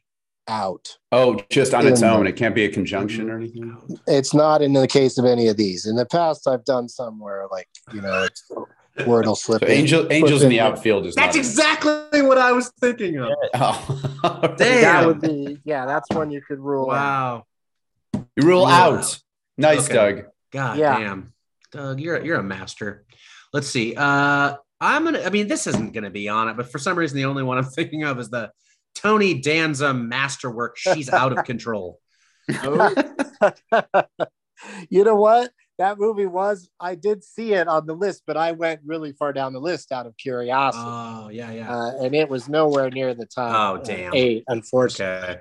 out. 0.52 0.98
Oh, 1.12 1.40
just 1.50 1.74
on 1.74 1.88
its 1.88 2.04
own. 2.04 2.28
It 2.28 2.34
can't 2.36 2.54
be 2.54 2.66
a 2.66 2.70
conjunction 2.70 3.30
or 3.30 3.38
anything. 3.38 3.76
It's 4.06 4.34
not 4.34 4.62
in 4.62 4.74
the 4.74 4.88
case 4.88 5.18
of 5.18 5.26
any 5.26 5.48
of 5.48 5.58
these. 5.58 5.86
In 5.88 5.96
the 5.96 6.06
past, 6.06 6.48
I've 6.48 6.66
done 6.66 6.90
some 6.90 7.20
where 7.20 7.48
like 7.52 7.68
you 7.94 8.02
know, 8.02 8.24
it's, 8.24 8.52
word 9.08 9.26
will 9.26 9.36
slip. 9.36 9.62
So 9.62 9.68
in. 9.68 9.72
angel, 9.72 10.08
angels 10.12 10.42
slip 10.42 10.44
in 10.44 10.50
the 10.50 10.60
outfield 10.60 11.06
is 11.06 11.16
That's 11.16 11.36
not 11.36 11.40
exactly 11.40 12.22
what 12.22 12.38
I 12.38 12.52
was 12.52 12.70
thinking 12.80 13.18
of. 13.18 13.30
Oh. 13.56 13.98
That 14.58 15.08
would 15.08 15.22
be 15.22 15.58
yeah. 15.64 15.86
That's 15.86 16.08
one 16.12 16.30
you 16.30 16.42
could 16.42 16.60
rule. 16.60 16.92
out. 16.92 17.46
Wow. 18.14 18.22
You 18.36 18.44
rule 18.46 18.68
Yeah. 18.68 18.84
out. 18.84 19.20
Nice, 19.58 19.86
Okay. 19.86 19.94
Doug. 19.96 20.26
God 20.52 20.78
Yeah. 20.78 21.00
damn. 21.00 21.34
Doug, 21.72 22.00
you're 22.02 22.24
you're 22.24 22.40
a 22.40 22.44
master. 22.44 23.06
Let's 23.54 23.68
see. 23.68 23.96
Uh 23.96 24.56
I'm 24.80 25.04
gonna 25.06 25.22
I 25.22 25.30
mean, 25.30 25.48
this 25.48 25.66
isn't 25.68 25.94
gonna 25.94 26.10
be 26.10 26.28
on 26.28 26.50
it, 26.50 26.58
but 26.58 26.72
for 26.72 26.78
some 26.78 26.98
reason 26.98 27.16
the 27.18 27.26
only 27.26 27.44
one 27.44 27.58
I'm 27.58 27.64
thinking 27.78 28.04
of 28.04 28.20
is 28.20 28.30
the 28.30 28.52
Tony 28.96 29.36
Danza 29.42 29.94
masterwork. 29.94 30.78
She's 30.78 31.10
out 31.10 31.38
of 31.38 31.44
control. 31.46 32.00
you 34.90 35.04
know 35.04 35.16
what? 35.16 35.52
That 35.78 35.98
movie 35.98 36.26
was. 36.28 36.70
I 36.80 36.96
did 36.96 37.24
see 37.24 37.54
it 37.54 37.68
on 37.68 37.88
the 37.88 37.94
list, 37.96 38.24
but 38.28 38.38
I 38.38 38.52
went 38.52 38.82
really 38.86 39.14
far 39.14 39.34
down 39.34 39.54
the 39.54 39.60
list 39.62 39.92
out 39.92 40.06
of 40.06 40.16
curiosity, 40.18 40.84
Oh, 40.86 41.30
yeah, 41.32 41.52
yeah. 41.52 41.74
uh, 41.76 42.04
and 42.04 42.14
it 42.14 42.30
was 42.30 42.48
nowhere 42.48 42.92
near 42.92 43.14
the 43.16 43.26
top. 43.26 43.80
Oh, 43.80 43.84
damn. 43.84 44.14
eight, 44.14 44.44
unfortunately. 44.48 45.38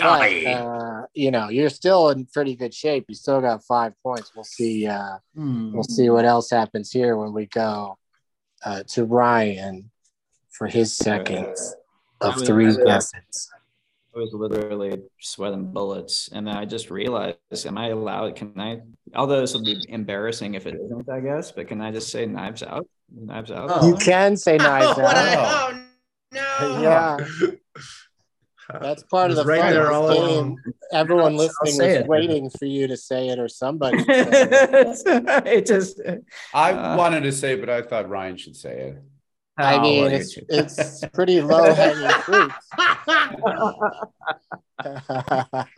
okay. 0.00 0.44
But, 0.44 0.50
uh, 0.50 1.02
you 1.12 1.30
know, 1.30 1.50
you're 1.50 1.68
still 1.68 2.08
in 2.10 2.24
pretty 2.32 2.56
good 2.56 2.72
shape. 2.72 3.04
You 3.08 3.14
still 3.14 3.42
got 3.42 3.62
five 3.64 3.92
points. 4.02 4.32
We'll 4.34 4.44
see. 4.44 4.86
Uh, 4.86 5.18
Hmm. 5.36 5.72
we'll 5.74 5.82
see 5.84 6.08
what 6.08 6.24
else 6.24 6.48
happens 6.50 6.90
here 6.90 7.16
when 7.18 7.34
we 7.34 7.44
go 7.46 7.98
uh, 8.64 8.84
to 8.88 9.06
Rian 9.06 9.84
for 10.50 10.66
his 10.66 10.96
second 10.96 11.54
of 12.20 12.34
was- 12.36 12.46
three 12.48 12.68
I 12.68 12.74
guesses. 12.84 13.50
I 14.14 14.18
was 14.20 14.30
literally 14.32 15.02
sweating 15.20 15.72
bullets, 15.72 16.28
and 16.32 16.46
then 16.46 16.54
I 16.56 16.64
just 16.66 16.88
realized, 16.88 17.36
am 17.66 17.76
I 17.76 17.88
allowed? 17.88 18.36
Can 18.36 18.52
I? 18.60 18.78
Although 19.16 19.40
this 19.40 19.54
will 19.54 19.64
be 19.64 19.76
embarrassing 19.88 20.54
if 20.54 20.66
it 20.68 20.76
isn't, 20.76 21.08
I 21.10 21.18
guess. 21.18 21.50
But 21.50 21.66
can 21.66 21.80
I 21.80 21.90
just 21.90 22.12
say 22.12 22.24
Knives 22.24 22.62
Out? 22.62 22.86
Knives 23.12 23.50
Out. 23.50 23.70
Oh. 23.72 23.88
You 23.88 23.96
can 23.96 24.36
say 24.36 24.56
knives 24.56 24.96
Oh, 24.96 25.02
what 25.02 25.16
out. 25.16 25.72
a- 25.72 25.74
oh, 25.74 25.84
no. 26.32 26.80
Yeah. 26.80 27.16
That's 28.80 29.02
part 29.02 29.30
of 29.30 29.36
the 29.36 29.44
right 29.44 29.60
fun 29.60 29.72
there 29.72 29.86
of 29.88 29.92
all 29.92 30.14
game. 30.14 30.56
Everyone 30.92 31.24
I'll- 31.34 31.40
I'll 31.40 31.46
listening 31.48 31.74
say 31.74 31.88
was 31.88 31.96
it. 32.04 32.06
waiting 32.06 32.50
for 32.50 32.64
you 32.66 32.86
to 32.86 32.96
say 32.96 33.28
it 33.30 33.38
or 33.40 33.48
somebody. 33.48 33.98
it. 34.08 35.46
it 35.46 35.66
just. 35.66 36.00
I 36.54 36.72
Uh, 36.72 36.96
wanted 36.96 37.22
to 37.24 37.32
say, 37.32 37.56
but 37.56 37.68
I 37.68 37.82
thought 37.82 38.06
Rian 38.06 38.38
should 38.38 38.54
say 38.56 38.90
it. 38.90 39.02
I 39.56 39.76
Oh, 39.76 39.82
mean, 39.82 40.10
it's 40.10 40.36
it's 40.48 41.04
pretty 41.12 41.40
low 41.40 41.72
hanging 41.72 42.10
fruit. 42.22 42.52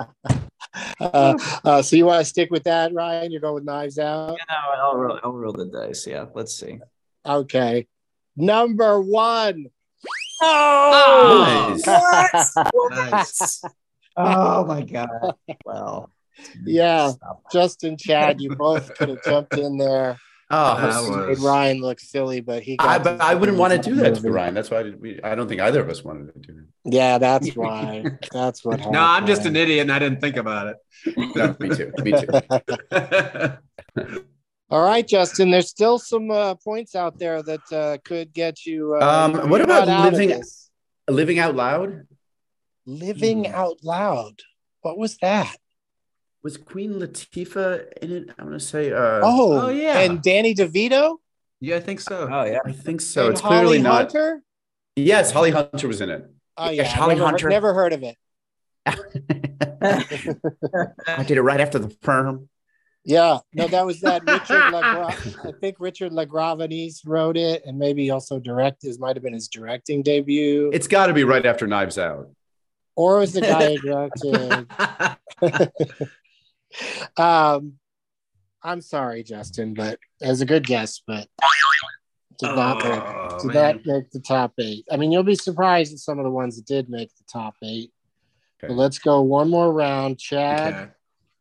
uh, 1.00 1.38
uh, 1.64 1.82
so 1.82 1.96
you 1.96 2.06
want 2.06 2.20
to 2.20 2.24
stick 2.24 2.50
with 2.50 2.64
that, 2.64 2.92
Rian? 2.92 3.30
You're 3.30 3.40
going 3.40 3.54
with 3.54 3.64
knives 3.64 3.98
out. 3.98 4.30
You 4.32 4.36
know, 4.48 4.82
I'll 4.82 4.96
roll, 4.96 5.20
I'll 5.22 5.32
roll 5.32 5.52
the 5.52 5.66
dice. 5.66 6.06
Yeah, 6.06 6.26
let's 6.34 6.54
see. 6.58 6.78
Okay. 7.24 7.86
Number 8.36 9.00
one. 9.00 9.66
Oh, 10.42 11.76
Nice. 11.82 11.86
what? 12.54 12.90
Nice. 12.92 13.62
oh 14.16 14.64
my 14.64 14.82
god! 14.82 15.08
Well, 15.64 16.10
Yeah. 16.64 17.12
Justin, 17.52 17.96
Chad, 17.96 18.40
you 18.40 18.54
both 18.56 18.94
could 18.94 19.08
have 19.08 19.24
jumped 19.24 19.56
in 19.56 19.78
there. 19.78 20.18
Oh, 20.49 20.76
That 20.76 21.26
Made 21.28 21.38
Rian 21.38 21.80
look 21.80 21.99
silly, 21.99 22.40
but 22.40 22.62
he. 22.62 22.76
Got 22.76 22.88
I, 22.88 22.99
but 23.03 23.20
I 23.20 23.34
wouldn't 23.34 23.59
want 23.59 23.72
to 23.72 23.78
do 23.80 23.97
that 23.97 24.14
to. 24.14 24.20
Rian. 24.22 24.55
That's 24.55 24.70
why 24.70 24.78
I, 24.78 24.90
we, 24.90 25.20
I 25.22 25.34
don't 25.34 25.49
think 25.49 25.61
either 25.61 25.80
of 25.80 25.88
us 25.88 26.05
wanted 26.05 26.32
to 26.34 26.38
do 26.38 26.55
that. 26.55 26.66
Yeah, 26.84 27.18
that's 27.18 27.51
why. 27.57 28.05
That's 28.32 28.64
what. 28.64 28.78
No, 28.90 29.01
I'm 29.01 29.26
just 29.26 29.44
an 29.44 29.57
idiot 29.57 29.82
and 29.82 29.92
I 29.92 29.99
didn't 29.99 30.20
think 30.20 30.36
about 30.36 30.76
No, 31.16 31.57
me 31.59 31.68
too. 31.70 31.92
Me 32.03 32.12
too. 32.12 32.26
it. 32.92 33.59
All 34.70 34.82
right, 34.82 35.07
Justin. 35.07 35.51
There's 35.51 35.68
still 35.68 35.99
some 35.99 36.30
uh, 36.30 36.55
points 36.57 36.94
out 36.94 37.18
there 37.18 37.42
that 37.42 37.72
uh, 37.72 37.99
could 38.05 38.32
get 38.32 38.64
you. 38.66 38.97
Uh, 39.01 39.30
Um, 39.34 39.51
what 39.51 39.61
about 39.61 39.88
not 39.88 40.07
out 40.07 40.12
of 40.12 40.18
living- 40.18 40.42
Living 41.09 41.38
out 41.38 41.55
loud 41.55 42.07
living 42.84 43.44
Hmm. 43.44 43.55
out 43.55 43.78
loud? 43.82 44.40
What 44.82 44.97
was 44.99 45.16
that? 45.18 45.57
Was 46.43 46.57
Queen 46.57 46.95
Latifah 46.95 47.93
in 48.03 48.12
it. 48.12 48.30
I 48.39 48.43
want 48.45 48.55
to 48.55 48.61
say. 48.61 48.93
Uh, 48.93 49.20
Oh, 49.22 49.66
oh, 49.66 49.68
yeah. 49.68 49.99
and 50.01 50.22
Danny 50.22 50.55
DeVito 50.55 51.16
yeah, 51.59 51.76
I 51.76 51.80
think 51.80 52.01
so. 52.01 52.28
Oh 52.30 52.45
yeah. 52.45 52.59
I 52.66 52.72
think 52.72 53.01
so. 53.01 53.22
and 53.24 53.32
it's 53.32 53.41
clearly 53.41 53.78
Holly 53.78 53.82
not. 53.82 54.12
Hunter. 54.12 54.43
Yes, 54.95 55.32
Holly 55.32 55.51
Hunter 55.53 55.89
was 55.89 56.01
in 56.03 56.11
it. 56.11 56.30
Oh 56.59 56.68
Yes, 56.70 56.89
yeah, 56.91 56.97
Holly 56.97 57.14
never, 57.14 57.26
Hunter. 57.26 57.49
never 57.49 57.72
heard 57.74 57.93
of 57.95 58.03
it. 58.03 58.16
I 58.87 58.95
did 61.26 61.39
it 61.39 61.43
right 61.43 61.61
after 61.61 61.78
the 61.78 61.89
firm. 62.03 62.49
Yeah, 63.05 63.39
no, 63.55 63.68
that 63.68 63.87
was 63.87 64.01
that 64.01 64.22
Richard 64.26 64.72
Lagra- 64.72 65.47
I 65.47 65.53
think 65.61 65.76
Richard 65.78 66.12
LaGravenese 66.12 67.01
wrote 67.07 67.37
it, 67.37 67.62
and 67.64 67.78
maybe 67.78 68.11
also 68.11 68.39
directed. 68.39 68.91
It 68.91 69.01
might 69.01 69.16
have 69.16 69.22
been 69.22 69.32
his 69.32 69.49
directing 69.49 70.03
debut, 70.03 70.70
It's 70.74 70.89
got 70.89 71.07
to 71.07 71.14
be 71.14 71.24
right 71.24 71.47
after 71.47 71.66
Knives 71.66 71.99
Out. 71.99 72.30
or 72.97 73.18
was 73.20 73.32
the 73.32 73.41
guy 73.43 73.76
who 73.76 74.66
directed. 75.41 75.72
um, 77.16 77.74
I'm 78.62 78.80
sorry, 78.80 79.22
Justin, 79.22 79.74
but 79.74 79.98
as 80.20 80.40
a 80.40 80.46
good 80.46 80.66
guess, 80.66 81.00
but 81.06 81.28
did 82.38 82.54
not 82.54 82.78
make, 82.84 83.02
Oh, 83.02 83.38
did 83.40 83.54
man. 83.54 83.76
not 83.76 83.86
make 83.86 84.10
the 84.10 84.20
top 84.20 84.52
eight. 84.58 84.84
I 84.90 84.96
mean, 84.96 85.12
you'll 85.12 85.22
be 85.22 85.34
surprised 85.36 85.92
at 85.92 85.98
some 86.00 86.18
of 86.18 86.24
the 86.24 86.30
ones 86.30 86.56
that 86.56 86.66
did 86.66 86.88
make 86.88 87.10
the 87.16 87.24
top 87.32 87.54
eight. 87.62 87.92
Okay. 88.58 88.68
But 88.68 88.74
let's 88.74 88.98
go 88.98 89.22
one 89.22 89.48
more 89.50 89.72
round, 89.72 90.18
Chad. 90.18 90.74
Okay. 90.74 90.90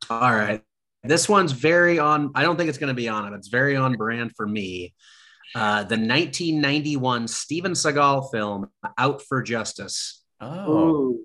All 0.10 0.34
right. 0.34 0.62
This 1.04 1.28
one's 1.30 1.52
very 1.52 2.00
on. 2.00 2.32
I 2.36 2.44
don't 2.44 2.58
think 2.58 2.70
it's 2.70 2.78
going 2.78 2.90
to 2.90 2.94
be 2.96 3.10
on 3.10 3.32
it. 3.32 3.36
It's 3.36 3.48
very 3.48 3.76
on 3.76 3.94
brand 3.94 4.34
for 4.36 4.48
me. 4.48 4.94
Uh, 5.54 5.84
the 5.84 5.96
1991 5.96 7.28
Steven 7.28 7.72
Seagal 7.74 8.32
film 8.32 8.70
Out 8.98 9.22
for 9.22 9.42
Justice. 9.42 10.24
Oh, 10.42 11.18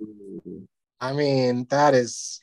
I 1.00 1.12
mean, 1.14 1.66
that 1.70 1.94
is 1.94 2.40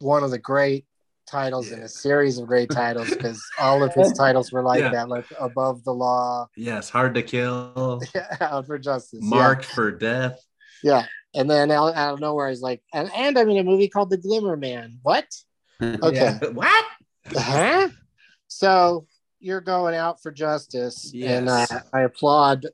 one 0.00 0.22
of 0.22 0.30
the 0.30 0.38
great 0.38 0.86
titles 1.26 1.72
in 1.72 1.80
a 1.80 1.88
series 1.88 2.38
of 2.38 2.46
great 2.46 2.70
titles 2.70 3.10
because 3.10 3.42
all 3.58 3.82
of 3.82 3.94
his 3.94 4.12
titles 4.12 4.52
were 4.52 4.62
like 4.62 4.80
Yeah. 4.80 4.90
that, 4.90 5.08
like 5.08 5.24
above 5.40 5.82
the 5.84 5.92
law, 5.94 6.48
Yes, 6.56 6.90
Hard 6.90 7.14
to 7.14 7.22
Kill, 7.22 8.00
out 8.40 8.66
for 8.66 8.78
justice. 8.78 9.20
yeah. 9.22 9.54
For 9.60 9.90
Death. 9.90 10.38
Yeah. 10.82 11.06
And 11.34 11.50
then 11.50 11.70
out, 11.70 11.94
out 11.96 12.14
of 12.14 12.20
nowhere, 12.20 12.50
he's 12.50 12.60
like, 12.60 12.82
and, 12.92 13.10
and 13.16 13.38
I'm 13.38 13.48
in 13.50 13.56
a 13.58 13.64
movie 13.64 13.88
called 13.88 14.10
The 14.10 14.18
Glimmer 14.18 14.56
Man. 14.56 14.98
What? 15.02 15.26
Okay. 15.82 16.14
Yeah. 16.14 16.38
What? 16.50 16.84
Huh? 17.34 17.88
So 18.48 19.06
you're 19.40 19.60
going 19.60 19.94
out 19.96 20.22
for 20.22 20.30
justice. 20.30 21.12
And 21.20 21.48
uh, 21.48 21.66
I 21.92 22.02
applaud 22.02 22.66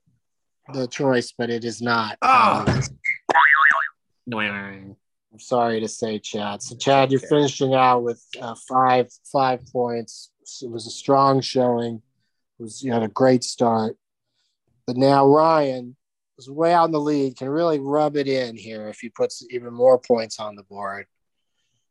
the 0.75 0.87
choice, 0.87 1.33
but 1.37 1.49
it 1.51 1.65
is 1.65 1.81
not. 1.81 2.19
Oh. 2.21 2.65
Um, 2.67 2.81
I'm 5.33 5.39
sorry 5.39 5.81
to 5.81 5.89
say, 5.89 6.19
Chad. 6.19 6.63
So, 6.63 6.77
Chad, 6.77 7.13
you're 7.13 7.21
finishing 7.21 7.75
out 7.75 8.03
with 8.03 8.23
uh, 8.41 8.55
five 8.69 9.09
five 9.33 9.61
points. 9.73 10.33
It 10.63 10.71
was 10.71 10.87
a 10.87 10.91
strong 10.91 11.41
showing. 11.41 12.03
It 12.59 12.63
was 12.63 12.83
you 12.83 12.93
had 12.93 13.05
a 13.05 13.09
great 13.09 13.45
start, 13.45 13.97
but 14.87 14.97
now 14.97 15.25
Rian 15.25 15.95
is 16.39 16.51
way 16.51 16.73
out 16.73 16.87
in 16.87 16.93
the 16.93 17.01
lead. 17.01 17.37
Can 17.37 17.49
really 17.49 17.79
rub 17.79 18.17
it 18.17 18.27
in 18.27 18.57
here 18.57 18.89
if 18.89 18.99
he 18.99 19.09
puts 19.09 19.45
even 19.51 19.73
more 19.73 19.99
points 19.99 20.41
on 20.41 20.57
the 20.57 20.65
board. 20.65 21.07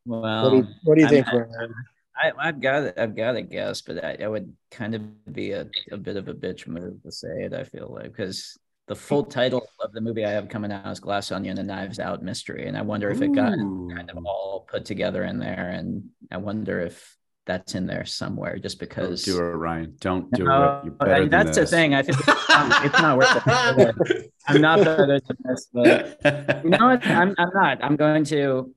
Well, 0.05 0.43
What 0.43 0.49
do 0.49 0.57
you, 0.57 0.67
what 0.83 0.95
do 0.95 1.01
you 1.01 1.07
think, 1.07 1.27
Rian? 1.27 1.73
I, 2.21 2.31
I've 2.37 2.59
got. 2.59 2.99
I've 2.99 3.15
got 3.15 3.33
to 3.33 3.41
guess, 3.41 3.81
but 3.81 4.03
I, 4.03 4.17
I 4.21 4.27
would 4.27 4.53
kind 4.69 4.95
of 4.95 5.33
be 5.33 5.51
a, 5.51 5.67
a 5.91 5.97
bit 5.97 6.17
of 6.17 6.27
a 6.27 6.33
bitch 6.33 6.67
move 6.67 7.01
to 7.03 7.11
say 7.11 7.43
it. 7.43 7.53
I 7.53 7.63
feel 7.63 7.89
like 7.95 8.11
because 8.11 8.57
the 8.89 8.95
full 8.95 9.23
title 9.23 9.65
of 9.79 9.93
the 9.93 10.01
movie 10.01 10.25
I 10.25 10.31
have 10.31 10.49
coming 10.49 10.71
out 10.71 10.91
is 10.91 10.99
Glass 10.99 11.31
Onion: 11.31 11.57
and 11.59 11.67
Knives 11.67 11.99
Out 11.99 12.23
Mystery, 12.23 12.67
and 12.67 12.75
I 12.75 12.81
wonder 12.81 13.09
if 13.11 13.21
it 13.21 13.33
got 13.33 13.53
kind 13.53 14.09
of 14.09 14.17
all 14.25 14.65
put 14.69 14.83
together 14.83 15.23
in 15.23 15.37
there, 15.39 15.69
and 15.69 16.09
I 16.31 16.37
wonder 16.37 16.81
if 16.81 17.15
that's 17.45 17.75
in 17.75 17.85
there 17.87 18.05
somewhere, 18.05 18.57
just 18.57 18.79
Don't 18.79 18.89
because. 18.89 19.23
do 19.23 19.37
it, 19.37 19.41
Rian. 19.41 19.97
Don't 19.99 20.31
do 20.33 20.43
No, 20.43 20.79
it. 20.79 20.85
You're 20.85 20.93
better 20.95 21.13
I- 21.13 21.19
than 21.21 21.29
that's 21.29 21.57
the 21.57 21.65
thing. 21.67 21.93
I 21.93 22.01
think 22.01 22.17
it's 22.19 22.27
not, 22.49 22.85
it's 22.85 23.01
not 23.01 23.17
worth 23.17 23.43
it. 23.47 24.31
I'm 24.47 24.61
not 24.61 24.79
better 24.83 25.05
than 25.05 25.21
this, 25.45 25.67
but 25.71 26.19
you 26.63 26.71
know 26.71 26.87
what? 26.87 27.05
I'm 27.05 27.35
I'm 27.37 27.49
not. 27.53 27.83
I'm 27.83 27.95
going 27.95 28.23
to 28.25 28.73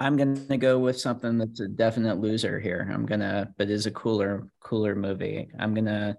I'm 0.00 0.16
gonna 0.16 0.58
go 0.58 0.78
with 0.80 0.98
something 1.00 1.38
that's 1.38 1.60
a 1.60 1.68
definite 1.68 2.18
loser 2.18 2.58
here. 2.58 2.88
I'm 2.92 3.06
gonna, 3.06 3.54
but 3.56 3.70
is 3.70 3.86
a 3.86 3.92
cooler 3.92 4.48
cooler 4.60 4.96
movie. 4.96 5.48
I'm 5.56 5.72
gonna. 5.72 6.16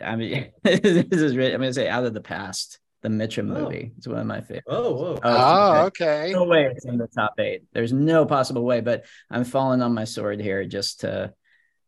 I 0.00 0.16
mean, 0.16 0.50
this 0.62 0.82
is. 1.10 1.36
really- 1.36 1.52
I'm 1.54 1.60
gonna 1.60 1.72
say 1.72 1.88
Out 1.88 2.04
of 2.04 2.14
the 2.14 2.20
Past, 2.20 2.78
the 3.02 3.08
Mitchum 3.08 3.50
Oh. 3.54 3.62
movie. 3.62 3.92
It's 3.96 4.06
one 4.08 4.18
of 4.18 4.26
my 4.26 4.40
favorites. 4.40 4.66
Oh, 4.68 4.94
whoa. 4.94 5.18
Oh, 5.22 5.84
okay. 5.86 6.30
No 6.32 6.44
way 6.44 6.66
it's 6.66 6.84
in 6.84 6.98
the 6.98 7.06
top 7.08 7.34
eight. 7.38 7.62
There's 7.72 7.92
no 7.92 8.26
possible 8.26 8.64
way, 8.64 8.80
but 8.80 9.04
I'm 9.30 9.44
falling 9.44 9.82
on 9.82 9.94
my 9.94 10.04
sword 10.04 10.40
here 10.40 10.64
just 10.64 11.00
to 11.00 11.32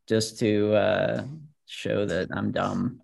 just 0.07 0.39
to 0.41 0.72
uh 0.74 1.24
show 1.66 2.07
that 2.07 2.29
I'm 2.33 2.51
dumb. 2.53 3.01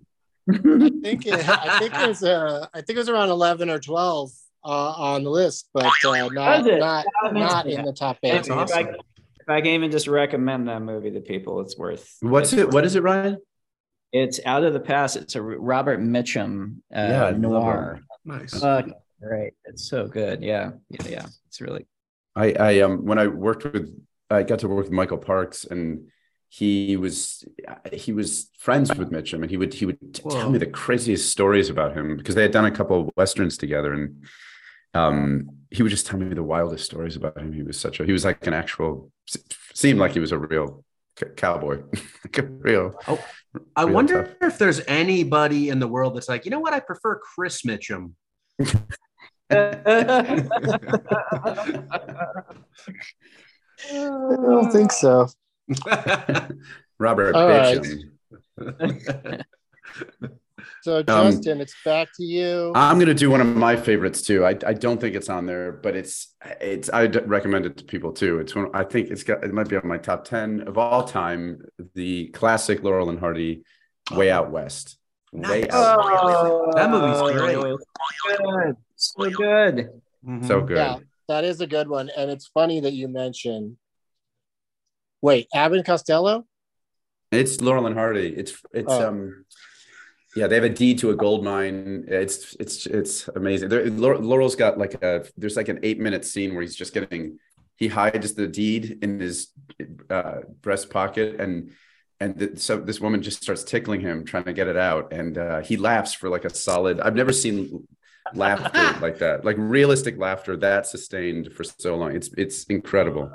I 0.51 0.57
think 0.59 1.27
it, 1.27 1.49
I 1.49 1.79
think 1.79 1.95
it 1.95 2.09
was 2.09 2.23
uh, 2.23 2.67
I 2.75 2.81
think 2.83 2.97
it 2.97 2.99
was 2.99 3.09
around 3.09 3.31
eleven 3.31 3.71
or 3.71 3.79
twelve 3.79 4.31
uh, 4.65 4.93
on 4.93 5.25
the 5.25 5.31
list, 5.31 5.69
but 5.73 5.85
uh, 5.87 6.29
not 6.29 6.65
not 6.67 7.05
not 7.33 7.67
in 7.67 7.85
the 7.85 7.93
top 7.93 8.19
eight. 8.23 8.33
That's 8.33 8.49
if, 8.49 8.55
awesome. 8.55 8.79
I, 8.79 8.91
if 8.91 9.49
I 9.49 9.61
can 9.61 9.71
even 9.73 9.91
just 9.91 10.07
recommend 10.07 10.69
that 10.69 10.81
movie 10.83 11.11
to 11.13 11.21
people, 11.21 11.61
it's 11.61 11.77
worth. 11.77 12.17
What's 12.21 12.53
it's 12.53 12.63
it? 12.63 12.71
What 12.73 12.85
is 12.85 12.95
it, 12.97 13.03
Rian? 13.03 13.37
It's 14.15 14.39
out 14.47 14.63
of 14.63 14.73
the 14.73 14.81
past. 14.81 15.17
It's 15.17 15.35
a 15.35 15.43
Robert 15.43 16.01
Mitchum 16.01 16.77
uh, 16.95 17.09
Yeah, 17.11 17.31
noir. 17.37 18.01
Nice. 18.25 18.61
Fuck, 18.61 18.87
great. 19.21 19.55
It's 19.65 19.89
so 19.89 20.07
good. 20.07 20.41
Yeah, 20.41 20.71
yeah, 20.89 21.09
yeah. 21.09 21.27
It's 21.49 21.61
really. 21.61 21.85
I, 22.37 22.53
I 22.53 22.81
um 22.81 23.05
when 23.05 23.19
I 23.19 23.27
worked 23.27 23.65
with 23.65 23.93
I 24.31 24.45
got 24.45 24.61
to 24.61 24.69
work 24.69 24.85
with 24.85 24.93
Michael 24.93 25.19
Parks 25.19 25.65
and 25.65 26.09
he 26.49 26.97
was 26.97 27.45
he 27.93 28.13
was 28.13 28.51
friends 28.57 28.95
with 28.97 29.11
Mitchum 29.11 29.43
and 29.43 29.51
he 29.51 29.57
would 29.57 29.75
he 29.75 29.85
would 29.85 29.99
t- 30.15 30.23
tell 30.23 30.49
me 30.49 30.59
the 30.59 30.67
craziest 30.67 31.29
stories 31.31 31.69
about 31.69 31.97
him 31.97 32.17
because 32.17 32.37
they 32.37 32.43
had 32.43 32.53
done 32.53 32.67
a 32.67 32.71
couple 32.71 33.01
of 33.01 33.11
westerns 33.17 33.59
together 33.59 33.93
and 33.93 34.25
um 34.95 35.49
he 35.71 35.83
would 35.83 35.91
just 35.91 36.07
tell 36.07 36.21
me 36.21 36.33
the 36.33 36.43
wildest 36.43 36.85
stories 36.85 37.17
about 37.17 37.37
him. 37.37 37.53
He 37.53 37.65
was 37.65 37.81
such 37.81 37.99
a 37.99 38.05
he 38.05 38.13
was 38.13 38.25
like 38.25 38.47
an 38.47 38.55
actual 38.55 39.11
seemed 39.75 39.99
like 39.99 40.13
he 40.13 40.21
was 40.21 40.31
a 40.31 40.39
real 40.39 40.85
c- 41.19 41.27
cowboy, 41.37 41.83
like 42.25 42.39
a 42.39 42.43
real. 42.43 42.95
I 43.77 43.85
real 43.85 43.95
wonder 43.95 44.25
tough. 44.25 44.53
if 44.53 44.59
there's 44.59 44.81
anybody 44.87 45.69
in 45.69 45.79
the 45.79 45.89
world 45.89 46.17
that's 46.17 46.29
like, 46.29 46.45
you 46.45 46.51
know 46.51 46.61
what? 46.61 46.73
I 46.73 46.81
prefer 46.81 47.19
Chris 47.19 47.63
Mitchum. 47.63 48.13
I 48.61 49.77
don't 54.37 54.71
think 54.71 54.93
so. 54.93 55.29
Robert 56.99 57.35
All 57.35 57.49
right. 57.49 57.87
Mitchum. 60.65 60.83
So 60.83 61.03
Justin, 61.03 61.61
it's 61.61 61.75
back 61.85 62.09
to 62.17 62.23
you. 62.25 62.73
I'm 62.75 62.99
gonna 62.99 63.15
do 63.15 63.31
one 63.31 63.41
of 63.41 63.47
my 63.47 63.77
favorites 63.77 64.23
too. 64.23 64.45
I, 64.45 64.51
I 64.67 64.73
don't 64.75 65.01
think 65.01 65.15
it's 65.17 65.29
on 65.29 65.47
there, 65.47 65.73
but 65.73 65.97
it's 65.97 66.35
it's 66.61 66.89
I 66.91 67.07
recommend 67.07 67.67
it 67.67 67.77
to 67.79 67.85
people 67.85 68.13
too. 68.13 68.39
It's 68.41 68.55
one 68.55 68.69
I 68.75 68.85
think 68.85 69.11
it's 69.11 69.23
got 69.23 69.45
it 69.45 69.53
might 69.53 69.69
be 69.69 69.77
on 69.77 69.87
my 69.87 69.99
top 69.99 70.25
ten 70.25 70.63
of 70.67 70.79
all 70.79 71.05
time. 71.05 71.63
The 71.95 72.29
classic 72.29 72.83
Laurel 72.83 73.11
and 73.11 73.19
Hardy, 73.19 73.65
Way 74.13 74.31
Out 74.31 74.51
West. 74.51 74.97
Way 75.33 75.63
Nice. 75.63 75.73
Out 75.73 75.99
Oh, 76.01 76.71
That 76.75 76.91
movie's 76.91 77.21
great. 77.41 77.57
Good. 78.39 78.77
So 78.97 79.31
good. 79.31 79.91
West. 80.23 80.49
So 80.49 80.61
good. 80.63 80.77
Yeah, 80.77 80.99
that 81.29 81.45
is 81.45 81.61
a 81.61 81.67
good 81.67 81.89
one, 81.89 82.11
and 82.17 82.31
it's 82.31 82.47
funny 82.49 82.81
that 82.81 82.93
you 82.93 83.09
mentioned. 83.09 83.77
Wait, 85.23 85.49
Abbott 85.55 85.79
and 85.79 85.87
Costello? 85.87 86.47
It's 87.33 87.61
Laurel 87.61 87.87
and 87.87 87.97
Hardy. 87.97 88.29
It's 88.29 88.53
it's 88.73 88.93
Oh. 88.93 89.09
um 89.09 89.45
yeah, 90.37 90.47
they 90.47 90.57
have 90.57 90.65
a 90.65 90.69
deed 90.69 90.99
to 90.99 91.11
a 91.11 91.17
gold 91.17 91.45
mine. 91.45 92.05
It's 92.09 92.57
it's 92.59 92.87
it's 92.87 93.29
amazing. 93.29 93.69
There, 93.69 93.89
Laurel- 93.91 94.21
Laurel's 94.21 94.57
got 94.57 94.79
like 94.79 94.95
a 95.03 95.25
there's 95.37 95.57
like 95.57 95.69
an 95.69 95.81
eight 95.83 96.01
minute 96.01 96.25
scene 96.25 96.55
where 96.55 96.63
he's 96.63 96.77
just 96.77 96.93
getting 96.93 97.39
he 97.77 97.89
hides 97.89 98.35
the 98.35 98.47
deed 98.47 98.99
in 99.03 99.21
his 99.21 99.49
uh, 100.11 100.41
breast 100.61 100.91
pocket 100.91 101.41
and 101.41 101.73
and 102.21 102.39
th- 102.39 102.59
so 102.59 102.79
this 102.79 103.01
woman 103.01 103.23
just 103.23 103.43
starts 103.43 103.65
tickling 103.65 104.01
him 104.01 104.25
trying 104.25 104.45
to 104.45 104.53
get 104.53 104.69
it 104.69 104.77
out 104.77 105.13
and 105.13 105.37
uh, 105.39 105.61
he 105.61 105.77
laughs 105.77 106.15
for 106.15 106.29
like 106.29 106.45
a 106.45 106.51
solid. 106.51 107.01
I've 107.01 107.17
never 107.17 107.33
seen 107.33 107.87
laughter 108.35 108.97
like 109.01 109.19
that, 109.19 109.45
like 109.45 109.57
realistic 109.59 110.19
laughter 110.19 110.57
that 110.59 110.87
sustained 110.87 111.53
for 111.53 111.65
so 111.65 111.97
long. 111.97 112.15
It's 112.15 112.31
it's 112.37 112.65
incredible. 112.65 113.31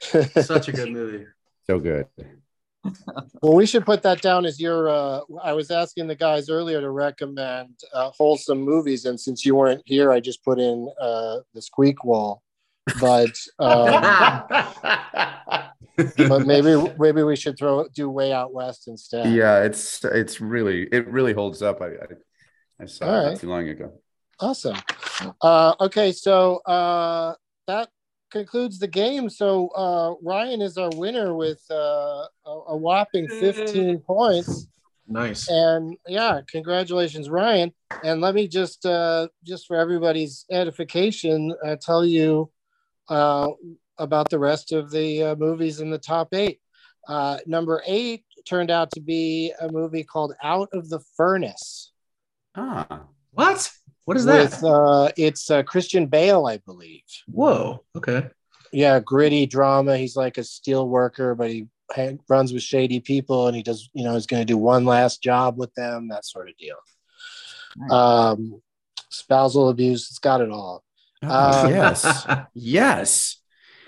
Such 0.00 0.68
a 0.68 0.72
good 0.72 0.90
movie. 0.90 1.26
So 1.66 1.78
good. 1.78 2.06
Well, 3.42 3.54
we 3.54 3.66
should 3.66 3.84
put 3.84 4.02
that 4.02 4.22
down 4.22 4.46
as 4.46 4.58
your. 4.60 4.88
Uh, 4.88 5.20
I 5.42 5.52
was 5.52 5.70
asking 5.70 6.06
the 6.06 6.14
guys 6.14 6.48
earlier 6.48 6.80
to 6.80 6.90
recommend 6.90 7.78
uh, 7.92 8.10
wholesome 8.10 8.60
movies, 8.60 9.04
and 9.04 9.18
since 9.18 9.44
you 9.44 9.54
weren't 9.54 9.82
here, 9.84 10.10
I 10.10 10.20
just 10.20 10.42
put 10.44 10.58
in 10.58 10.90
uh, 11.00 11.38
the 11.52 11.60
Squeakquel. 11.60 12.38
But 13.00 13.34
um, 13.58 14.02
but 16.28 16.46
maybe 16.46 16.76
maybe 16.98 17.22
we 17.22 17.36
should 17.36 17.58
throw 17.58 17.86
do 17.88 18.10
Way 18.10 18.32
Out 18.32 18.52
West 18.52 18.88
instead. 18.88 19.32
Yeah, 19.32 19.62
it's 19.62 20.04
it's 20.04 20.40
really 20.40 20.88
it 20.92 21.06
really 21.08 21.32
holds 21.32 21.62
up. 21.62 21.80
I 21.80 21.86
I, 21.86 22.06
I 22.80 22.86
saw 22.86 23.06
All 23.06 23.14
it 23.14 23.16
right. 23.16 23.30
not 23.30 23.40
too 23.40 23.48
long 23.48 23.68
ago. 23.68 23.92
Awesome. 24.40 24.76
Uh, 25.40 25.74
okay, 25.80 26.12
so 26.12 26.56
uh, 26.66 27.34
that 27.66 27.88
concludes 28.34 28.78
the 28.78 28.88
game. 28.88 29.30
So 29.30 29.68
uh, 29.68 30.14
Rian 30.22 30.60
is 30.60 30.76
our 30.76 30.90
winner 30.94 31.34
with 31.34 31.62
uh, 31.70 32.26
a, 32.44 32.50
a 32.68 32.76
whopping 32.76 33.28
15 33.28 34.00
points. 34.00 34.66
Nice. 35.06 35.48
And 35.48 35.96
yeah, 36.06 36.40
congratulations, 36.50 37.28
Rian. 37.28 37.72
And 38.02 38.20
let 38.20 38.34
me 38.34 38.48
just 38.48 38.84
uh, 38.84 39.28
just 39.44 39.66
for 39.66 39.76
everybody's 39.76 40.44
edification, 40.50 41.54
uh, 41.64 41.76
tell 41.80 42.04
you 42.04 42.50
uh, 43.08 43.48
about 43.98 44.28
the 44.30 44.38
rest 44.38 44.72
of 44.72 44.90
the 44.90 45.22
uh, 45.22 45.36
movies 45.36 45.80
in 45.80 45.90
the 45.90 45.98
top 45.98 46.34
eight. 46.34 46.60
Uh, 47.06 47.38
number 47.46 47.82
eight 47.86 48.24
turned 48.48 48.70
out 48.70 48.90
to 48.92 49.00
be 49.00 49.52
a 49.60 49.70
movie 49.70 50.04
called 50.04 50.34
Out 50.42 50.68
of 50.72 50.88
the 50.88 51.00
Furnace. 51.16 51.92
Ah, 52.56 53.02
What? 53.30 53.70
What 54.04 54.16
is 54.16 54.26
with, 54.26 54.60
that? 54.60 54.66
Uh, 54.66 55.10
it's 55.16 55.50
uh, 55.50 55.62
Christian 55.62 56.06
Bale, 56.06 56.46
I 56.46 56.58
believe. 56.58 57.02
Whoa. 57.26 57.84
Okay. 57.96 58.28
Yeah, 58.72 59.00
gritty 59.00 59.46
drama. 59.46 59.96
He's 59.96 60.16
like 60.16 60.36
a 60.36 60.44
steel 60.44 60.88
worker, 60.88 61.34
but 61.34 61.48
he 61.50 61.68
ha- 61.94 62.16
runs 62.28 62.52
with 62.52 62.62
shady 62.62 63.00
people, 63.00 63.46
and 63.46 63.56
he 63.56 63.62
does, 63.62 63.88
you 63.94 64.04
know, 64.04 64.14
he's 64.14 64.26
going 64.26 64.40
to 64.42 64.46
do 64.46 64.58
one 64.58 64.84
last 64.84 65.22
job 65.22 65.56
with 65.58 65.72
them, 65.74 66.08
that 66.08 66.24
sort 66.26 66.48
of 66.48 66.56
deal. 66.56 66.76
Um, 67.90 68.60
spousal 69.10 69.68
abuse. 69.68 70.08
It's 70.10 70.18
got 70.18 70.40
it 70.40 70.50
all. 70.50 70.82
Oh, 71.22 71.64
Um, 71.66 71.70
yes, 71.70 72.26
yes. 72.54 73.36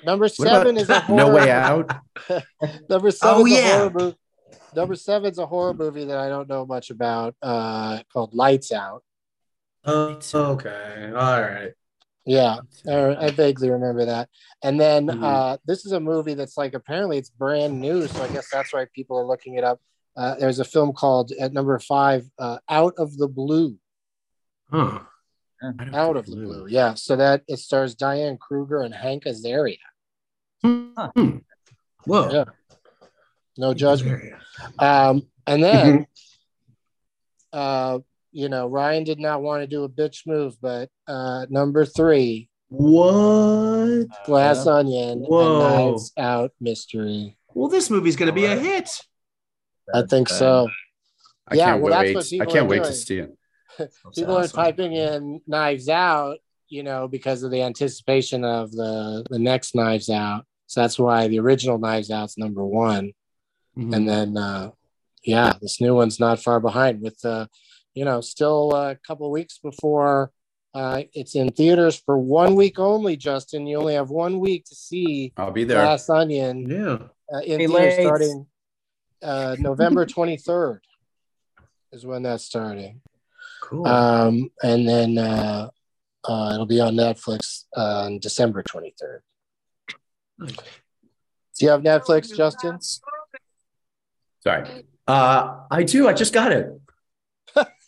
Number 0.04 0.28
seven 0.28 0.76
about 0.78 0.82
is 0.82 0.88
a 0.90 1.00
horror. 1.00 1.16
No 1.26 1.34
Way 1.34 1.50
Out? 1.50 1.92
Number 2.88 3.10
seven 3.10 3.36
Oh, 3.42 3.46
is 3.46 3.52
a 3.52 3.56
yeah. 3.56 3.76
horror 3.78 3.90
movie. 3.90 4.16
Number 4.74 4.94
seven's 4.94 5.38
a 5.38 5.46
horror 5.46 5.74
movie 5.74 6.04
that 6.04 6.16
I 6.18 6.28
don't 6.28 6.48
know 6.48 6.64
much 6.66 6.90
about, 6.90 7.34
uh, 7.42 8.00
called 8.12 8.34
Lights 8.34 8.72
Out. 8.72 9.02
Oh, 9.86 10.18
okay. 10.34 11.12
All 11.14 11.40
right. 11.40 11.72
Yeah, 12.24 12.56
I 12.88 13.30
vaguely 13.30 13.70
remember 13.70 14.06
that. 14.06 14.28
And 14.62 14.80
then 14.80 15.06
Mhm. 15.06 15.22
uh, 15.22 15.58
this 15.64 15.86
is 15.86 15.92
a 15.92 16.00
movie 16.00 16.34
that's 16.34 16.56
like 16.56 16.74
apparently 16.74 17.18
it's 17.18 17.30
brand 17.30 17.80
new, 17.80 18.08
so 18.08 18.22
I 18.22 18.28
guess 18.28 18.50
that's 18.50 18.72
why 18.72 18.86
people 18.92 19.16
are 19.16 19.24
looking 19.24 19.54
it 19.54 19.62
up. 19.64 19.80
Uh, 20.16 20.34
there's 20.34 20.58
a 20.58 20.64
film 20.64 20.92
called 20.92 21.30
at 21.32 21.52
number 21.52 21.78
five, 21.78 22.28
uh, 22.38 22.58
Out 22.68 22.94
of 22.98 23.16
the 23.16 23.28
Blue. 23.28 23.78
Huh. 24.70 25.00
Out 25.92 26.16
of 26.16 26.26
the 26.26 26.34
Blue, 26.36 26.66
yeah. 26.66 26.94
So 26.94 27.14
that 27.16 27.42
it 27.46 27.58
stars 27.58 27.94
Diane 27.94 28.38
Kruger 28.38 28.80
and 28.80 28.94
Hank 28.94 29.24
Azaria. 29.24 29.78
Hmm. 30.62 31.38
Whoa. 32.06 32.30
Yeah. 32.32 32.44
No 33.56 33.72
judgment. 33.72 34.34
Um, 34.78 35.28
and 35.46 35.62
then, 35.62 36.06
uh, 37.52 38.00
you 38.36 38.50
know, 38.50 38.68
Rian 38.68 39.04
did 39.06 39.18
not 39.18 39.40
want 39.42 39.62
to 39.62 39.66
do 39.66 39.84
a 39.84 39.88
bitch 39.88 40.26
move, 40.26 40.56
but 40.60 40.90
uh, 41.08 41.46
number 41.48 41.86
three, 41.86 42.50
What? 42.68 44.06
Glass 44.26 44.66
Onion, 44.66 45.20
Whoa. 45.20 45.40
and 45.40 45.58
Knives 45.86 46.12
Out 46.18 46.52
Mystery. 46.60 47.38
Well, 47.54 47.68
this 47.68 47.88
movie's 47.88 48.16
going 48.16 48.26
to 48.26 48.34
be 48.34 48.44
a 48.44 48.54
hit. 48.56 48.90
I 49.94 50.02
think 50.02 50.28
so. 50.28 50.68
I 51.48 51.54
yeah, 51.54 51.64
can't 51.78 51.84
that's 51.88 52.30
wait. 52.30 52.38
what 52.38 52.48
I 52.48 52.52
can't 52.52 52.68
wait 52.68 52.82
doing. 52.82 52.88
to 52.90 52.92
see 52.94 53.18
it. 53.20 53.34
People 54.14 54.36
are 54.36 54.48
typing 54.48 54.92
in 54.92 55.40
Knives 55.46 55.88
Out, 55.88 56.36
you 56.68 56.82
know, 56.82 57.08
because 57.08 57.42
of 57.42 57.50
the 57.50 57.62
anticipation 57.62 58.44
of 58.44 58.70
the 58.72 59.24
the 59.30 59.38
next 59.38 59.74
Knives 59.74 60.10
Out. 60.10 60.44
So 60.66 60.80
that's 60.82 60.98
why 60.98 61.28
the 61.28 61.38
original 61.38 61.78
Knives 61.78 62.10
Out's 62.10 62.36
number 62.36 62.64
one, 62.64 63.12
Mm-hmm. 63.78 63.92
and 63.94 64.08
then 64.08 64.36
uh, 64.36 64.70
yeah, 65.24 65.52
this 65.60 65.80
new 65.82 65.94
one's 65.94 66.18
not 66.18 66.42
far 66.42 66.60
behind. 66.60 67.00
With 67.02 67.22
uh, 67.24 67.46
you 67.96 68.04
know, 68.04 68.20
still 68.20 68.72
a 68.74 68.94
couple 69.06 69.28
weeks 69.30 69.58
before 69.58 70.30
uh, 70.74 71.02
it's 71.14 71.34
in 71.34 71.48
theaters 71.50 71.96
for 72.04 72.18
one 72.18 72.54
week 72.54 72.78
only. 72.78 73.16
Justin, 73.16 73.66
you 73.66 73.78
only 73.78 73.94
have 73.94 74.10
one 74.10 74.38
week 74.38 74.66
to 74.66 74.74
see 74.74 75.32
I'll 75.38 75.50
be 75.50 75.64
there. 75.64 75.78
Glass 75.82 76.08
Onion 76.10 76.68
Yeah. 76.70 76.98
uh, 77.34 77.38
in 77.40 77.58
Hey, 77.60 77.66
theaters 77.66 77.96
late. 77.96 78.02
starting 78.02 78.46
uh, 79.22 79.56
November 79.58 80.04
twenty 80.04 80.36
third 80.36 80.82
is 81.90 82.04
when 82.04 82.22
that's 82.22 82.44
starting. 82.44 83.00
Cool. 83.62 83.86
Um, 83.88 84.50
and 84.62 84.86
then 84.86 85.16
uh, 85.16 85.70
uh, 86.28 86.50
it'll 86.52 86.66
be 86.66 86.80
on 86.80 86.94
Netflix 86.94 87.64
uh, 87.74 88.02
on 88.04 88.18
December 88.18 88.62
23rd. 88.62 89.20
Do 90.38 90.54
you 91.60 91.70
have 91.70 91.80
Netflix, 91.80 92.36
Justin? 92.36 92.78
Sorry. 94.42 94.84
Uh, 95.08 95.60
I 95.70 95.82
do. 95.84 96.06
I 96.06 96.12
just 96.12 96.34
got 96.34 96.52
it. 96.52 96.68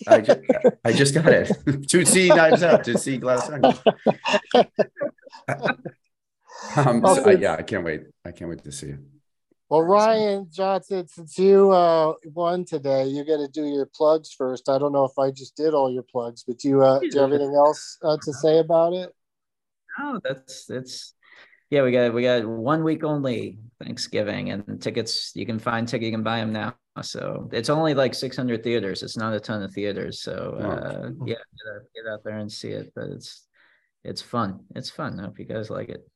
I 0.07 0.21
just, 0.21 0.41
I 0.85 0.93
just 0.93 1.15
got 1.15 1.27
it 1.27 1.51
to 1.89 2.05
see 2.05 2.29
Knives 2.29 2.63
Out 2.63 2.85
to 2.85 2.97
see 2.99 3.19
Glass 3.19 3.51
Onion. 3.51 3.75
um, 6.77 7.03
so, 7.05 7.27
uh, 7.27 7.31
yeah, 7.31 7.57
I 7.57 7.63
can't 7.63 7.85
wait. 7.85 8.03
I 8.25 8.31
can't 8.31 8.49
wait 8.49 8.63
to 8.65 8.73
see 8.73 8.91
it. 8.91 9.01
Well, 9.69 9.83
Rian 9.83 10.51
Johnson, 10.51 11.07
since 11.09 11.39
you 11.39 11.73
uh, 11.73 12.15
won 12.25 12.65
today, 12.65 13.07
you 13.07 13.25
got 13.25 13.37
to 13.37 13.49
do 13.49 13.67
your 13.67 13.85
plugs 13.87 14.33
first. 14.33 14.69
I 14.69 14.79
don't 14.79 14.93
know 14.93 15.05
if 15.05 15.19
I 15.19 15.31
just 15.31 15.57
did 15.57 15.75
all 15.75 15.93
your 15.93 16.05
plugs, 16.05 16.43
but 16.47 16.59
do 16.59 16.69
you, 16.69 16.83
uh, 16.83 17.01
do 17.01 17.09
you 17.13 17.21
have 17.21 17.33
anything 17.33 17.55
else 17.55 17.99
uh, 18.03 18.17
to 18.23 18.33
say 18.33 18.59
about 18.59 18.95
it? 18.95 19.15
No, 19.99 20.21
that's 20.23 20.65
that's 20.65 21.15
yeah. 21.71 21.83
We 21.83 21.93
got 21.93 22.13
we 22.15 22.23
got 22.23 22.47
one 22.47 22.85
week 22.85 23.05
only 23.05 23.59
Thanksgiving, 23.83 24.51
and 24.51 24.81
tickets 24.81 25.33
you 25.35 25.47
can 25.47 25.59
find 25.59 25.87
ticket 25.87 26.07
you 26.07 26.13
can 26.13 26.23
buy 26.23 26.39
them 26.39 26.53
now. 26.53 26.75
So 27.03 27.49
it's 27.53 27.71
only 27.71 27.95
like 27.95 28.13
600 28.15 28.63
theaters. 28.65 29.03
It's 29.03 29.17
not 29.17 29.33
a 29.33 29.41
ton 29.41 29.63
of 29.63 29.73
theaters. 29.73 30.21
So 30.21 30.57
uh, 30.59 31.11
yeah, 31.25 31.35
get 31.35 31.75
out, 31.75 31.83
get 31.95 32.13
out 32.13 32.25
there 32.25 32.39
and 32.39 32.51
see 32.51 32.71
it. 32.71 32.93
But 32.95 33.09
it's 33.11 33.47
it's 34.05 34.23
fun. 34.23 34.61
It's 34.75 34.91
fun. 34.91 35.21
I 35.21 35.25
hope 35.25 35.39
you 35.39 35.45
guys 35.45 35.71
like 35.71 35.89
it. 35.89 36.09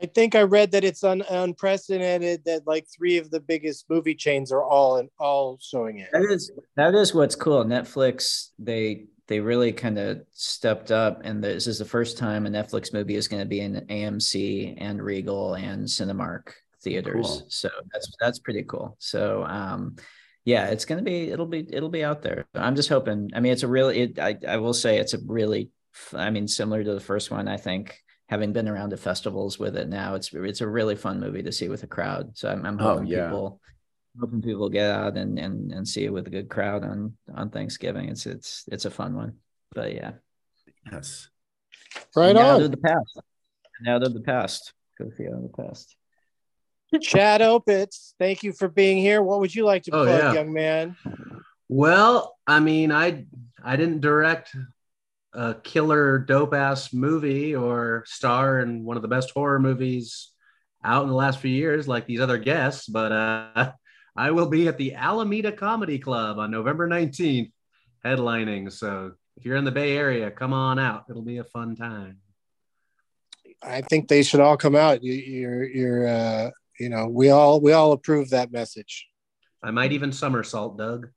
I 0.00 0.06
think 0.06 0.36
I 0.36 0.42
read 0.42 0.70
that 0.72 0.84
it's 0.84 1.02
un- 1.02 1.24
unprecedented 1.28 2.44
that 2.44 2.66
like 2.66 2.86
three 2.86 3.18
of 3.18 3.30
the 3.30 3.40
biggest 3.40 3.86
movie 3.90 4.14
chains 4.14 4.52
are 4.52 4.62
all 4.62 4.98
and 4.98 5.08
all 5.18 5.58
showing 5.60 5.98
it. 5.98 6.10
That 6.12 6.22
is 6.30 6.52
that 6.76 6.94
is 6.94 7.14
what's 7.14 7.34
cool. 7.34 7.64
Netflix 7.64 8.50
they 8.58 9.06
they 9.28 9.40
really 9.40 9.72
kind 9.72 9.98
of 9.98 10.22
stepped 10.32 10.90
up, 10.90 11.20
and 11.24 11.42
this 11.44 11.66
is 11.66 11.78
the 11.78 11.84
first 11.84 12.18
time 12.18 12.46
a 12.46 12.50
Netflix 12.50 12.92
movie 12.92 13.14
is 13.14 13.28
going 13.28 13.42
to 13.42 13.48
be 13.48 13.60
in 13.60 13.74
AMC 13.88 14.74
and 14.78 15.02
Regal 15.02 15.54
and 15.54 15.86
Cinemark 15.86 16.48
theaters. 16.82 17.26
Cool. 17.26 17.46
So 17.48 17.68
that's 17.92 18.10
that's 18.20 18.38
pretty 18.38 18.64
cool. 18.64 18.96
So 18.98 19.44
um, 19.44 19.96
yeah, 20.44 20.68
it's 20.68 20.84
going 20.86 20.98
to 20.98 21.04
be 21.04 21.30
it'll 21.30 21.46
be 21.46 21.66
it'll 21.72 21.90
be 21.90 22.04
out 22.04 22.22
there. 22.22 22.46
I'm 22.54 22.74
just 22.74 22.88
hoping. 22.88 23.30
I 23.34 23.40
mean, 23.40 23.52
it's 23.52 23.62
a 23.62 23.68
really 23.68 24.00
it, 24.00 24.18
I 24.18 24.36
I 24.48 24.56
will 24.56 24.74
say 24.74 24.98
it's 24.98 25.14
a 25.14 25.18
really 25.26 25.70
i 26.12 26.30
mean 26.30 26.46
similar 26.46 26.82
to 26.84 26.94
the 26.94 27.00
first 27.00 27.30
one. 27.30 27.48
I 27.48 27.56
think 27.56 27.98
having 28.28 28.52
been 28.52 28.68
around 28.68 28.90
to 28.90 28.96
festivals 28.96 29.58
with 29.58 29.76
it 29.76 29.88
now, 29.88 30.14
it's 30.14 30.32
it's 30.32 30.60
a 30.60 30.68
really 30.68 30.96
fun 30.96 31.20
movie 31.20 31.42
to 31.42 31.52
see 31.52 31.68
with 31.68 31.82
a 31.82 31.86
crowd. 31.86 32.36
So 32.38 32.48
I'm, 32.48 32.64
I'm 32.64 32.80
Oh, 32.80 32.94
hoping 32.94 33.06
yeah. 33.06 33.26
people 33.26 33.60
hoping 34.20 34.42
people 34.42 34.68
get 34.68 34.90
out 34.90 35.16
and 35.16 35.38
and 35.38 35.72
and 35.72 35.86
see 35.86 36.04
it 36.04 36.12
with 36.12 36.26
a 36.26 36.30
good 36.30 36.48
crowd 36.48 36.84
on 36.84 37.16
on 37.34 37.50
Thanksgiving. 37.50 38.08
It's 38.08 38.26
it's 38.26 38.64
it's 38.70 38.84
a 38.84 38.90
fun 38.90 39.14
one. 39.14 39.34
But 39.74 39.94
yeah, 39.94 40.12
Yes. 40.90 41.28
Right 42.16 42.34
now 42.34 42.54
on. 42.54 42.60
to 42.60 42.68
the 42.68 42.76
past. 42.76 43.20
Now 43.82 43.98
to 43.98 44.08
the 44.08 44.20
past. 44.20 44.72
Go 44.98 45.10
see 45.16 45.26
out 45.26 45.34
of 45.34 45.42
the 45.42 45.62
past. 45.62 45.94
Chad 47.02 47.42
Opitz, 47.42 48.14
thank 48.18 48.42
you 48.42 48.52
for 48.52 48.66
being 48.68 48.96
here. 48.98 49.22
What 49.22 49.40
would 49.40 49.54
you 49.54 49.64
like 49.66 49.82
to 49.84 49.90
Oh, 49.94 50.04
plug, 50.04 50.18
yeah. 50.22 50.32
young 50.32 50.52
man? 50.52 50.96
Well, 51.68 52.36
I 52.46 52.60
mean, 52.60 52.90
I 52.92 53.26
I 53.62 53.76
didn't 53.76 54.00
direct 54.00 54.56
a 55.34 55.54
killer 55.62 56.18
dope 56.18 56.54
ass 56.54 56.92
movie 56.94 57.54
or 57.54 58.02
star 58.06 58.60
in 58.60 58.84
one 58.84 58.96
of 58.96 59.02
the 59.02 59.08
best 59.08 59.30
horror 59.32 59.58
movies 59.60 60.30
out 60.82 61.02
in 61.02 61.08
the 61.10 61.14
last 61.14 61.38
few 61.40 61.50
years 61.50 61.86
like 61.86 62.06
these 62.06 62.20
other 62.20 62.38
guests, 62.38 62.86
but 62.88 63.12
uh 63.12 63.72
I 64.18 64.32
will 64.32 64.46
be 64.46 64.66
at 64.66 64.76
the 64.78 64.94
Alameda 64.94 65.52
Comedy 65.52 65.98
Club 65.98 66.40
on 66.40 66.50
November 66.50 66.88
19th 66.88 67.52
headlining. 68.04 68.72
So 68.72 69.12
if 69.36 69.44
you're 69.44 69.56
in 69.56 69.64
the 69.64 69.70
Bay 69.70 69.96
Area, 69.96 70.28
come 70.28 70.52
on 70.52 70.80
out. 70.80 71.04
It'll 71.08 71.22
be 71.22 71.38
a 71.38 71.44
fun 71.44 71.76
time. 71.76 72.18
I 73.62 73.80
think 73.80 74.08
they 74.08 74.24
should 74.24 74.40
all 74.40 74.56
come 74.56 74.74
out. 74.74 75.04
You, 75.04 75.12
you're, 75.12 75.64
you're, 75.64 76.08
uh, 76.08 76.50
you 76.80 76.88
know, 76.88 77.06
we 77.06 77.30
all, 77.30 77.60
we 77.60 77.70
all 77.72 77.92
approve 77.92 78.30
that 78.30 78.50
message. 78.50 79.06
I 79.62 79.70
might 79.70 79.92
even 79.92 80.10
somersault, 80.10 80.76
Doug. 80.76 81.10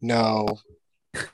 No, 0.00 0.46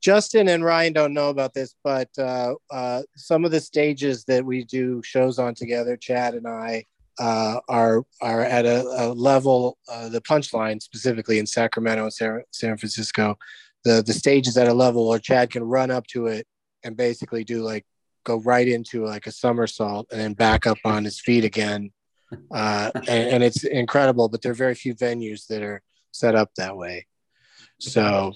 Justin 0.00 0.48
and 0.48 0.62
Rian 0.62 0.94
don't 0.94 1.14
know 1.14 1.30
about 1.30 1.54
this, 1.54 1.74
but 1.82 2.08
uh, 2.18 2.54
uh, 2.70 3.02
some 3.16 3.44
of 3.44 3.50
the 3.50 3.60
stages 3.60 4.24
that 4.24 4.44
we 4.44 4.64
do 4.64 5.02
shows 5.02 5.38
on 5.38 5.54
together, 5.54 5.96
Chad 5.96 6.34
and 6.34 6.46
I, 6.46 6.84
uh, 7.18 7.60
are 7.68 8.04
are 8.20 8.42
at 8.42 8.66
a, 8.66 8.82
a 8.82 9.12
level. 9.12 9.78
Uh, 9.88 10.08
the 10.08 10.20
punchline 10.20 10.80
specifically 10.82 11.38
in 11.38 11.46
Sacramento 11.46 12.04
and 12.04 12.12
San, 12.12 12.42
San 12.50 12.76
Francisco, 12.76 13.36
the 13.84 14.02
the 14.06 14.12
stage 14.12 14.46
is 14.46 14.56
at 14.56 14.68
a 14.68 14.74
level 14.74 15.08
where 15.08 15.18
Chad 15.18 15.50
can 15.50 15.64
run 15.64 15.90
up 15.90 16.06
to 16.08 16.26
it 16.26 16.46
and 16.84 16.96
basically 16.96 17.44
do 17.44 17.62
like 17.62 17.84
go 18.24 18.40
right 18.40 18.68
into 18.68 19.04
like 19.04 19.26
a 19.26 19.32
somersault 19.32 20.08
and 20.10 20.20
then 20.20 20.34
back 20.34 20.66
up 20.66 20.78
on 20.84 21.04
his 21.04 21.20
feet 21.20 21.44
again. 21.44 21.90
Uh, 22.50 22.90
and, 22.94 23.08
and 23.08 23.44
it's 23.44 23.64
incredible, 23.64 24.28
but 24.28 24.42
there 24.42 24.52
are 24.52 24.56
very 24.56 24.74
few 24.74 24.94
venues 24.94 25.46
that 25.46 25.62
are 25.62 25.82
set 26.10 26.34
up 26.34 26.50
that 26.56 26.76
way. 26.76 27.06
So 27.78 28.32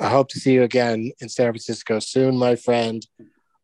I 0.00 0.08
hope 0.08 0.28
to 0.30 0.40
see 0.40 0.52
you 0.52 0.62
again 0.62 1.12
in 1.20 1.28
San 1.28 1.46
Francisco 1.46 1.98
soon, 1.98 2.36
my 2.36 2.56
friend. 2.56 3.04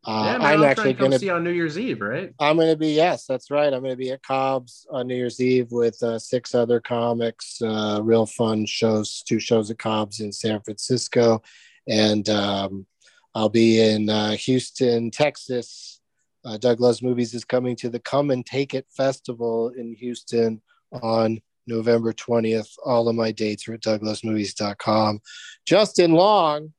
Uh, 0.03 0.37
yeah, 0.39 0.47
I'm 0.47 0.63
actually 0.63 0.73
try 0.73 0.89
and 0.89 0.97
come 0.97 1.09
going 1.09 1.11
to. 1.11 1.19
see 1.19 1.29
on 1.29 1.43
New 1.43 1.51
Year's 1.51 1.77
Eve, 1.77 2.01
right? 2.01 2.33
I'm 2.39 2.55
going 2.55 2.71
to 2.71 2.77
be 2.77 2.93
yes, 2.93 3.25
that's 3.27 3.51
right. 3.51 3.71
I'm 3.71 3.81
going 3.81 3.93
to 3.93 3.97
be 3.97 4.11
at 4.11 4.23
Cobb's 4.23 4.87
on 4.89 5.07
New 5.07 5.15
Year's 5.15 5.39
Eve 5.39 5.71
with 5.71 6.01
uh, 6.01 6.17
six 6.17 6.55
other 6.55 6.79
comics. 6.79 7.61
Uh, 7.61 7.99
real 8.01 8.25
fun 8.25 8.65
shows, 8.65 9.21
two 9.27 9.39
shows 9.39 9.69
at 9.69 9.77
Cobb's 9.77 10.19
in 10.19 10.31
San 10.31 10.59
Francisco, 10.61 11.43
and 11.87 12.27
um, 12.29 12.87
I'll 13.35 13.49
be 13.49 13.79
in 13.79 14.09
uh, 14.09 14.31
Houston, 14.31 15.11
Texas. 15.11 15.99
Uh, 16.43 16.57
Doug 16.57 16.79
Loves 16.79 17.03
Movies 17.03 17.35
is 17.35 17.45
coming 17.45 17.75
to 17.75 17.89
the 17.89 17.99
Come 17.99 18.31
and 18.31 18.43
Take 18.43 18.73
It 18.73 18.87
Festival 18.89 19.69
in 19.69 19.93
Houston 19.93 20.63
on 20.91 21.39
November 21.67 22.11
20th. 22.11 22.73
All 22.83 23.07
of 23.07 23.15
my 23.15 23.31
dates 23.31 23.67
are 23.67 23.75
at 23.75 23.81
douglovesmovies.com. 23.81 25.21
Justin 25.65 26.13
Long, 26.13 26.73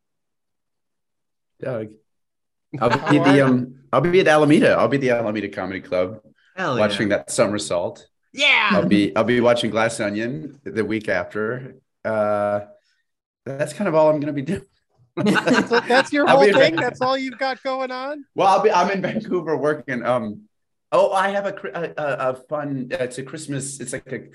Doug. 1.61 1.91
I'll 2.81 3.11
be 3.11 3.19
are 3.19 3.33
the 3.33 3.47
um 3.47 3.75
I'll 3.93 4.01
be 4.01 4.21
at 4.21 4.29
Alameda. 4.29 4.73
I'll 4.73 4.89
be 4.89 4.97
at 4.97 5.01
the 5.01 5.11
Alameda 5.11 5.49
Comedy 5.49 5.81
Club 5.81 6.21
Hell 6.57 6.79
watching 6.79 7.11
yeah. 7.11 7.19
that 7.19 7.31
somersault. 7.31 8.07
Yeah. 8.33 8.71
I'll 8.73 8.87
be 8.87 9.15
I'll 9.15 9.25
be 9.25 9.41
watching 9.41 9.71
Glass 9.71 10.01
Onion 10.01 10.61
the 10.65 10.85
week 10.85 11.09
after. 11.09 11.77
Uh 12.05 12.61
that's 13.45 13.73
kind 13.73 13.89
of 13.89 13.95
all 13.95 14.09
I'm 14.11 14.21
gonna 14.21 14.33
be 14.33 14.43
doing. 14.43 14.63
that's, 15.17 15.71
that's 15.89 16.13
your 16.13 16.27
I'll 16.29 16.37
whole 16.37 16.47
be- 16.47 16.53
thing. 16.53 16.77
That's 16.77 17.01
all 17.01 17.19
you've 17.19 17.39
got 17.39 17.63
going 17.63 17.91
on. 17.91 18.25
Well, 18.35 18.49
I'll 18.49 18.63
be 18.63 18.71
I'm 18.71 18.91
in 18.91 19.03
Vancouver 19.03 19.57
working. 19.57 20.05
Um 20.05 20.43
oh 20.91 21.13
I 21.13 21.29
have 21.31 21.47
a 21.47 21.55
a, 21.75 22.03
a, 22.03 22.31
a 22.31 22.35
fun 22.35 22.89
uh, 22.93 22.97
it's 23.05 23.19
a 23.19 23.23
Christmas 23.23 23.81
it's 23.81 23.93
like 23.93 24.11
a 24.11 24.29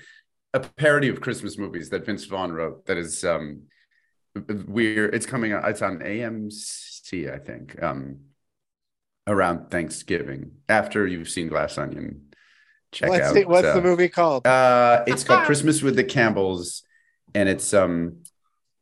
a 0.54 0.60
parody 0.60 1.08
of 1.08 1.20
Christmas 1.20 1.58
movies 1.58 1.90
that 1.90 2.06
Vince 2.06 2.24
Vaughn 2.24 2.52
wrote 2.52 2.86
that 2.86 2.96
is 2.96 3.24
um 3.24 3.62
weird. 4.68 5.14
It's 5.14 5.26
coming 5.26 5.52
out 5.52 5.68
it's 5.68 5.82
on 5.82 5.98
AMC, 5.98 7.32
I 7.34 7.38
think. 7.38 7.82
Um 7.82 8.20
around 9.28 9.70
Thanksgiving 9.70 10.52
after 10.68 11.06
you've 11.06 11.28
seen 11.28 11.48
Glass 11.48 11.78
Onion. 11.78 12.22
Check 12.90 13.10
What's, 13.10 13.24
out 13.26 13.34
the, 13.34 13.44
what's 13.44 13.66
uh, 13.66 13.74
the 13.74 13.82
movie 13.82 14.08
called? 14.08 14.46
Uh, 14.46 15.04
it's 15.06 15.22
called 15.22 15.44
Christmas 15.44 15.82
with 15.82 15.94
the 15.94 16.04
Campbells, 16.04 16.82
and 17.34 17.46
it's 17.46 17.74
um, 17.74 18.22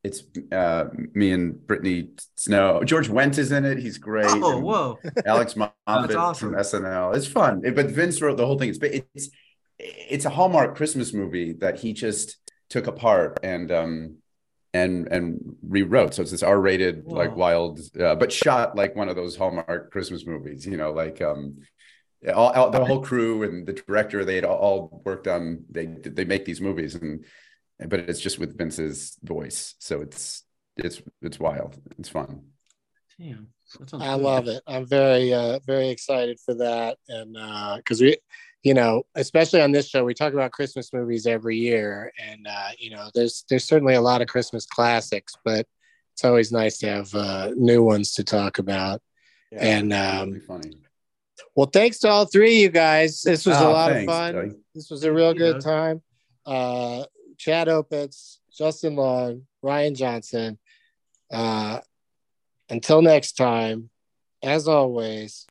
it's 0.04 0.22
uh, 0.52 0.84
me 1.12 1.32
and 1.32 1.66
Brittany 1.66 2.10
Snow. 2.36 2.84
George 2.84 3.08
Wendt 3.08 3.36
is 3.36 3.50
in 3.50 3.64
it. 3.64 3.78
He's 3.78 3.98
great. 3.98 4.26
Oh, 4.28 4.52
and 4.58 4.62
whoa. 4.62 4.98
Alex 5.26 5.56
Moffat 5.56 5.74
awesome. 6.16 6.52
from 6.52 6.58
SNL. 6.60 7.16
It's 7.16 7.26
fun, 7.26 7.62
It- 7.64 7.74
but 7.74 7.86
Vince 7.86 8.22
wrote 8.22 8.36
the 8.36 8.46
whole 8.46 8.58
thing. 8.58 8.68
It's 8.68 8.78
it's 8.80 9.30
it's 9.78 10.24
a 10.24 10.30
Hallmark 10.30 10.76
Christmas 10.76 11.12
movie 11.12 11.54
that 11.54 11.80
he 11.80 11.92
just 11.92 12.36
took 12.70 12.86
apart 12.86 13.40
and 13.42 13.70
um 13.72 14.16
and 14.76 15.08
and 15.08 15.56
rewrote. 15.62 16.14
So 16.14 16.22
it's 16.22 16.30
this 16.30 16.42
R-rated, 16.42 17.06
like 17.06 17.34
wild, 17.34 17.80
uh, 17.98 18.14
but 18.14 18.30
shot 18.32 18.76
like 18.76 18.94
one 18.94 19.08
of 19.08 19.16
those 19.16 19.36
Hallmark 19.36 19.90
Christmas 19.90 20.26
movies. 20.26 20.66
You 20.66 20.76
know, 20.76 20.92
like 20.92 21.20
um 21.20 21.58
all, 22.34 22.50
all 22.52 22.70
the 22.70 22.84
whole 22.84 23.02
crew 23.02 23.42
and 23.42 23.66
the 23.66 23.72
director 23.72 24.24
they 24.24 24.36
had 24.36 24.44
all, 24.44 24.58
all 24.58 25.02
worked 25.04 25.28
on 25.28 25.64
they 25.70 25.86
they 25.86 26.24
make 26.24 26.44
these 26.44 26.60
movies 26.60 26.94
and 26.94 27.24
but 27.88 28.00
it's 28.00 28.20
just 28.20 28.38
with 28.38 28.56
Vince's 28.56 29.18
voice 29.22 29.74
so 29.78 30.00
it's 30.00 30.42
it's 30.76 31.02
it's 31.22 31.38
wild 31.38 31.76
it's 31.98 32.08
fun 32.08 32.42
Damn. 33.18 33.48
I 33.94 34.14
love 34.14 34.46
it. 34.46 34.62
I'm 34.66 34.86
very, 34.86 35.32
uh, 35.32 35.58
very 35.66 35.88
excited 35.88 36.38
for 36.44 36.54
that. 36.56 36.98
And 37.08 37.32
because 37.78 38.00
we, 38.02 38.18
you 38.66 38.74
know, 38.74 39.04
especially 39.14 39.60
on 39.60 39.70
this 39.70 39.88
show, 39.88 40.02
we 40.04 40.12
talk 40.12 40.32
about 40.32 40.50
Christmas 40.50 40.92
movies 40.92 41.24
every 41.24 41.56
year, 41.56 42.12
and 42.20 42.48
uh, 42.48 42.70
you 42.76 42.90
know, 42.90 43.10
there's 43.14 43.44
there's 43.48 43.64
certainly 43.64 43.94
a 43.94 44.00
lot 44.00 44.22
of 44.22 44.26
Christmas 44.26 44.66
classics, 44.66 45.34
but 45.44 45.68
it's 46.12 46.24
always 46.24 46.50
nice 46.50 46.78
to 46.78 46.88
have 46.88 47.14
uh, 47.14 47.50
new 47.54 47.84
ones 47.84 48.14
to 48.14 48.24
talk 48.24 48.58
about. 48.58 49.00
And 49.52 49.92
um, 49.92 50.40
funny 50.40 50.72
well, 51.54 51.66
thanks 51.66 52.00
to 52.00 52.08
all 52.08 52.24
three 52.24 52.56
of 52.56 52.62
you 52.62 52.68
guys. 52.70 53.22
This 53.22 53.46
was 53.46 53.56
a 53.56 53.66
Oh, 53.66 53.70
lot 53.70 53.92
thanks, 53.92 54.12
of 54.12 54.18
fun. 54.34 54.56
This 54.74 54.90
was 54.90 55.04
a 55.04 55.12
real 55.12 55.32
you, 55.32 55.38
good 55.38 55.60
Doug. 55.60 55.62
time. 55.62 56.02
Uh, 56.44 57.04
Chad 57.38 57.68
Opitz, 57.68 58.38
Justin 58.52 58.96
Long, 58.96 59.46
Rian 59.64 59.94
Johnson. 59.94 60.58
Uh, 61.30 61.78
until 62.68 63.00
next 63.00 63.36
time, 63.36 63.90
as 64.42 64.66
always, 64.66 65.46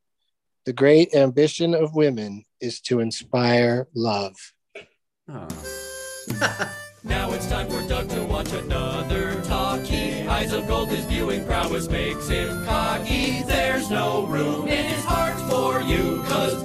the 0.66 0.74
great 0.74 1.13
ambition 1.13 1.76
of 1.76 1.93
women 1.93 2.43
is 2.59 2.82
to 2.82 2.99
inspire 2.99 3.88
love. 3.93 4.36
Now 5.28 7.32
it's 7.34 7.47
time 7.47 7.70
for 7.70 7.88
Doug 7.88 8.09
to 8.09 8.24
watch 8.24 8.51
another 8.51 9.39
talkie. 9.43 10.24
Eyes 10.24 10.53
of 10.53 10.68
gold, 10.68 10.89
his 10.89 11.05
viewing 11.05 11.45
prowess 11.45 11.88
makes 11.88 12.28
him 12.28 12.66
cocky. 12.66 13.43
There's 13.43 13.91
no 13.91 14.26
room 14.26 14.68
in 14.68 14.86
his 14.86 15.05
heart 15.05 15.39
for 15.51 15.84
you, 15.84 16.24
cause 16.24 16.63